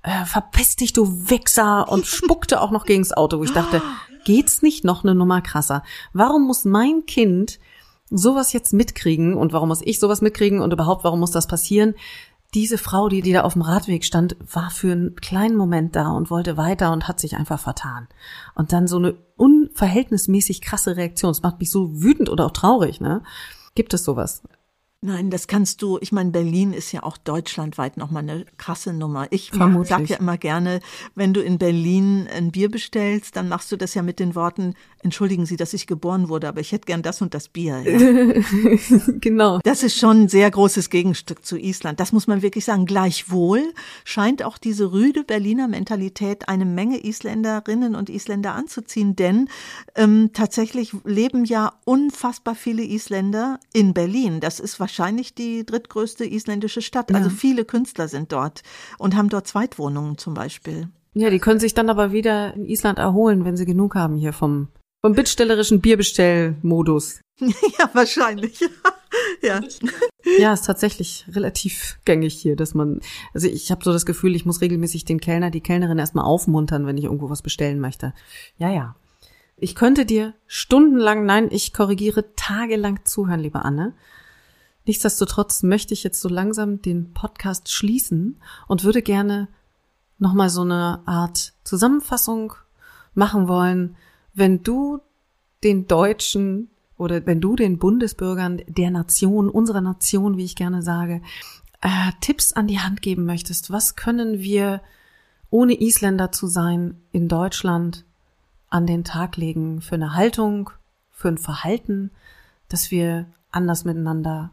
äh, 0.04 0.26
verpiss 0.26 0.76
dich, 0.76 0.94
du 0.94 1.30
Wichser, 1.30 1.90
und 1.90 2.06
spuckte 2.08 2.62
auch 2.62 2.72
noch 2.72 2.86
gegens 2.86 3.14
Auto, 3.14 3.40
wo 3.40 3.44
ich 3.44 3.54
dachte, 3.54 3.82
geht's 4.26 4.62
nicht 4.62 4.84
noch 4.84 5.04
eine 5.04 5.16
Nummer 5.16 5.42
krasser? 5.42 5.84
Warum 6.14 6.48
muss 6.48 6.66
mein 6.66 7.06
Kind 7.06 7.60
sowas 8.10 8.54
jetzt 8.54 8.74
mitkriegen 8.74 9.36
und 9.36 9.54
warum 9.54 9.70
muss 9.70 9.82
ich 9.82 10.00
sowas 10.00 10.22
mitkriegen 10.22 10.60
und 10.60 10.74
überhaupt, 10.74 11.04
warum 11.04 11.20
muss 11.20 11.32
das 11.32 11.48
passieren? 11.48 11.96
Diese 12.54 12.78
Frau, 12.78 13.08
die, 13.08 13.22
die 13.22 13.32
da 13.32 13.44
auf 13.44 13.54
dem 13.54 13.62
Radweg 13.62 14.04
stand, 14.04 14.36
war 14.54 14.70
für 14.72 14.92
einen 14.92 15.16
kleinen 15.16 15.56
Moment 15.56 15.96
da 15.96 16.10
und 16.10 16.30
wollte 16.30 16.58
weiter 16.58 16.92
und 16.92 17.08
hat 17.08 17.18
sich 17.18 17.38
einfach 17.38 17.62
vertan. 17.62 18.10
Und 18.56 18.74
dann 18.74 18.88
so 18.88 18.98
eine 18.98 19.16
unverhältnismäßig 19.38 20.60
krasse 20.60 20.98
Reaktion. 20.98 21.32
Das 21.32 21.44
macht 21.44 21.62
mich 21.62 21.72
so 21.72 22.02
wütend 22.04 22.30
oder 22.30 22.48
auch 22.48 22.52
traurig, 22.52 23.00
ne? 23.00 23.24
Gibt 23.74 23.94
es 23.94 24.04
sowas? 24.04 24.44
Nein, 25.04 25.32
das 25.32 25.48
kannst 25.48 25.82
du. 25.82 25.98
Ich 26.00 26.12
meine, 26.12 26.30
Berlin 26.30 26.74
ist 26.74 26.92
ja 26.92 27.02
auch 27.02 27.18
deutschlandweit 27.18 27.98
nochmal 27.98 28.22
eine 28.22 28.46
krasse 28.58 28.94
Nummer. 28.94 29.26
Ich 29.32 29.50
Vermutlich. 29.50 29.90
sag 29.90 30.08
ja 30.08 30.18
immer 30.18 30.38
gerne, 30.38 30.80
wenn 31.16 31.34
du 31.34 31.42
in 31.42 31.58
Berlin 31.58 32.28
ein 32.32 32.52
Bier 32.52 32.70
bestellst, 32.70 33.36
dann 33.36 33.50
machst 33.50 33.72
du 33.72 33.78
das 33.78 33.96
ja 33.96 34.04
mit 34.04 34.20
den 34.20 34.36
Worten, 34.36 34.76
entschuldigen 35.02 35.48
Sie, 35.48 35.56
dass 35.56 35.74
ich 35.74 35.88
geboren 35.88 36.30
wurde, 36.30 36.48
aber 36.48 36.62
ich 36.62 36.72
hätte 36.72 36.86
gern 36.86 37.02
das 37.02 37.20
und 37.24 37.34
das 37.34 37.48
Bier. 37.48 37.80
Ja. 37.80 37.98
genau. 39.20 39.60
Das 39.64 39.82
ist 39.82 39.98
schon 39.98 40.26
ein 40.26 40.30
sehr 40.30 40.52
großes 40.52 40.92
Gegenstück 40.92 41.44
zu 41.44 41.58
Island. 41.58 42.00
Das 42.00 42.12
muss 42.12 42.28
man 42.28 42.44
wirklich 42.44 42.66
sagen. 42.66 42.86
Gleichwohl 42.86 43.74
scheint 44.04 44.44
auch 44.44 44.60
diese 44.60 44.92
rüde 44.92 45.24
Berliner 45.24 45.68
Mentalität 45.68 46.48
eine 46.48 46.66
Menge 46.66 47.04
Isländerinnen 47.04 47.96
und 47.96 48.12
Isländer 48.12 48.54
anzuziehen, 48.54 49.16
denn 49.16 49.50
ähm, 49.96 50.30
tatsächlich 50.34 50.94
leben 51.06 51.44
ja 51.44 51.74
unfassbar 51.86 52.54
viele 52.54 52.84
Isländer 52.84 53.60
in 53.74 53.96
Berlin. 53.96 54.42
Das 54.42 54.60
ist 54.60 54.80
wahrscheinlich 54.80 54.91
die 55.38 55.66
drittgrößte 55.66 56.26
isländische 56.26 56.82
Stadt. 56.82 57.14
Also 57.14 57.30
viele 57.30 57.66
Künstler 57.66 58.08
sind 58.08 58.32
dort 58.32 58.62
und 58.98 59.16
haben 59.16 59.30
dort 59.30 59.48
Zweitwohnungen 59.48 60.18
zum 60.18 60.34
Beispiel. 60.34 60.90
Ja, 61.14 61.30
die 61.30 61.40
können 61.40 61.60
sich 61.60 61.74
dann 61.74 61.90
aber 61.90 62.12
wieder 62.12 62.54
in 62.54 62.66
Island 62.66 62.98
erholen, 62.98 63.44
wenn 63.44 63.58
sie 63.58 63.66
genug 63.66 63.96
haben 63.96 64.16
hier 64.16 64.34
vom, 64.34 64.70
vom 65.02 65.14
bittstellerischen 65.14 65.82
Bierbestellmodus. 65.82 67.20
ja, 67.40 67.90
wahrscheinlich. 67.94 68.60
ja. 69.42 69.62
Ja, 70.38 70.54
ist 70.54 70.66
tatsächlich 70.66 71.26
relativ 71.34 72.00
gängig 72.06 72.36
hier, 72.36 72.56
dass 72.56 72.74
man, 72.74 73.02
also 73.34 73.48
ich 73.48 73.72
habe 73.72 73.84
so 73.84 73.92
das 73.92 74.06
Gefühl, 74.06 74.36
ich 74.36 74.46
muss 74.46 74.62
regelmäßig 74.62 75.04
den 75.04 75.20
Kellner, 75.20 75.50
die 75.50 75.62
Kellnerin 75.62 75.98
erstmal 75.98 76.26
aufmuntern, 76.26 76.86
wenn 76.86 76.98
ich 76.98 77.06
irgendwo 77.06 77.30
was 77.30 77.42
bestellen 77.42 77.80
möchte. 77.80 78.14
Ja, 78.58 78.72
ja. 78.72 78.96
Ich 79.58 79.76
könnte 79.76 80.06
dir 80.06 80.34
stundenlang, 80.48 81.26
nein, 81.26 81.50
ich 81.52 81.74
korrigiere, 81.74 82.34
tagelang 82.36 83.04
zuhören, 83.04 83.42
liebe 83.42 83.64
Anne. 83.64 83.94
Nichtsdestotrotz 84.86 85.64
möchte 85.64 85.94
ich 85.94 86.04
jetzt 86.04 86.22
so 86.22 86.30
langsam 86.30 86.82
den 86.82 87.14
Podcast 87.14 87.72
schließen 87.72 88.40
und 88.68 88.84
würde 88.84 89.02
gerne 89.02 89.48
nochmal 90.18 90.50
so 90.50 90.62
eine 90.62 91.02
Art 91.06 91.54
Zusammenfassung 91.64 92.54
machen 93.14 93.48
wollen, 93.48 93.96
wenn 94.34 94.64
du 94.64 95.00
den 95.64 95.88
Deutschen 95.88 96.70
oder 96.98 97.26
wenn 97.26 97.42
du 97.42 97.56
den 97.56 97.78
Bundesbürgern 97.78 98.62
der 98.68 98.92
Nation, 98.92 99.50
unserer 99.50 99.82
Nation, 99.82 100.38
wie 100.38 100.46
ich 100.46 100.56
gerne 100.56 100.82
sage, 100.82 101.22
äh, 101.82 102.12
Tipps 102.22 102.54
an 102.54 102.68
die 102.68 102.80
Hand 102.80 103.02
geben 103.02 103.26
möchtest. 103.26 103.72
Was 103.72 103.96
können 103.96 104.40
wir, 104.40 104.82
ohne 105.50 105.80
Isländer 105.82 106.32
zu 106.32 106.48
sein, 106.48 107.02
in 107.12 107.28
Deutschland 107.28 108.06
an 108.70 108.88
den 108.88 109.04
Tag 109.04 109.36
legen 109.36 109.82
für 109.82 109.96
eine 109.96 110.16
Haltung, 110.16 110.70
für 111.10 111.28
ein 111.28 111.38
Verhalten, 111.38 112.12
dass 112.70 112.90
wir 112.92 113.26
anders 113.52 113.84
miteinander 113.84 114.52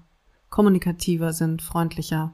kommunikativer 0.51 1.33
sind, 1.33 1.63
freundlicher. 1.63 2.33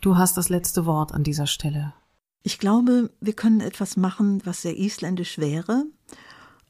Du 0.00 0.16
hast 0.16 0.36
das 0.36 0.48
letzte 0.48 0.86
Wort 0.86 1.12
an 1.12 1.22
dieser 1.22 1.46
Stelle. 1.46 1.92
Ich 2.42 2.58
glaube, 2.58 3.10
wir 3.20 3.34
können 3.34 3.60
etwas 3.60 3.96
machen, 3.96 4.40
was 4.44 4.62
sehr 4.62 4.76
isländisch 4.76 5.38
wäre. 5.38 5.84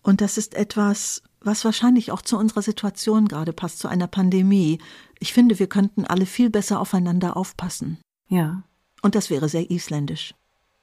Und 0.02 0.20
das 0.20 0.36
ist 0.36 0.54
etwas, 0.54 1.22
was 1.40 1.64
wahrscheinlich 1.64 2.12
auch 2.12 2.22
zu 2.22 2.36
unserer 2.36 2.62
Situation 2.62 3.28
gerade 3.28 3.52
passt, 3.52 3.78
zu 3.78 3.88
einer 3.88 4.08
Pandemie. 4.08 4.80
Ich 5.18 5.32
finde, 5.32 5.58
wir 5.58 5.68
könnten 5.68 6.04
alle 6.04 6.26
viel 6.26 6.50
besser 6.50 6.80
aufeinander 6.80 7.36
aufpassen. 7.36 7.98
Ja. 8.28 8.64
Und 9.00 9.14
das 9.14 9.30
wäre 9.30 9.48
sehr 9.48 9.70
isländisch. 9.70 10.34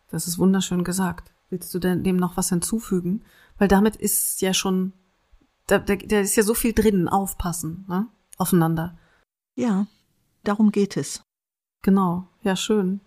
Das 0.09 0.27
ist 0.27 0.39
wunderschön 0.39 0.83
gesagt. 0.83 1.31
Willst 1.49 1.73
du 1.73 1.79
denn 1.79 2.03
dem 2.03 2.17
noch 2.17 2.37
was 2.37 2.49
hinzufügen? 2.49 3.23
Weil 3.57 3.67
damit 3.67 3.95
ist 3.95 4.41
ja 4.41 4.53
schon, 4.53 4.93
da, 5.67 5.79
da, 5.79 5.95
da 5.95 6.19
ist 6.21 6.35
ja 6.35 6.43
so 6.43 6.53
viel 6.53 6.73
drin, 6.73 7.07
aufpassen, 7.07 7.85
ne? 7.87 8.07
Aufeinander. 8.39 8.97
Ja, 9.55 9.85
darum 10.43 10.71
geht 10.71 10.97
es. 10.97 11.21
Genau, 11.83 12.27
ja, 12.41 12.55
schön. 12.55 13.01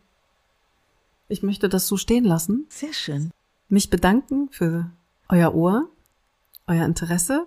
Ich 1.29 1.43
möchte 1.43 1.69
das 1.69 1.87
so 1.89 1.97
stehen 1.97 2.25
lassen. 2.25 2.67
Sehr 2.69 2.93
schön. 2.93 3.31
Mich 3.69 3.91
bedanken 3.91 4.51
für 4.51 4.91
euer 5.29 5.55
Ohr, 5.55 5.89
euer 6.67 6.85
Interesse 6.85 7.47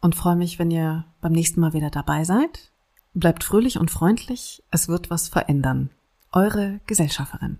und 0.00 0.16
freue 0.16 0.36
mich, 0.36 0.58
wenn 0.58 0.70
ihr 0.70 1.04
beim 1.20 1.32
nächsten 1.32 1.60
Mal 1.60 1.72
wieder 1.72 1.90
dabei 1.90 2.24
seid. 2.24 2.72
Bleibt 3.14 3.44
fröhlich 3.44 3.78
und 3.78 3.90
freundlich, 3.90 4.62
es 4.70 4.88
wird 4.88 5.10
was 5.10 5.28
verändern. 5.28 5.90
Eure 6.32 6.80
Gesellschafterin. 6.86 7.58